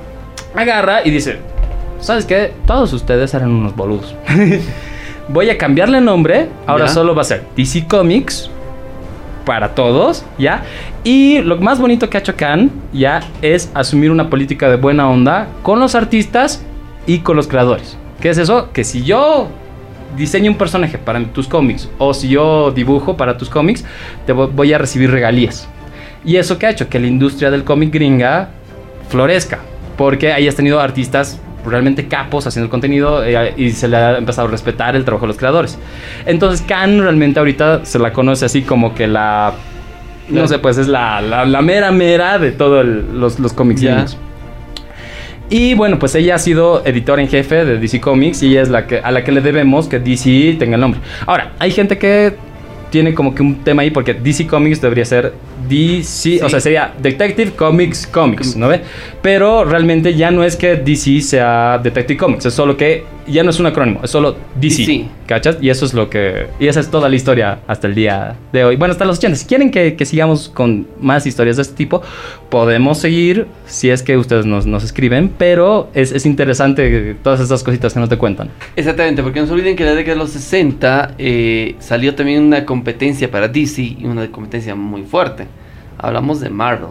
agarra 0.54 1.00
y 1.06 1.12
dice, 1.12 1.38
¿sabes 2.00 2.26
qué? 2.26 2.54
Todos 2.66 2.94
ustedes 2.94 3.34
eran 3.34 3.52
unos 3.52 3.76
boludos. 3.76 4.16
Voy 5.28 5.50
a 5.50 5.58
cambiarle 5.58 6.02
nombre, 6.02 6.50
ahora 6.68 6.86
Ya. 6.86 6.92
solo 6.94 7.16
va 7.16 7.22
a 7.22 7.26
ser 7.26 7.44
DC 7.56 7.88
Comics 7.88 8.50
para 9.44 9.74
todos, 9.76 10.24
¿ya? 10.38 10.64
Y 11.04 11.40
lo 11.42 11.58
más 11.58 11.80
bonito 11.80 12.10
que 12.10 12.18
ha 12.18 12.20
hecho 12.20 12.36
Khan, 12.36 12.72
ya, 12.94 13.22
es 13.42 13.72
asumir 13.74 14.12
una 14.12 14.30
política 14.30 14.70
de 14.70 14.76
buena 14.76 15.10
onda 15.10 15.48
con 15.64 15.80
los 15.80 15.96
artistas 15.96 16.64
y 17.08 17.20
con 17.20 17.36
los 17.36 17.48
creadores. 17.48 17.98
¿Qué 18.22 18.30
es 18.30 18.38
eso? 18.38 18.70
Que 18.74 18.84
si 18.84 19.04
yo 19.04 19.48
diseño 20.18 20.50
un 20.52 20.58
personaje 20.58 20.98
para 20.98 21.20
tus 21.26 21.48
cómics 21.48 21.90
o 21.98 22.14
si 22.14 22.30
yo 22.30 22.72
dibujo 22.72 23.18
para 23.18 23.38
tus 23.38 23.50
cómics, 23.50 23.84
te 24.26 24.34
vo- 24.34 24.50
voy 24.52 24.74
a 24.74 24.78
recibir 24.78 25.12
regalías. 25.12 25.68
Y 26.24 26.38
eso 26.38 26.58
que 26.58 26.66
ha 26.68 26.70
hecho 26.72 26.88
que 26.90 27.00
la 27.00 27.06
industria 27.08 27.52
del 27.52 27.64
cómic 27.64 27.92
gringa 27.94 28.50
florezca, 29.10 29.60
porque 29.98 30.34
ahí 30.34 30.48
has 30.48 30.56
tenido 30.56 30.80
artistas 30.80 31.40
realmente 31.66 32.08
capos 32.08 32.48
haciendo 32.48 32.66
el 32.66 32.72
contenido 32.72 33.24
eh, 33.24 33.54
y 33.58 33.72
se 33.72 33.88
le 33.88 33.98
ha 33.98 34.18
empezado 34.18 34.48
a 34.48 34.52
respetar 34.52 34.96
el 34.96 35.04
trabajo 35.06 35.26
de 35.26 35.30
los 35.30 35.38
creadores. 35.38 35.78
Entonces 36.26 36.66
Khan 36.68 37.00
realmente 37.00 37.40
ahorita 37.40 37.86
se 37.86 38.00
la 38.00 38.14
conoce 38.14 38.46
así 38.46 38.62
como 38.62 38.94
que 38.94 39.08
la... 39.08 39.54
No 40.30 40.48
sé, 40.48 40.58
pues 40.58 40.80
es 40.80 40.88
la, 40.88 41.22
la, 41.22 41.46
la 41.46 41.62
mera 41.62 41.92
mera 41.92 42.40
de 42.40 42.52
todos 42.52 42.84
los, 42.86 43.40
los 43.40 43.54
cómics 43.54 43.82
gringos. 43.82 44.18
Y 45.50 45.76
bueno, 45.76 46.00
pues 46.00 46.16
ella 46.16 46.36
ha 46.36 46.40
sido 46.40 46.84
editora 46.86 47.22
en 47.22 47.28
jefe 47.28 47.66
de 47.66 47.78
DC 47.78 48.02
Comics 48.02 48.42
y 48.42 48.48
ella 48.48 48.64
es 48.64 48.70
la 48.70 48.88
que, 48.88 49.00
a 49.00 49.12
la 49.12 49.24
que 49.24 49.32
le 49.32 49.42
debemos 49.42 49.88
que 49.88 50.00
DC 50.00 50.56
tenga 50.58 50.76
el 50.76 50.82
nombre. 50.82 51.00
Ahora, 51.28 51.52
hay 51.60 51.70
gente 51.72 52.00
que 52.00 52.34
tiene 52.96 53.14
como 53.14 53.36
que 53.36 53.42
un 53.42 53.56
tema 53.62 53.82
ahí 53.82 53.92
porque 53.92 54.14
DC 54.14 54.48
Comics 54.48 54.80
debería 54.80 55.04
ser 55.04 55.34
DC, 55.68 56.42
o 56.42 56.48
sea, 56.48 56.62
sería 56.62 56.94
Detective 56.98 57.52
Comics 57.52 58.08
Comics, 58.08 58.56
¿no 58.56 58.70
ve? 58.70 58.80
Pero 59.22 59.66
realmente 59.66 60.16
ya 60.16 60.32
no 60.32 60.46
es 60.46 60.56
que 60.56 60.78
DC 60.78 61.20
sea 61.20 61.78
Detective 61.84 62.18
Comics, 62.18 62.46
es 62.46 62.54
solo 62.54 62.78
que 62.78 63.04
ya 63.28 63.44
no 63.44 63.50
es 63.50 63.60
un 63.60 63.66
acrónimo, 63.66 64.02
es 64.04 64.12
solo 64.12 64.36
DC. 64.60 64.86
DC. 64.86 65.06
¿Cachas? 65.28 65.58
Y 65.62 65.70
eso 65.70 65.86
es 65.86 65.94
lo 65.94 66.10
que. 66.10 66.48
Y 66.60 66.68
esa 66.68 66.80
es 66.80 66.90
toda 66.90 67.10
la 67.10 67.16
historia 67.16 67.60
hasta 67.68 67.88
el 67.88 67.96
día 67.96 68.36
de 68.54 68.64
hoy. 68.64 68.76
Bueno, 68.76 68.92
hasta 68.92 69.06
los 69.06 69.18
80. 69.18 69.38
Si 69.38 69.46
quieren 69.46 69.72
que, 69.72 69.96
que 69.96 70.06
sigamos 70.06 70.50
con 70.50 70.88
más 71.00 71.26
historias 71.26 71.56
de 71.56 71.64
este 71.64 71.76
tipo, 71.76 72.02
podemos 72.50 73.00
seguir 73.00 73.48
si 73.66 73.90
es 73.90 74.04
que 74.04 74.18
ustedes 74.18 74.46
nos, 74.46 74.66
nos 74.66 74.84
escriben. 74.84 75.32
Pero 75.38 75.90
es, 75.94 76.12
es 76.12 76.26
interesante 76.26 77.16
todas 77.24 77.40
estas 77.40 77.64
cositas 77.64 77.94
que 77.94 78.00
no 78.00 78.08
te 78.08 78.18
cuentan. 78.18 78.50
Exactamente, 78.76 79.24
porque 79.24 79.40
no 79.40 79.48
se 79.48 79.54
olviden 79.54 79.76
que 79.76 79.84
en 79.84 79.90
la 79.90 79.96
década 79.96 80.16
de 80.16 80.20
los 80.20 80.32
60 80.32 81.16
eh, 81.18 81.76
salió 81.80 82.16
también 82.16 82.44
una 82.44 82.66
competencia 82.66 83.30
para 83.32 83.48
DC 83.48 83.82
y 83.82 84.06
una 84.06 84.30
competencia 84.32 84.76
muy 84.76 85.04
fuerte. 85.04 85.48
Hablamos 85.98 86.42
de 86.42 86.50
Marvel, 86.50 86.90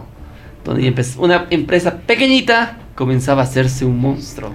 donde 0.65 0.95
una 1.19 1.47
empresa 1.51 1.99
pequeñita 1.99 2.79
comenzaba 2.95 3.43
a 3.43 3.45
hacerse 3.45 3.85
un 3.85 3.99
monstruo. 3.99 4.53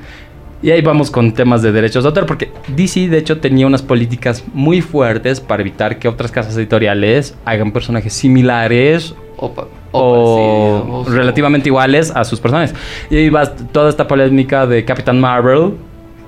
Y 0.62 0.72
ahí 0.72 0.82
vamos 0.82 1.10
con 1.10 1.34
temas 1.34 1.62
de 1.62 1.72
derechos 1.72 2.04
de 2.04 2.10
autor, 2.10 2.26
porque 2.26 2.52
DC 2.76 3.08
de 3.08 3.18
hecho 3.18 3.40
tenía 3.40 3.66
unas 3.66 3.82
políticas 3.82 4.44
muy 4.54 4.82
fuertes 4.82 5.40
para 5.40 5.62
evitar 5.62 6.00
que 6.00 6.10
otras 6.10 6.32
casas 6.32 6.58
editoriales 6.58 7.36
hagan 7.46 7.72
personajes 7.72 8.12
similares 8.14 9.16
O, 9.38 9.54
o 9.94 11.06
relativamente 11.08 11.70
iguales 11.70 12.12
a 12.14 12.26
sus 12.26 12.42
personajes. 12.42 12.76
Y 13.10 13.16
ahí 13.16 13.30
va 13.30 13.46
toda 13.54 13.90
esta 13.90 14.06
polémica 14.06 14.68
de 14.68 14.84
Capitán 14.84 15.22
Marvel, 15.22 15.76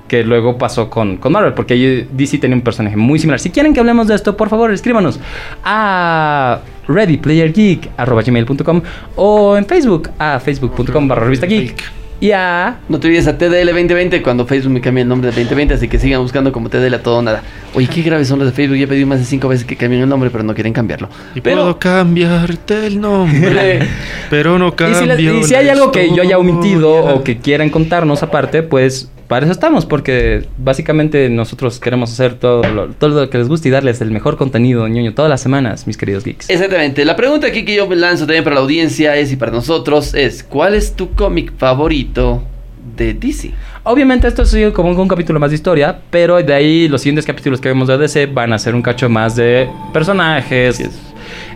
que 0.08 0.24
luego 0.24 0.58
pasó 0.58 0.90
con, 0.90 1.18
con 1.18 1.34
Marvel, 1.34 1.54
porque 1.54 1.74
ahí 1.74 2.08
DC 2.12 2.38
tenía 2.38 2.56
un 2.56 2.62
personaje 2.62 2.96
muy 2.96 3.20
similar. 3.20 3.40
Si 3.40 3.50
quieren 3.50 3.74
que 3.74 3.82
hablemos 3.82 4.08
de 4.08 4.16
esto, 4.16 4.38
por 4.38 4.48
favor, 4.50 4.72
escríbanos 4.72 5.20
a 5.64 6.60
readyplayergeek.com 6.88 8.82
o 9.16 9.58
en 9.58 9.66
Facebook 9.66 10.10
a 10.18 10.40
facebook.com 10.40 11.08
barra 11.08 11.24
revista 11.24 11.46
geek. 11.46 12.01
Y 12.22 12.32
a... 12.34 12.78
No 12.88 13.00
te 13.00 13.08
olvides 13.08 13.26
a 13.28 13.36
TDL 13.38 13.66
2020 13.66 14.22
cuando 14.22 14.46
Facebook 14.46 14.72
me 14.72 14.80
cambia 14.80 15.02
el 15.02 15.08
nombre 15.08 15.32
de 15.32 15.36
2020, 15.36 15.74
así 15.74 15.88
que 15.88 15.98
sigan 15.98 16.22
buscando 16.22 16.52
como 16.52 16.70
TDL 16.70 16.94
a 16.94 17.02
todo 17.02 17.18
o 17.18 17.22
nada. 17.24 17.42
Oye, 17.74 17.88
qué 17.88 18.04
graves 18.04 18.28
son 18.28 18.38
los 18.38 18.48
de 18.48 18.54
Facebook. 18.54 18.78
Ya 18.78 18.84
he 18.84 18.88
pedido 18.88 19.08
más 19.08 19.18
de 19.20 19.26
cinco 19.26 19.48
veces 19.48 19.66
que 19.66 19.76
cambien 19.76 20.04
el 20.04 20.08
nombre, 20.10 20.30
pero 20.30 20.44
no 20.44 20.54
quieren 20.54 20.72
cambiarlo. 20.72 21.10
Y 21.34 21.42
pero 21.42 21.58
puedo 21.64 21.80
cambiarte 21.80 22.86
el 22.86 23.02
nombre, 23.02 23.80
pero 24.30 24.60
no 24.60 24.68
Y 24.68 24.72
cambio 24.74 25.00
si, 25.00 25.06
les- 25.08 25.20
y 25.20 25.44
si 25.46 25.56
hay 25.56 25.70
algo 25.70 25.92
que 25.92 26.14
yo 26.16 26.22
haya 26.22 26.38
omitido 26.38 26.94
o 26.94 27.24
que 27.24 27.40
quieran 27.40 27.72
contarnos 27.72 28.22
aparte, 28.22 28.62
pues 28.62 29.10
para 29.32 29.46
eso 29.46 29.54
estamos, 29.54 29.86
porque 29.86 30.46
básicamente 30.58 31.30
nosotros 31.30 31.80
queremos 31.80 32.12
hacer 32.12 32.34
todo 32.34 32.64
lo, 32.64 32.90
todo 32.90 33.22
lo 33.22 33.30
que 33.30 33.38
les 33.38 33.48
guste 33.48 33.70
y 33.70 33.72
darles 33.72 34.02
el 34.02 34.12
mejor 34.12 34.36
contenido, 34.36 34.86
ñoño, 34.90 35.14
todas 35.14 35.30
las 35.30 35.40
semanas, 35.40 35.88
mis 35.88 35.96
queridos 35.96 36.26
geeks. 36.26 36.50
Exactamente. 36.50 37.06
La 37.06 37.16
pregunta 37.16 37.48
aquí 37.48 37.64
que 37.64 37.74
yo 37.74 37.88
lanzo 37.96 38.26
también 38.26 38.44
para 38.44 38.56
la 38.56 38.62
audiencia 38.62 39.16
es 39.16 39.32
y 39.32 39.38
para 39.38 39.54
nosotros 39.54 40.14
es 40.16 40.44
¿cuál 40.44 40.76
es 40.76 40.98
tu 40.98 41.12
cómic 41.12 41.54
favorito 41.58 42.44
de 42.98 43.14
DC? 43.14 43.52
Obviamente 43.84 44.28
esto 44.28 44.42
es 44.42 44.54
como 44.74 44.90
un, 44.90 45.00
un 45.00 45.08
capítulo 45.08 45.40
más 45.40 45.52
de 45.52 45.56
historia, 45.56 45.98
pero 46.10 46.44
de 46.44 46.54
ahí 46.54 46.90
los 46.90 47.00
siguientes 47.00 47.26
capítulos 47.26 47.62
que 47.62 47.70
vemos 47.70 47.88
de 47.88 47.98
DC 47.98 48.26
van 48.26 48.52
a 48.52 48.60
ser 48.60 48.76
un 48.76 48.82
cacho 48.82 49.08
más 49.08 49.38
de 49.38 49.70
personajes, 49.94 50.84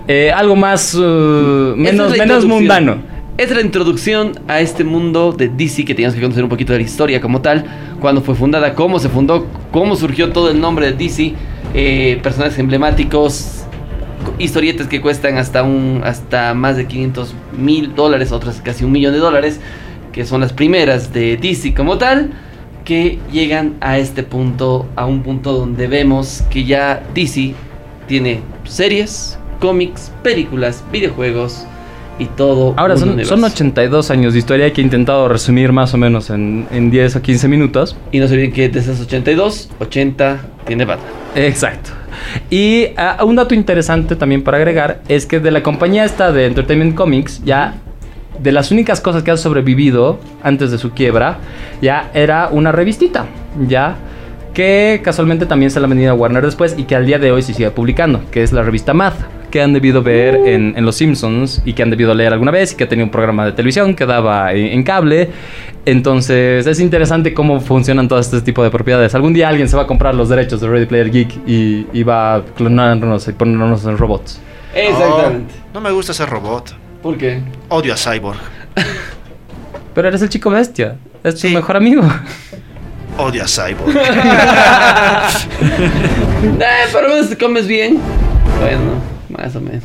eh, 0.07 0.32
algo 0.34 0.55
más 0.55 0.95
uh, 0.95 1.71
es 1.73 1.78
menos, 1.78 2.17
menos 2.17 2.45
mundano. 2.45 3.15
Es 3.38 3.51
la 3.51 3.59
introducción 3.59 4.39
a 4.47 4.61
este 4.61 4.86
mundo 4.86 5.33
de 5.33 5.49
DC 5.49 5.83
que 5.83 5.93
teníamos 5.93 6.15
que 6.15 6.21
conocer 6.21 6.41
un 6.41 6.49
poquito 6.49 6.71
de 6.71 6.79
la 6.79 6.86
historia 6.86 7.19
como 7.19 7.41
tal, 7.41 7.65
cuándo 7.99 8.21
fue 8.21 8.33
fundada, 8.33 8.75
cómo 8.75 8.97
se 8.97 9.09
fundó, 9.09 9.45
cómo 9.73 9.97
surgió 9.97 10.31
todo 10.31 10.49
el 10.51 10.61
nombre 10.61 10.86
de 10.86 10.93
DC, 10.93 11.33
eh, 11.73 12.17
personajes 12.23 12.57
emblemáticos, 12.59 13.65
historietas 14.39 14.88
que 14.88 15.01
cuestan 15.01 15.38
hasta 15.38 15.63
un 15.63 15.99
hasta 16.05 16.53
más 16.53 16.77
de 16.77 16.86
500 16.86 17.36
mil 17.57 17.93
dólares, 17.93 18.31
otras 18.31 18.61
casi 18.61 18.86
un 18.86 18.93
millón 18.93 19.11
de 19.11 19.19
dólares, 19.19 19.59
que 20.13 20.25
son 20.25 20.39
las 20.39 20.53
primeras 20.53 21.11
de 21.11 21.36
DC 21.36 21.73
como 21.73 21.97
tal, 21.97 22.31
que 22.86 23.19
llegan 23.33 23.75
a 23.81 23.97
este 23.97 24.23
punto, 24.23 24.88
a 24.95 25.05
un 25.05 25.23
punto 25.23 25.51
donde 25.51 25.88
vemos 25.88 26.41
que 26.49 26.63
ya 26.63 27.03
DC 27.13 27.53
tiene 28.07 28.39
series, 28.63 29.38
cómics, 29.59 30.09
películas, 30.23 30.86
videojuegos 30.89 31.67
y 32.18 32.26
todo. 32.26 32.74
Ahora 32.78 32.97
son, 32.97 33.24
son 33.26 33.43
82 33.43 34.11
años 34.11 34.34
de 34.34 34.39
historia 34.39 34.72
que 34.72 34.82
he 34.82 34.84
intentado 34.84 35.28
resumir 35.28 35.72
más 35.72 35.93
o 35.93 35.97
menos 35.97 36.30
en, 36.30 36.68
en 36.72 36.89
10 36.91 37.18
o 37.18 37.22
15 37.22 37.47
minutos. 37.47 37.97
Y 38.11 38.20
no 38.20 38.28
se 38.28 38.34
olviden 38.34 38.53
que 38.53 38.70
de 38.70 38.80
esas 38.80 38.99
82, 39.01 39.70
80 39.80 40.39
tiene 40.66 40.86
Batman. 40.86 41.09
Exacto. 41.36 41.91
Y 42.49 42.88
ah, 42.97 43.24
un 43.26 43.36
dato 43.36 43.53
interesante 43.53 44.16
también 44.16 44.43
para 44.43 44.57
agregar 44.57 45.01
es 45.07 45.26
que 45.26 45.39
de 45.39 45.51
la 45.51 45.63
compañía 45.63 46.05
esta 46.05 46.32
de 46.32 46.45
Entertainment 46.45 46.95
Comics, 46.95 47.43
ya 47.43 47.76
de 48.41 48.51
las 48.51 48.72
únicas 48.72 49.01
cosas 49.01 49.24
que 49.24 49.32
ha 49.32 49.38
sobrevivido 49.38 50.20
antes 50.43 50.72
de 50.72 50.78
su 50.78 50.91
quiebra, 50.91 51.38
ya 51.82 52.09
era 52.13 52.49
una 52.49 52.72
revistita, 52.72 53.26
ya 53.68 53.95
que 54.53 55.01
casualmente 55.03 55.45
también 55.45 55.72
se 55.72 55.80
la 55.80 55.88
ha 55.88 55.89
vendido 55.89 56.11
a 56.11 56.13
Warner 56.13 56.45
después 56.45 56.76
y 56.78 56.84
que 56.84 56.95
al 56.95 57.05
día 57.05 57.20
de 57.20 57.32
hoy 57.32 57.41
se 57.41 57.53
sigue 57.53 57.72
publicando, 57.72 58.22
que 58.32 58.43
es 58.43 58.53
la 58.53 58.63
revista 58.63 58.93
Math, 58.93 59.16
que 59.56 59.62
han 59.62 59.72
debido 59.72 60.03
ver 60.03 60.36
en, 60.36 60.74
en 60.76 60.84
Los 60.86 60.97
Simpsons 60.97 61.62
y 61.64 61.72
que 61.72 61.82
han 61.82 61.89
debido 61.89 62.14
leer 62.14 62.34
alguna 62.34 62.51
vez 62.51 62.74
y 62.74 62.76
que 62.76 62.86
tenía 62.86 63.06
un 63.06 63.10
programa 63.10 63.45
de 63.45 63.53
televisión 63.53 63.95
que 63.95 64.06
daba 64.06 64.51
en, 64.51 64.66
en 64.66 64.84
cable. 64.84 65.30
Entonces 65.86 66.68
es 66.68 66.82
interesante 66.82 67.34
cómo 67.34 67.62
funcionan 67.62 68.10
todo 68.10 68.20
este 68.20 68.41
tipo 68.41 68.62
de 68.64 68.70
propiedades. 68.70 69.16
Algún 69.16 69.34
día 69.34 69.47
alguien 69.47 69.70
se 69.70 69.78
va 69.78 69.84
a 69.84 69.88
comprar 69.88 70.14
los 70.14 70.28
derechos 70.28 70.60
de 70.60 70.68
Ready 70.68 70.88
Player 70.88 71.10
Geek 71.10 71.47
y, 71.47 71.88
y 71.93 72.03
va 72.03 72.36
a 72.36 72.41
clonarnos 72.43 73.30
y 73.30 73.32
ponernos 73.32 73.86
en 73.86 73.97
robots. 73.97 74.41
Exactamente. 74.76 75.53
No, 75.74 75.80
no 75.80 75.82
me 75.88 75.91
gusta 75.91 76.12
ese 76.12 76.26
robot. 76.26 76.76
¿Por 77.01 77.18
qué? 77.18 77.39
Odio 77.70 77.93
a 77.93 77.95
Cyborg. 77.95 78.38
Pero 79.95 80.10
eres 80.10 80.22
el 80.22 80.28
chico 80.28 80.49
bestia, 80.49 80.97
es 81.24 81.36
tu 81.36 81.47
Sí. 81.47 81.56
mejor 81.56 81.78
amigo. 81.78 82.01
Odio 83.18 83.41
a 83.41 83.47
Cyborg. 83.47 83.95
Eh, 86.60 86.88
pero 86.93 87.08
comes 87.39 87.68
bien. 87.68 87.97
Bueno, 88.60 89.14
más 89.38 89.55
o 89.55 89.61
menos. 89.61 89.83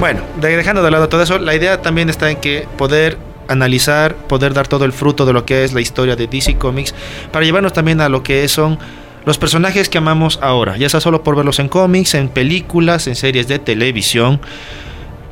Bueno, 0.00 0.20
de- 0.40 0.56
dejando 0.56 0.82
de 0.82 0.90
lado 0.90 1.08
todo 1.08 1.22
eso, 1.22 1.38
la 1.38 1.54
idea 1.54 1.80
también 1.82 2.08
está 2.10 2.30
en 2.30 2.36
que 2.38 2.66
poder 2.76 3.18
analizar, 3.48 4.14
poder 4.14 4.54
dar 4.54 4.66
todo 4.68 4.84
el 4.84 4.92
fruto 4.92 5.26
de 5.26 5.32
lo 5.32 5.44
que 5.44 5.64
es 5.64 5.72
la 5.72 5.80
historia 5.80 6.16
de 6.16 6.26
DC 6.26 6.56
Comics, 6.56 6.94
para 7.30 7.44
llevarnos 7.44 7.72
también 7.72 8.00
a 8.00 8.08
lo 8.08 8.22
que 8.22 8.46
son 8.48 8.78
los 9.24 9.38
personajes 9.38 9.88
que 9.88 9.98
amamos 9.98 10.38
ahora, 10.42 10.76
ya 10.76 10.88
sea 10.88 11.00
solo 11.00 11.22
por 11.22 11.36
verlos 11.36 11.58
en 11.60 11.68
cómics, 11.68 12.14
en 12.14 12.28
películas, 12.28 13.06
en 13.06 13.14
series 13.14 13.46
de 13.48 13.58
televisión. 13.58 14.40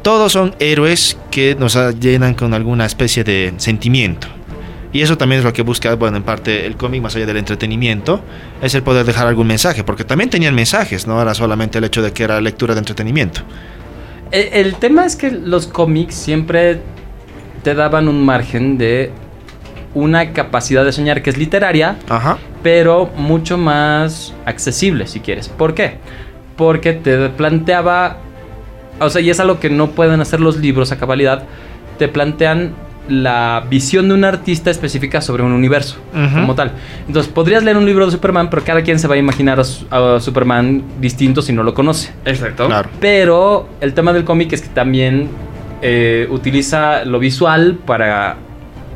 Todos 0.03 0.33
son 0.33 0.55
héroes 0.61 1.19
que 1.31 1.57
nos 1.59 1.77
llenan 1.99 2.35
con 2.35 2.55
alguna 2.55 2.87
especie 2.87 3.25
de 3.25 3.53
sentimiento. 3.59 4.29
Y 4.93 5.03
eso 5.03 5.17
también 5.17 5.39
es 5.39 5.45
lo 5.45 5.53
que 5.53 5.63
busca, 5.63 5.95
bueno, 5.95 6.17
en 6.17 6.23
parte 6.25 6.67
el 6.67 6.77
cómic, 6.77 7.01
más 7.03 7.15
allá 7.15 7.27
del 7.27 7.37
entretenimiento, 7.37 8.21
es 8.61 8.75
el 8.75 8.83
poder 8.83 9.07
dejar 9.07 9.27
algún 9.27 9.47
mensaje, 9.47 9.85
porque 9.85 10.05
también 10.05 10.31
tenían 10.31 10.55
mensajes, 10.55 11.07
no 11.07 11.21
era 11.23 11.33
solamente 11.35 11.79
el 11.79 11.85
hecho 11.85 12.03
de 12.03 12.13
que 12.13 12.25
era 12.25 12.41
lectura 12.41 12.75
de 12.75 12.81
entretenimiento. 12.81 13.43
El, 14.33 14.49
el 14.53 14.75
tema 14.77 15.07
es 15.07 15.15
que 15.15 15.31
los 15.31 15.69
cómics 15.69 16.15
siempre 16.15 16.81
te 17.63 17.75
daban 17.75 18.09
un 18.09 18.25
margen 18.25 18.79
de 18.79 19.13
una 19.95 20.33
capacidad 20.33 20.85
de 20.85 20.93
soñar 20.93 21.23
que 21.23 21.31
es 21.31 21.37
literaria, 21.37 21.97
Ajá. 22.09 22.39
pero 22.63 23.11
mucho 23.17 23.59
más 23.59 24.35
accesible 24.45 25.07
si 25.07 25.21
quieres. 25.21 25.49
¿Por 25.49 25.75
qué? 25.75 25.99
Porque 26.57 26.93
te 26.93 27.29
planteaba, 27.29 28.19
o 29.01 29.11
sea, 29.11 29.21
y 29.21 29.31
es 29.31 29.41
algo 29.41 29.59
que 29.61 29.71
no 29.71 29.91
pueden 29.91 30.21
hacer 30.21 30.41
los 30.41 30.57
libros 30.59 30.93
a 30.93 30.99
cabalidad, 30.99 31.45
te 31.99 32.09
plantean 32.09 32.73
la 33.11 33.65
visión 33.69 34.09
de 34.09 34.15
un 34.15 34.25
artista 34.25 34.71
específica 34.71 35.21
sobre 35.21 35.43
un 35.43 35.53
universo 35.53 35.97
como 36.33 36.55
tal. 36.55 36.71
Entonces, 37.07 37.31
podrías 37.33 37.63
leer 37.65 37.77
un 37.77 37.85
libro 37.85 38.07
de 38.07 38.13
Superman, 38.13 38.49
pero 38.49 38.63
cada 38.65 38.83
quien 38.83 38.99
se 38.99 39.09
va 39.09 39.17
a 39.17 39.19
imaginar 39.19 39.59
a, 39.61 39.65
su- 39.65 39.85
a 39.91 40.21
Superman 40.21 40.83
distinto 41.01 41.43
si 41.43 41.53
no 41.53 41.63
lo 41.63 41.75
conoce. 41.75 42.13
Exacto. 42.25 42.67
Claro. 42.69 42.89
Pero 43.01 43.69
el 43.81 43.93
tema 43.95 44.13
del 44.13 44.25
cómic 44.25 44.53
es 44.53 44.63
que 44.63 44.69
también 44.69 45.29
eh, 45.83 46.27
utiliza 46.31 47.05
lo 47.05 47.19
visual 47.19 47.79
para 47.85 48.37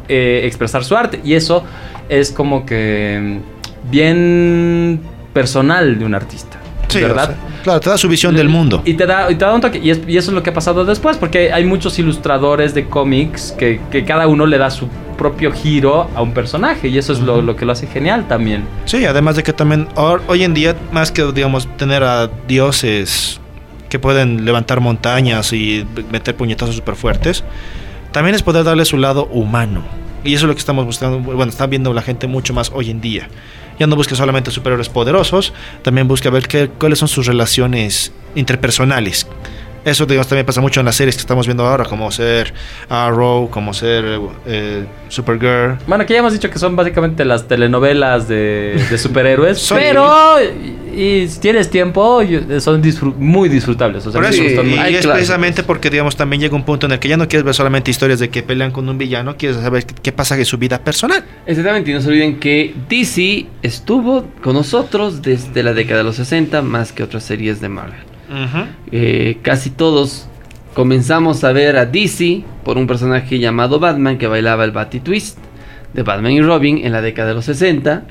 eh, 0.09 0.43
expresar 0.45 0.85
su 0.85 0.97
arte. 0.97 1.21
Y 1.25 1.35
eso 1.35 1.65
es 2.09 2.31
como 2.31 2.65
que 2.65 3.41
mm, 3.43 3.91
bien 3.91 5.01
personal 5.33 5.99
de 5.99 6.05
un 6.05 6.15
artista. 6.15 6.59
Sí, 6.99 7.03
¿Verdad? 7.05 7.31
o 7.31 7.55
sea, 7.55 7.63
claro, 7.63 7.81
te 7.81 7.91
da 7.91 7.99
su 7.99 8.09
visión 8.09 8.35
del 8.35 8.49
mundo. 8.49 8.83
Y 8.85 8.95
te 8.95 9.07
da, 9.07 9.31
y 9.31 9.35
te 9.37 9.45
da 9.45 9.55
un 9.55 9.61
toque. 9.61 9.79
Y, 9.79 9.91
es- 9.91 10.01
y 10.07 10.17
eso 10.17 10.31
es 10.31 10.35
lo 10.35 10.43
que 10.43 10.51
ha 10.51 10.55
pasado 10.55 10.85
después, 10.85 11.17
porque 11.17 11.53
hay 11.53 11.65
muchos 11.65 11.99
ilustradores 11.99 12.75
de 12.75 12.87
cómics 12.87 13.55
que, 13.59 13.81
que 13.91 14.05
cada 14.05 14.27
uno 14.27 14.47
le 14.47 14.59
da 14.59 14.71
su 14.71 14.89
propio 15.19 15.53
giro 15.53 16.09
a 16.15 16.23
un 16.23 16.33
personaje. 16.33 16.89
Y 16.89 16.99
eso 16.99 17.13
es 17.13 17.21
lo, 17.21 17.41
lo 17.43 17.55
que 17.57 17.65
lo 17.65 17.73
hace 17.73 17.87
genial 17.87 18.27
también. 18.29 18.65
Sí, 18.85 19.05
además 19.05 19.37
de 19.37 19.43
que 19.43 19.53
también 19.53 19.89
hoy 19.97 20.43
en 20.45 20.55
día, 20.55 20.75
más 20.93 21.13
que 21.13 21.23
digamos 21.33 21.69
tener 21.77 22.03
a 22.03 22.29
dioses 22.49 23.41
que 23.89 23.99
pueden 23.99 24.45
levantar 24.45 24.81
montañas 24.81 25.53
y 25.53 25.87
meter 26.11 26.35
puñetazos 26.35 26.75
súper 26.75 26.97
fuertes, 26.97 27.45
también 28.11 28.35
es 28.35 28.43
poder 28.43 28.65
darle 28.65 28.85
su 28.85 28.97
lado 28.99 29.27
humano. 29.27 29.83
Y 30.25 30.35
eso 30.35 30.47
es 30.47 30.49
lo 30.49 30.55
que 30.55 30.59
estamos 30.61 30.85
buscando, 30.87 31.19
bueno, 31.21 31.45
está 31.51 31.67
viendo 31.67 31.93
la 31.93 32.03
gente 32.03 32.27
mucho 32.27 32.55
más 32.55 32.73
hoy 32.75 32.91
en 32.91 33.01
día. 33.01 33.29
Ya 33.79 33.87
no 33.87 33.97
busca 33.97 34.15
solamente 34.15 34.51
superhéroes 34.51 34.89
poderosos, 34.89 35.53
también 35.83 36.09
busca 36.09 36.31
ver 36.31 36.47
qué, 36.49 36.69
cuáles 36.79 36.99
son 36.99 37.09
sus 37.09 37.27
relaciones 37.27 38.13
interpersonales. 38.35 39.27
Eso 39.85 40.07
digamos, 40.07 40.29
también 40.29 40.47
pasa 40.47 40.63
mucho 40.63 40.81
en 40.81 40.87
las 40.87 40.97
series 40.97 41.15
que 41.15 41.21
estamos 41.21 41.47
viendo 41.47 41.67
ahora, 41.67 41.85
como 41.85 42.11
ser 42.11 42.55
Arrow, 42.89 43.51
como 43.51 43.75
ser 43.75 44.19
eh, 44.47 44.87
Supergirl. 45.09 45.77
Bueno, 45.87 46.07
que 46.07 46.15
ya 46.15 46.21
hemos 46.21 46.33
dicho 46.33 46.49
que 46.49 46.59
son 46.59 46.75
básicamente 46.75 47.25
las 47.27 47.47
telenovelas 47.47 48.27
de, 48.27 48.83
de 48.89 48.99
superhéroes, 48.99 49.69
pero 49.75 50.39
y, 50.97 51.29
si 51.29 51.41
tienes 51.41 51.71
tiempo 51.71 52.23
son 52.59 52.83
muy 53.19 53.49
disfrutables. 53.49 54.07
O 54.07 54.13
sea, 54.13 54.21
Por 54.21 54.31
eso, 54.31 54.43
y 54.43 54.95
es 54.95 55.07
precisamente 55.07 55.63
porque, 55.63 55.91
digamos, 55.91 56.17
también 56.17 56.41
llega 56.41 56.55
un 56.55 56.65
punto 56.65 56.87
en 56.87 56.93
el 56.93 56.99
que 56.99 57.09
ya 57.09 57.17
no 57.17 57.29
quieres 57.29 57.45
ver 57.45 57.55
solamente 57.55 57.91
historias 57.91 58.21
de 58.21 58.31
que 58.31 58.43
pelean 58.43 58.71
con 58.71 58.89
un 58.89 58.99
villano, 58.99 59.37
quieres 59.37 59.59
saber 59.59 59.85
qué, 59.85 59.95
qué 59.95 60.13
pasa 60.13 60.37
en 60.37 60.45
su 60.45 60.59
vida 60.59 60.83
personal. 60.83 61.25
Exactamente, 61.47 61.91
y 61.91 61.95
no 61.95 62.01
se 62.01 62.09
olviden 62.09 62.39
que 62.39 62.75
DC 62.89 63.47
estuvo 63.63 64.27
con 64.43 64.55
nosotros 64.55 65.23
desde 65.23 65.63
la 65.63 65.73
década 65.73 65.99
de 65.99 66.05
los 66.05 66.17
60 66.17 66.63
más 66.63 66.93
que 66.93 67.03
otras 67.03 67.25
series 67.25 67.61
de 67.61 67.69
Marvel. 67.69 68.15
Eh, 68.91 69.39
casi 69.43 69.71
todos 69.71 70.27
comenzamos 70.75 71.45
a 71.45 71.53
ver 71.53 71.77
a 71.77 71.87
DC 71.87 72.43
por 72.65 72.79
un 72.79 72.87
personaje 72.87 73.39
llamado 73.39 73.79
Batman 73.79 74.19
que 74.19 74.27
bailaba 74.27 74.65
el 74.65 74.73
Batty 74.73 75.01
Twist 75.01 75.39
de 75.93 76.03
Batman 76.03 76.33
y 76.33 76.43
Robin 76.43 76.85
en 76.85 76.93
la 76.93 77.01
década 77.01 77.29
de 77.29 77.35
los 77.35 77.45
60, 77.45 78.05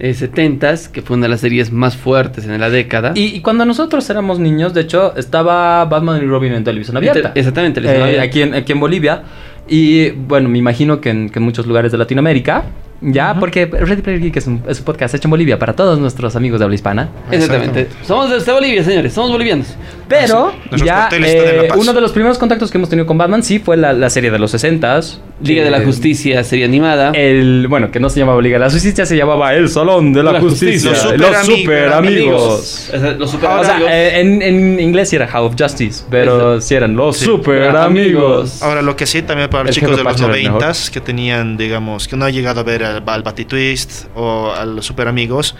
eh, 0.00 0.12
70s, 0.14 0.88
que 0.90 1.02
fue 1.02 1.16
una 1.16 1.26
de 1.26 1.30
las 1.30 1.40
series 1.40 1.70
más 1.70 1.96
fuertes 1.96 2.44
en 2.46 2.58
la 2.60 2.70
década. 2.70 3.12
Y, 3.14 3.26
y 3.36 3.40
cuando 3.40 3.64
nosotros 3.64 4.08
éramos 4.10 4.38
niños, 4.40 4.74
de 4.74 4.80
hecho, 4.80 5.14
estaba 5.16 5.84
Batman 5.84 6.22
y 6.22 6.26
Robin 6.26 6.52
en 6.54 6.64
televisión 6.64 6.96
abierta. 6.96 7.32
Exactamente, 7.34 7.80
televisión 7.80 8.08
Eh, 8.08 8.18
abierta. 8.18 8.26
aquí, 8.26 8.42
en, 8.42 8.54
aquí 8.54 8.72
en 8.72 8.80
Bolivia. 8.80 9.22
Y 9.68 10.10
bueno, 10.10 10.48
me 10.48 10.58
imagino 10.58 11.00
que 11.00 11.10
en, 11.10 11.30
que 11.30 11.38
en 11.38 11.44
muchos 11.44 11.66
lugares 11.66 11.92
de 11.92 11.98
Latinoamérica. 11.98 12.64
Ya, 13.02 13.34
porque 13.38 13.64
Ready 13.66 14.02
Player 14.02 14.20
Geek 14.20 14.36
es 14.36 14.46
un, 14.46 14.62
es 14.68 14.78
un 14.80 14.84
podcast 14.84 15.14
hecho 15.14 15.26
en 15.26 15.30
Bolivia 15.30 15.58
para 15.58 15.74
todos 15.74 15.98
nuestros 15.98 16.36
amigos 16.36 16.58
de 16.58 16.64
habla 16.64 16.74
hispana. 16.74 17.08
Exactamente. 17.30 17.88
Somos 18.02 18.28
desde 18.30 18.52
Bolivia, 18.52 18.84
señores, 18.84 19.12
somos 19.14 19.30
bolivianos. 19.30 19.74
Pero 20.10 20.52
Nuestros 20.70 20.82
ya 20.82 21.08
eh, 21.12 21.68
uno 21.76 21.92
de 21.94 22.00
los 22.02 22.12
primeros 22.12 22.36
contactos 22.36 22.70
que 22.70 22.76
hemos 22.78 22.90
tenido 22.90 23.06
con 23.06 23.16
Batman 23.16 23.42
sí 23.42 23.60
fue 23.60 23.76
la, 23.76 23.92
la 23.94 24.10
serie 24.10 24.30
de 24.30 24.38
los 24.38 24.52
60s. 24.52 25.18
Liga 25.42 25.64
de 25.64 25.70
la 25.70 25.78
Eh, 25.78 25.84
Justicia, 25.86 26.44
serie 26.44 26.66
animada. 26.66 27.12
El, 27.14 27.66
bueno, 27.68 27.90
que 27.90 27.98
no 28.00 28.10
se 28.10 28.20
llamaba 28.20 28.42
Liga 28.42 28.58
de 28.58 28.64
la 28.66 28.70
Justicia, 28.70 29.06
se 29.06 29.16
llamaba 29.16 29.54
El 29.54 29.68
Salón 29.70 30.12
de 30.12 30.22
la, 30.22 30.32
La 30.32 30.40
Justicia. 30.40 30.90
Justicia. 30.90 31.16
Los 31.16 31.30
Los 31.36 31.46
super 31.46 31.92
amigos. 31.92 32.90
Los 33.18 33.30
super 33.30 33.50
O 33.50 33.64
sea, 33.64 33.74
amigos. 33.76 33.90
eh, 33.92 34.20
en, 34.20 34.42
en 34.42 34.80
inglés 34.80 35.08
sí 35.08 35.16
era 35.16 35.26
House 35.28 35.52
of 35.54 35.60
Justice, 35.60 36.04
pero 36.10 36.60
sí 36.60 36.74
eran 36.74 36.94
los 36.96 37.16
Sí. 37.16 37.24
super 37.24 37.68
amigos. 37.76 37.84
amigos. 37.86 38.62
Ahora, 38.62 38.82
lo 38.82 38.96
que 38.96 39.06
sí, 39.06 39.22
también 39.22 39.48
para 39.48 39.64
los 39.64 39.70
El 39.76 39.80
chicos 39.80 39.96
de 39.96 40.02
los 40.04 40.12
Patch 40.12 40.22
era 40.24 40.34
el 40.34 40.42
mejor. 40.42 40.52
noventas 40.60 40.90
que 40.90 41.00
tenían, 41.00 41.56
digamos, 41.56 42.06
que 42.08 42.16
no 42.16 42.24
han 42.26 42.32
llegado 42.32 42.60
a 42.60 42.64
ver 42.64 42.84
al, 42.84 43.02
al 43.06 43.22
Batty 43.22 43.44
Twist 43.44 44.06
o 44.14 44.50
a 44.52 44.64
los 44.64 44.84
super 44.84 45.08
amigos, 45.08 45.54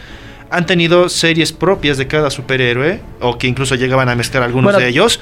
han 0.51 0.67
tenido 0.67 1.09
series 1.09 1.53
propias 1.53 1.97
de 1.99 2.07
cada 2.07 2.31
superhéroe, 2.31 3.01
o 3.21 3.39
que 3.39 3.47
incluso 3.47 3.75
llegaban 3.77 4.09
a 4.09 4.15
mezclar 4.15 4.43
algunos 4.43 4.73
Bueno. 4.73 4.79
de 4.81 4.89
ellos, 4.89 5.21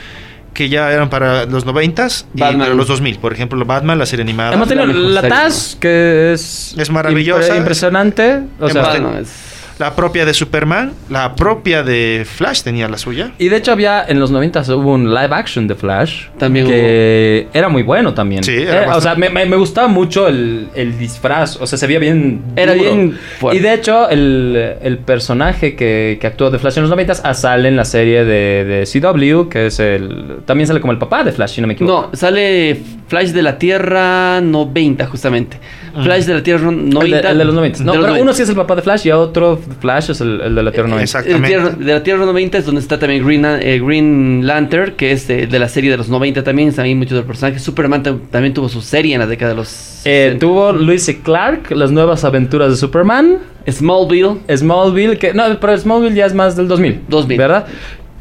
que 0.54 0.68
ya 0.68 0.90
eran 0.92 1.10
para 1.10 1.44
los 1.44 1.64
noventas 1.66 2.26
y 2.34 2.40
Batman. 2.40 2.60
para 2.60 2.74
los 2.74 2.88
2000. 2.88 3.18
Por 3.18 3.32
ejemplo, 3.32 3.64
Batman, 3.64 3.98
la 3.98 4.06
serie 4.06 4.22
animada. 4.24 4.54
Hemos 4.54 4.68
tenido 4.68 4.86
la 4.86 5.20
la 5.22 5.28
TAS, 5.28 5.76
que 5.80 6.32
es... 6.32 6.74
Es 6.76 6.90
maravillosa. 6.90 7.54
impre- 7.54 7.58
impresionante. 7.58 8.40
O 8.58 8.68
sea, 8.68 8.88
Bueno, 8.88 9.18
es- 9.18 9.28
La 9.78 9.94
propia 9.94 10.24
de 10.24 10.34
Superman, 10.34 10.92
la 11.08 11.34
propia 11.36 11.82
de 11.84 12.26
Flash 12.28 12.62
tenía 12.62 12.88
la 12.88 12.98
suya. 12.98 13.30
y 13.38 13.48
de 13.48 13.56
hecho 13.56 13.70
había 13.72 14.04
en 14.08 14.18
los 14.18 14.30
90 14.30 14.62
hubo 14.74 14.92
un 14.94 15.14
live 15.14 15.28
action 15.32 15.68
de 15.68 15.74
Flash. 15.76 16.26
También 16.38 16.66
que 16.66 17.46
era 17.52 17.68
muy 17.68 17.82
bueno 17.84 18.12
también. 18.14 18.42
Sí, 18.42 18.54
era 18.56 18.82
Era- 18.84 18.96
o 18.96 19.00
sea, 19.00 19.14
me, 19.14 19.30
me- 19.30 19.46
me 19.46 19.56
gustaba 19.56 19.86
mucho 19.88 20.26
el, 20.26 20.68
el 20.74 20.98
disfraz. 20.98 21.56
O 21.60 21.66
sea, 21.66 21.78
se 21.78 21.86
veía 21.86 22.00
bien. 22.00 22.42
Era 22.56 22.74
duro. 22.74 22.92
bien 22.92 23.18
fuerte. 23.38 23.58
Y 23.58 23.62
de 23.62 23.74
hecho, 23.74 24.08
el, 24.08 24.74
el 24.82 24.98
personaje 24.98 25.76
que, 25.76 26.18
que 26.20 26.26
actuó 26.26 26.50
de 26.50 26.58
Flash 26.58 26.76
en 26.78 26.82
los 26.82 26.90
90 26.90 27.14
ah, 27.22 27.34
sale 27.34 27.68
en 27.68 27.76
la 27.76 27.84
serie 27.84 28.24
de, 28.24 28.64
de 28.64 28.84
CW, 28.84 29.48
que 29.48 29.66
es 29.66 29.78
el. 29.78 30.38
También 30.44 30.66
sale 30.66 30.80
como 30.80 30.92
el 30.92 30.98
papá 30.98 31.22
de 31.22 31.30
Flash, 31.32 31.54
si 31.54 31.60
no 31.60 31.66
me 31.68 31.74
equivoco. 31.74 32.08
No, 32.10 32.16
sale 32.16 32.80
Flash 33.06 33.28
de 33.30 33.42
la 33.42 33.58
Tierra 33.58 34.40
90, 34.40 35.06
justamente. 35.06 35.58
Flash 36.02 36.24
de 36.24 36.34
la 36.34 36.42
Tierra 36.42 36.70
90. 36.70 37.04
El 37.04 37.10
de, 37.22 37.28
el 37.30 37.38
de 37.38 37.44
los 37.44 37.54
90. 37.54 37.84
No, 37.84 37.92
pero 37.92 38.02
90. 38.02 38.22
uno 38.22 38.32
sí 38.32 38.42
es 38.42 38.48
el 38.48 38.54
papá 38.56 38.76
de 38.76 38.82
Flash 38.82 39.06
y 39.06 39.10
otro 39.10 39.58
Flash 39.80 40.10
es 40.10 40.20
el, 40.20 40.40
el 40.40 40.54
de 40.54 40.62
la 40.62 40.70
Tierra 40.72 40.88
90. 40.88 41.02
Exacto. 41.04 41.30
El 41.30 41.42
Tierra- 41.42 41.48
Exactamente. 41.62 41.84
de 41.84 41.92
la 41.92 42.02
Tierra 42.02 42.24
90 42.26 42.58
es 42.58 42.66
donde 42.66 42.80
está 42.80 42.98
también 42.98 43.24
Green, 43.26 43.44
eh, 43.44 43.80
Green 43.84 44.46
Lantern, 44.46 44.92
que 44.96 45.12
es 45.12 45.26
de, 45.28 45.46
de 45.46 45.58
la 45.58 45.68
serie 45.68 45.90
de 45.90 45.96
los 45.96 46.08
90 46.08 46.42
también. 46.44 46.72
También 46.74 46.98
muchos 46.98 47.12
de 47.12 47.18
los 47.18 47.26
personajes. 47.26 47.62
Superman 47.62 48.02
tam- 48.02 48.20
también 48.30 48.54
tuvo 48.54 48.68
su 48.68 48.80
serie 48.82 49.14
en 49.14 49.20
la 49.20 49.26
década 49.26 49.50
de 49.52 49.56
los. 49.56 49.68
Eh, 50.04 50.30
60. 50.32 50.38
tuvo 50.40 50.72
Luis 50.72 51.04
C. 51.04 51.20
Clark, 51.20 51.70
las 51.72 51.90
nuevas 51.90 52.24
aventuras 52.24 52.70
de 52.70 52.76
Superman. 52.76 53.38
Smallville. 53.70 54.38
Smallville, 54.54 55.18
que 55.18 55.34
no, 55.34 55.44
pero 55.60 55.76
Smallville 55.76 56.14
ya 56.14 56.26
es 56.26 56.34
más 56.34 56.56
del 56.56 56.68
2000. 56.68 57.02
2000. 57.08 57.36
¿Verdad? 57.38 57.66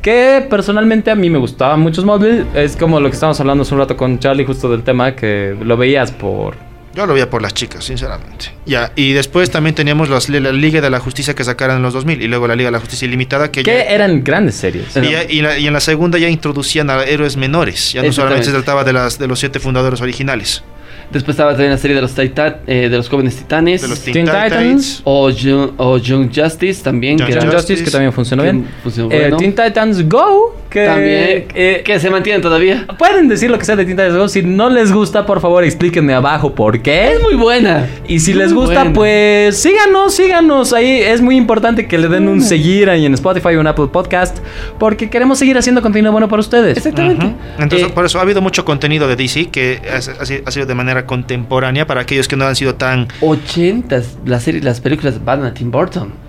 Que 0.01 0.45
personalmente 0.49 1.09
a 1.11 1.15
mí 1.15 1.29
me 1.29 1.37
gustaba 1.37 1.75
mucho 1.75 2.01
Smallville. 2.01 2.45
Es 2.55 2.75
como 2.77 2.99
lo 2.99 3.09
que 3.09 3.13
estábamos 3.15 3.39
hablando 3.39 3.63
hace 3.63 3.73
un 3.73 3.79
rato 3.81 3.97
con 3.97 4.19
Charlie, 4.19 4.45
justo 4.45 4.69
del 4.69 4.83
tema, 4.83 5.15
que 5.15 5.55
lo 5.61 5.75
veías 5.77 6.11
por. 6.11 6.55
Yo 6.97 7.05
lo 7.05 7.13
veía 7.13 7.29
por 7.29 7.43
las 7.43 7.53
chicas, 7.53 7.85
sinceramente. 7.85 8.47
Ya, 8.65 8.91
y 8.95 9.13
después 9.13 9.51
también 9.51 9.75
teníamos 9.75 10.09
las- 10.09 10.29
la 10.29 10.51
Liga 10.51 10.81
de 10.81 10.89
la 10.89 10.99
Justicia 10.99 11.35
que 11.35 11.43
sacaron 11.43 11.77
en 11.77 11.83
los 11.83 11.93
2000 11.93 12.19
y 12.23 12.27
luego 12.27 12.47
la 12.47 12.55
Liga 12.55 12.69
de 12.69 12.71
la 12.71 12.79
Justicia 12.79 13.05
Ilimitada 13.07 13.51
que 13.51 13.61
eran 13.93 14.23
grandes 14.23 14.55
series. 14.55 14.97
Y, 14.97 15.11
ya- 15.11 15.23
y 15.29 15.41
la- 15.41 15.59
y 15.59 15.67
en 15.67 15.73
la 15.73 15.79
segunda 15.79 16.17
ya 16.17 16.27
introducían 16.27 16.89
a 16.89 17.03
héroes 17.03 17.37
menores. 17.37 17.93
Ya 17.93 18.01
no 18.01 18.07
solamente 18.13 18.45
se 18.45 18.51
trataba 18.51 18.83
de, 18.83 18.93
las, 18.93 19.19
de 19.19 19.27
los 19.27 19.37
siete 19.39 19.59
fundadores 19.59 20.01
originales. 20.01 20.63
Después 21.11 21.35
estaba 21.35 21.51
también 21.51 21.71
la 21.71 21.77
serie 21.77 21.95
de 21.95 22.01
los, 22.01 22.13
Titan- 22.13 22.57
eh, 22.67 22.89
de 22.89 22.97
los 22.97 23.07
jóvenes 23.07 23.35
titanes. 23.37 23.81
De 23.81 23.87
los 23.87 24.01
Teen 24.01 24.13
Teen, 24.13 24.25
Titans. 24.25 24.51
Titans. 24.51 25.01
o, 25.05 25.29
Young, 25.29 25.71
o 25.77 25.97
Young 25.97 26.29
Justice 26.35 26.83
también. 26.83 27.17
Young 27.17 27.27
que 27.27 27.33
Justice, 27.35 27.55
Justice, 27.57 27.83
que 27.85 27.91
también 27.91 28.11
funcionó 28.11 28.43
que 28.43 28.51
bien. 28.51 28.67
funcionó 28.83 29.11
Eh, 29.11 29.19
bueno. 29.21 29.37
Teen 29.37 29.55
Titans 29.55 30.07
Go, 30.09 30.55
que. 30.69 30.85
también. 30.85 31.45
eh, 31.55 31.81
que 31.85 31.99
se 31.99 32.09
mantienen 32.09 32.41
todavía. 32.41 32.85
Pueden 32.99 33.29
decir 33.29 33.49
lo 33.49 33.57
que 33.57 33.63
sea 33.63 33.75
de 33.77 33.85
Teen 33.85 33.95
Titans 33.95 34.17
Go. 34.17 34.27
Si 34.27 34.41
no 34.43 34.69
les 34.69 34.91
gusta, 34.91 35.25
por 35.25 35.39
favor, 35.39 35.63
explíquenme 35.63 36.13
abajo 36.13 36.53
por 36.53 36.81
qué. 36.81 37.13
Es 37.13 37.21
muy 37.21 37.35
buena. 37.35 37.87
Y 38.07 38.19
si 38.19 38.31
Muy 38.33 38.43
les 38.43 38.53
gusta, 38.53 38.79
buena. 38.83 38.93
pues 38.93 39.57
síganos, 39.61 40.13
síganos. 40.13 40.73
Ahí 40.73 40.99
es 41.01 41.21
muy 41.21 41.37
importante 41.37 41.87
que 41.87 41.97
le 41.97 42.09
den 42.09 42.27
un 42.27 42.41
seguir 42.41 42.89
ahí 42.89 43.05
en 43.05 43.13
Spotify 43.13 43.55
o 43.55 43.61
en 43.61 43.67
Apple 43.67 43.87
Podcast. 43.91 44.39
Porque 44.77 45.09
queremos 45.09 45.39
seguir 45.39 45.57
haciendo 45.57 45.81
contenido 45.81 46.11
bueno 46.11 46.27
para 46.27 46.41
ustedes. 46.41 46.75
Exactamente. 46.77 47.33
Entonces, 47.59 47.87
Eh, 47.87 47.91
por 47.95 48.05
eso 48.05 48.19
ha 48.19 48.23
habido 48.23 48.41
mucho 48.41 48.65
contenido 48.65 49.07
de 49.07 49.15
DC 49.15 49.45
que 49.49 49.79
ha 49.89 50.51
sido 50.51 50.65
de 50.65 50.75
manera 50.75 50.96
contemporánea 51.05 51.85
para 51.85 52.01
aquellos 52.01 52.27
que 52.27 52.35
no 52.35 52.45
han 52.45 52.55
sido 52.55 52.75
tan... 52.75 53.07
80, 53.21 54.01
las 54.25 54.43
series, 54.43 54.63
las 54.63 54.81
películas 54.81 55.23
van 55.23 55.53
Tim 55.53 55.71
Burton. 55.71 56.27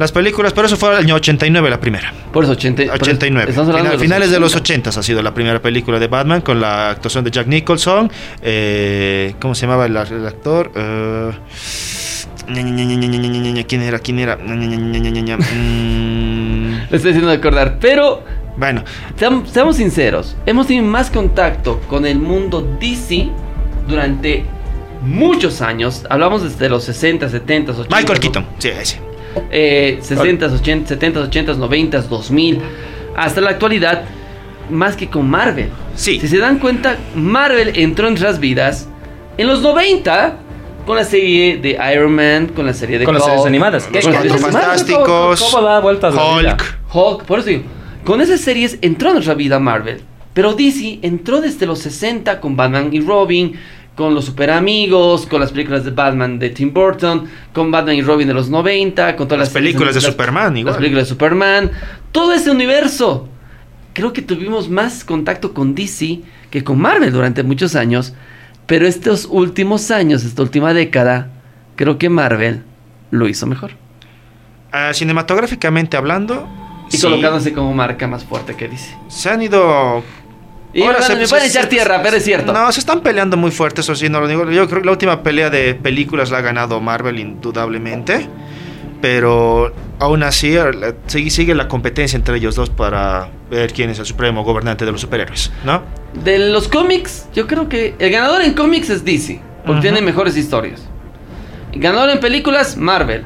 Las 0.00 0.12
películas, 0.12 0.54
pero 0.54 0.66
eso 0.66 0.78
fue 0.78 0.92
el 0.92 0.96
año 0.96 1.14
89 1.16 1.68
la 1.68 1.78
primera. 1.78 2.10
Por 2.32 2.44
eso, 2.44 2.52
80, 2.54 2.84
89. 2.94 3.52
Por 3.52 3.66
Final, 3.66 3.90
de 3.90 3.98
finales 3.98 4.30
de 4.30 4.40
los 4.40 4.56
80 4.56 4.88
ha 4.88 5.02
sido 5.02 5.22
la 5.22 5.34
primera 5.34 5.60
película 5.60 5.98
de 5.98 6.08
Batman 6.08 6.40
con 6.40 6.58
la 6.58 6.88
actuación 6.88 7.22
de 7.22 7.30
Jack 7.30 7.46
Nicholson. 7.46 8.08
¿Cómo 8.08 9.54
se 9.54 9.66
llamaba 9.66 9.84
el, 9.84 9.94
el 9.94 10.26
actor? 10.26 10.72
¿Quién 13.68 13.82
era? 13.82 13.98
¿Quién 13.98 14.18
era? 14.20 14.36
Lo 16.90 16.96
estoy 16.96 17.10
haciendo 17.10 17.30
acordar, 17.30 17.78
pero... 17.78 18.24
Bueno. 18.56 18.82
Seamos 19.52 19.76
sinceros, 19.76 20.34
hemos 20.46 20.66
tenido 20.66 20.86
más 20.86 21.10
contacto 21.10 21.78
con 21.88 22.06
el 22.06 22.18
mundo 22.18 22.76
DC 22.80 23.28
durante 23.90 24.44
muchos 25.02 25.60
años. 25.62 26.04
Hablamos 26.08 26.42
desde 26.42 26.68
los 26.68 26.84
60, 26.84 27.28
70, 27.28 27.72
80. 27.72 27.96
Michael 27.96 28.20
Keaton. 28.20 28.46
Sí, 28.58 28.68
ese. 28.68 29.00
eh, 29.50 29.98
60, 30.00 30.46
80, 30.46 30.88
70, 30.88 31.20
80, 31.20 31.54
90, 31.54 32.00
2000, 32.02 32.60
hasta 33.16 33.40
la 33.40 33.50
actualidad, 33.50 34.02
más 34.70 34.96
que 34.96 35.08
con 35.08 35.28
Marvel. 35.28 35.68
Sí. 35.94 36.18
Si 36.20 36.28
se 36.28 36.38
dan 36.38 36.58
cuenta, 36.58 36.96
Marvel 37.14 37.72
entró 37.76 38.06
en 38.06 38.14
nuestras 38.14 38.40
vidas 38.40 38.88
en 39.36 39.46
los 39.46 39.62
90 39.62 40.36
con 40.86 40.96
la 40.96 41.04
serie 41.04 41.58
de 41.58 41.78
Iron 41.94 42.14
Man, 42.14 42.48
con 42.48 42.66
la 42.66 42.72
serie 42.74 42.98
de 42.98 43.04
Con 43.04 43.14
las 43.14 43.22
Hulk, 43.22 43.30
series 43.32 43.46
animadas. 43.46 43.84
Los 43.84 43.92
¿Qué- 43.92 44.00
con 44.02 44.12
las 44.12 44.22
Cuatro 44.22 44.38
series. 44.38 44.52
Fantásticos. 44.64 45.40
¿Cómo, 45.40 45.50
cómo 45.52 45.66
da 45.66 45.80
vueltas? 45.80 46.14
Hulk. 46.14 46.78
Hulk, 46.92 47.24
por 47.24 47.38
eso 47.40 47.48
digo, 47.48 47.62
con 48.04 48.20
esas 48.20 48.40
series 48.40 48.78
entró 48.82 49.08
en 49.08 49.14
nuestra 49.14 49.34
vida 49.34 49.58
Marvel. 49.58 50.00
Pero 50.32 50.54
DC 50.54 51.00
entró 51.02 51.40
desde 51.40 51.66
los 51.66 51.80
60 51.80 52.40
con 52.40 52.56
Batman 52.56 52.88
y 52.92 53.00
Robin, 53.00 53.52
con 54.00 54.14
los 54.14 54.24
super 54.24 54.50
amigos, 54.50 55.26
con 55.26 55.42
las 55.42 55.52
películas 55.52 55.84
de 55.84 55.90
Batman 55.90 56.38
de 56.38 56.48
Tim 56.48 56.72
Burton, 56.72 57.28
con 57.52 57.70
Batman 57.70 57.96
y 57.96 58.00
Robin 58.00 58.26
de 58.26 58.32
los 58.32 58.48
90, 58.48 59.14
con 59.14 59.28
todas 59.28 59.40
Las 59.40 59.50
películas 59.50 59.94
de 59.94 60.00
Superman, 60.00 60.56
igual. 60.56 60.72
Las 60.72 60.78
películas 60.78 61.04
de 61.04 61.08
Superman, 61.10 61.70
todo 62.10 62.32
ese 62.32 62.50
universo. 62.50 63.28
Creo 63.92 64.14
que 64.14 64.22
tuvimos 64.22 64.70
más 64.70 65.04
contacto 65.04 65.52
con 65.52 65.74
DC 65.74 66.20
que 66.50 66.64
con 66.64 66.80
Marvel 66.80 67.12
durante 67.12 67.42
muchos 67.42 67.76
años, 67.76 68.14
pero 68.64 68.86
estos 68.86 69.26
últimos 69.30 69.90
años, 69.90 70.24
esta 70.24 70.40
última 70.40 70.72
década, 70.72 71.30
creo 71.76 71.98
que 71.98 72.08
Marvel 72.08 72.62
lo 73.10 73.28
hizo 73.28 73.46
mejor. 73.46 73.72
Ah, 74.72 74.94
cinematográficamente 74.94 75.98
hablando, 75.98 76.48
Y 76.90 76.96
sí, 76.96 77.02
colocándose 77.02 77.52
como 77.52 77.74
marca 77.74 78.06
más 78.06 78.24
fuerte 78.24 78.56
que 78.56 78.66
DC. 78.66 78.96
se 79.08 79.28
han 79.28 79.42
ido 79.42 80.02
Y 80.72 80.82
Ahora 80.82 81.02
se- 81.02 81.16
me 81.16 81.26
se- 81.26 81.30
pueden 81.30 81.50
se- 81.50 81.58
echar 81.58 81.68
tierra, 81.68 82.00
pero 82.02 82.16
es 82.16 82.24
cierto. 82.24 82.52
No, 82.52 82.70
se 82.70 82.80
están 82.80 83.00
peleando 83.00 83.36
muy 83.36 83.50
fuerte, 83.50 83.80
eso 83.80 83.94
sí, 83.96 84.08
no 84.08 84.20
lo 84.20 84.28
digo. 84.28 84.48
Yo 84.50 84.68
creo 84.68 84.80
que 84.80 84.86
la 84.86 84.92
última 84.92 85.22
pelea 85.22 85.50
de 85.50 85.74
películas 85.74 86.30
la 86.30 86.38
ha 86.38 86.42
ganado 86.42 86.80
Marvel 86.80 87.18
indudablemente. 87.18 88.28
Pero 89.00 89.72
aún 89.98 90.22
así 90.22 90.56
sigue, 91.30 91.54
la 91.54 91.68
competencia 91.68 92.16
entre 92.16 92.36
ellos 92.36 92.54
dos 92.54 92.68
para 92.68 93.30
ver 93.50 93.72
quién 93.72 93.88
es 93.90 93.98
el 93.98 94.04
supremo 94.06 94.44
gobernante 94.44 94.84
de 94.84 94.92
los 94.92 95.00
superhéroes, 95.00 95.50
¿no? 95.64 95.82
De 96.22 96.38
los 96.38 96.68
cómics, 96.68 97.26
yo 97.34 97.46
creo 97.46 97.68
que 97.68 97.94
el 97.98 98.10
ganador 98.10 98.42
en 98.42 98.52
cómics 98.52 98.90
es 98.90 99.04
DC, 99.04 99.40
porque 99.64 99.80
tiene 99.80 100.02
mejores 100.02 100.36
historias. 100.36 100.82
Ganador 101.72 102.10
en 102.10 102.20
películas, 102.20 102.76
Marvel. 102.76 103.24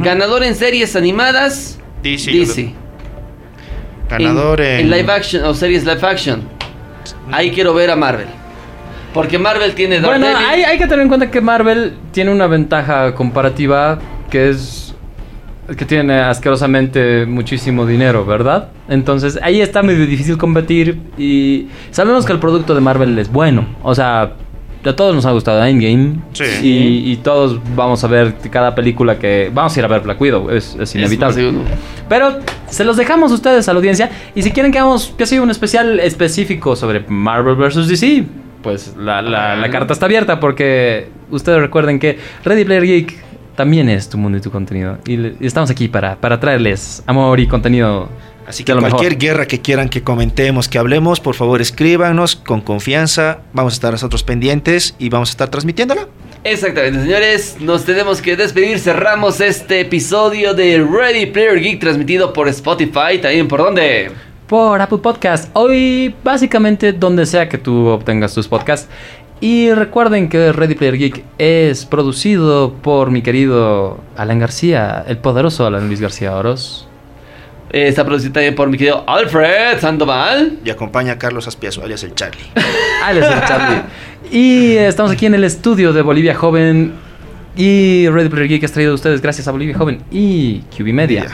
Ganador 0.00 0.42
en 0.42 0.56
series 0.56 0.96
animadas, 0.96 1.78
DC. 2.02 2.32
DC. 2.32 2.74
Ganador 4.08 4.60
en, 4.60 4.80
en 4.80 4.90
live 4.90 5.12
action 5.12 5.44
o 5.44 5.54
series 5.54 5.84
live 5.84 6.00
action. 6.06 6.42
Ahí 7.30 7.50
quiero 7.50 7.74
ver 7.74 7.90
a 7.90 7.96
Marvel. 7.96 8.26
Porque 9.14 9.38
Marvel 9.38 9.72
tiene 9.74 10.00
Bueno, 10.00 10.26
Daredevil. 10.26 10.46
hay, 10.48 10.62
hay 10.64 10.78
que 10.78 10.84
tener 10.86 11.00
en 11.00 11.08
cuenta 11.08 11.30
que 11.30 11.40
Marvel 11.40 11.94
tiene 12.12 12.30
una 12.30 12.46
ventaja 12.46 13.14
comparativa 13.14 13.98
que 14.30 14.50
es 14.50 14.84
que 15.76 15.84
tiene 15.84 16.14
asquerosamente 16.20 17.26
muchísimo 17.26 17.84
dinero, 17.84 18.24
¿verdad? 18.24 18.68
Entonces 18.88 19.38
ahí 19.42 19.60
está 19.60 19.82
medio 19.82 20.06
difícil 20.06 20.38
competir 20.38 20.98
y 21.18 21.68
sabemos 21.90 22.24
que 22.24 22.32
el 22.32 22.38
producto 22.38 22.74
de 22.74 22.80
Marvel 22.80 23.18
es 23.18 23.30
bueno. 23.30 23.66
O 23.82 23.94
sea, 23.94 24.32
a 24.84 24.92
todos 24.96 25.14
nos 25.14 25.26
ha 25.26 25.32
gustado 25.32 25.62
Endgame 25.64 26.20
Sí. 26.32 26.44
y, 26.62 27.12
y 27.12 27.16
todos 27.16 27.60
vamos 27.76 28.02
a 28.02 28.06
ver 28.06 28.34
cada 28.50 28.74
película 28.74 29.18
que... 29.18 29.50
Vamos 29.52 29.76
a 29.76 29.80
ir 29.80 29.84
a 29.84 29.88
ver 29.88 30.00
Black 30.00 30.18
Widow, 30.20 30.48
es, 30.50 30.74
es 30.76 30.80
Es 30.80 30.94
inevitable. 30.94 31.36
digo, 31.50 31.62
Pero 32.08 32.38
se 32.70 32.84
los 32.84 32.96
dejamos 32.96 33.30
a 33.32 33.34
ustedes 33.34 33.68
a 33.68 33.72
la 33.72 33.78
audiencia. 33.78 34.10
Y 34.34 34.42
si 34.42 34.50
quieren 34.52 34.72
que 34.72 34.78
hagamos 34.78 35.14
que 35.16 35.26
sea 35.26 35.42
un 35.42 35.50
especial 35.50 36.00
específico 36.00 36.76
sobre 36.76 37.00
Marvel 37.08 37.54
vs. 37.56 37.88
DC, 37.88 38.24
pues 38.62 38.94
la, 38.98 39.22
la- 39.22 39.56
la 39.56 39.70
carta 39.70 39.92
está 39.92 40.06
abierta 40.06 40.40
porque 40.40 41.08
ustedes 41.30 41.60
recuerden 41.60 41.98
que 41.98 42.18
Ready 42.44 42.64
Player 42.64 42.84
Geek 42.84 43.16
también 43.54 43.88
es 43.88 44.08
tu 44.08 44.18
mundo 44.18 44.38
y 44.38 44.40
tu 44.40 44.50
contenido. 44.50 44.98
Y, 45.06 45.44
estamos 45.44 45.70
aquí 45.70 45.88
para, 45.88 46.16
para 46.16 46.38
traerles 46.40 47.02
amor 47.06 47.40
y 47.40 47.46
contenido. 47.48 48.08
Así 48.46 48.64
que 48.64 48.72
lo 48.74 48.80
mejor. 48.80 48.98
cualquier 49.00 49.18
guerra 49.18 49.46
que 49.46 49.60
quieran 49.60 49.90
que 49.90 50.02
comentemos, 50.02 50.68
que 50.68 50.78
hablemos, 50.78 51.20
por 51.20 51.34
favor 51.34 51.60
escríbanos 51.60 52.34
con 52.36 52.62
confianza. 52.62 53.40
Vamos 53.52 53.74
a 53.74 53.76
estar 53.76 53.92
nosotros 53.92 54.22
pendientes 54.22 54.94
y 54.98 55.10
vamos 55.10 55.28
a 55.28 55.32
estar 55.32 55.48
transmitiéndola. 55.50 56.06
Exactamente, 56.44 57.02
señores. 57.02 57.56
Nos 57.60 57.84
tenemos 57.84 58.22
que 58.22 58.36
despedir. 58.36 58.78
Cerramos 58.78 59.40
este 59.40 59.80
episodio 59.80 60.54
de 60.54 60.78
Ready 60.78 61.26
Player 61.26 61.60
Geek 61.60 61.80
transmitido 61.80 62.32
por 62.32 62.48
Spotify. 62.48 63.18
También 63.20 63.48
por 63.48 63.60
dónde? 63.60 64.10
Por 64.46 64.80
Apple 64.80 64.98
Podcast. 64.98 65.50
Hoy, 65.54 66.14
básicamente, 66.22 66.92
donde 66.92 67.26
sea 67.26 67.48
que 67.48 67.58
tú 67.58 67.86
obtengas 67.88 68.34
tus 68.34 68.48
podcasts. 68.48 68.88
Y 69.40 69.72
recuerden 69.72 70.28
que 70.28 70.52
Ready 70.52 70.74
Player 70.74 70.96
Geek 70.96 71.24
es 71.38 71.84
producido 71.84 72.72
por 72.82 73.10
mi 73.10 73.22
querido 73.22 73.98
Alan 74.16 74.38
García, 74.38 75.04
el 75.06 75.18
poderoso 75.18 75.66
Alan 75.66 75.86
Luis 75.86 76.00
García 76.00 76.34
Oros. 76.34 76.88
Eh, 77.70 77.86
está 77.86 78.04
producido 78.04 78.32
también 78.32 78.54
por 78.54 78.68
mi 78.68 78.78
querido 78.78 79.04
Alfred 79.06 79.78
Sandoval. 79.80 80.58
Y 80.64 80.70
acompaña 80.70 81.12
a 81.12 81.18
Carlos 81.18 81.46
Aspiazo, 81.46 81.84
alias 81.84 82.02
el 82.02 82.14
Charlie. 82.14 82.46
Alex 83.04 83.26
el 83.26 83.44
Charlie. 83.44 83.82
Y 84.30 84.76
estamos 84.76 85.10
aquí 85.10 85.26
en 85.26 85.34
el 85.34 85.44
estudio 85.44 85.92
de 85.92 86.02
Bolivia 86.02 86.34
Joven. 86.34 86.92
Y 87.56 88.08
Ready 88.08 88.28
Player 88.28 88.48
Geek 88.48 88.62
es 88.62 88.72
traído 88.72 88.92
a 88.92 88.94
ustedes 88.94 89.20
gracias 89.20 89.48
a 89.48 89.52
Bolivia 89.52 89.76
Joven 89.76 90.02
y 90.10 90.60
QB 90.76 90.92
Media. 90.92 91.26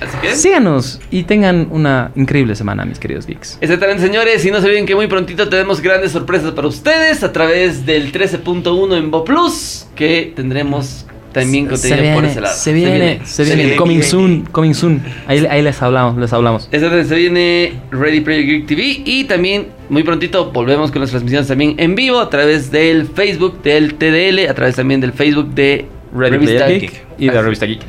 Así 0.00 0.18
que. 0.20 0.34
Síganos 0.34 1.00
y 1.10 1.22
tengan 1.22 1.68
una 1.70 2.10
increíble 2.16 2.56
semana, 2.56 2.84
mis 2.84 2.98
queridos 2.98 3.26
geeks. 3.26 3.58
Exactamente, 3.60 4.02
señores. 4.02 4.44
Y 4.44 4.50
no 4.50 4.60
se 4.60 4.66
olviden 4.66 4.84
que 4.84 4.94
muy 4.94 5.06
prontito 5.06 5.48
tenemos 5.48 5.80
grandes 5.80 6.12
sorpresas 6.12 6.50
para 6.52 6.66
ustedes 6.66 7.22
a 7.22 7.32
través 7.32 7.86
del 7.86 8.12
13.1 8.12 8.98
en 8.98 9.10
Bo 9.10 9.24
Plus. 9.24 9.86
Que 9.94 10.32
tendremos 10.34 11.06
también 11.32 11.66
contenido 11.66 12.14
por 12.14 12.24
ese 12.24 12.40
lado. 12.40 12.54
se 12.56 12.72
viene, 12.72 13.20
se 13.24 13.44
viene, 13.44 13.76
coming 13.76 13.98
viene. 13.98 14.10
soon, 14.10 14.42
coming 14.52 14.74
soon. 14.74 15.02
Ahí, 15.26 15.44
ahí 15.48 15.62
les 15.62 15.80
hablamos, 15.82 16.16
les 16.18 16.32
hablamos. 16.32 16.68
Se 16.70 17.14
viene 17.16 17.74
Ready 17.90 18.20
Player 18.20 18.44
Geek 18.46 18.66
TV 18.66 19.02
y 19.04 19.24
también 19.24 19.68
muy 19.88 20.02
prontito 20.02 20.50
volvemos 20.52 20.90
con 20.90 21.00
las 21.00 21.10
transmisiones 21.10 21.48
también 21.48 21.74
en 21.78 21.94
vivo 21.94 22.20
a 22.20 22.30
través 22.30 22.70
del 22.70 23.06
Facebook 23.08 23.62
del 23.62 23.94
TDL, 23.94 24.48
a 24.48 24.54
través 24.54 24.76
también 24.76 25.00
del 25.00 25.12
Facebook 25.12 25.54
de 25.54 25.86
Ready 26.14 26.36
Revista 26.36 26.66
Geek 26.68 27.04
y 27.18 27.28
de 27.28 27.42
Revista 27.42 27.66
Geek. 27.66 27.80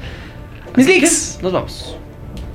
Mis 0.75 0.87
así 0.87 0.99
geeks, 0.99 1.39
Nos 1.41 1.53
vamos. 1.53 1.97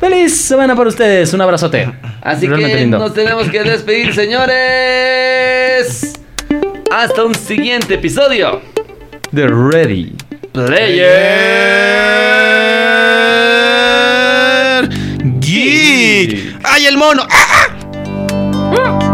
feliz 0.00 0.36
semana 0.36 0.74
para 0.74 0.88
ustedes. 0.88 1.32
Un 1.34 1.40
abrazote. 1.40 1.88
Así 2.20 2.46
Realmente 2.46 2.74
que 2.76 2.80
lindo. 2.82 2.98
nos 2.98 3.14
tenemos 3.14 3.48
que 3.48 3.62
despedir, 3.62 4.12
señores. 4.14 6.14
Hasta 6.90 7.24
un 7.24 7.34
siguiente 7.34 7.94
episodio. 7.94 8.60
The 9.34 9.46
Ready. 9.46 10.14
Player 10.52 11.08
Geek. 15.40 16.58
¡Ay, 16.64 16.86
el 16.86 16.96
mono! 16.96 17.22
Ah, 17.30 17.46
ah. 17.52 19.04
Mm. 19.04 19.07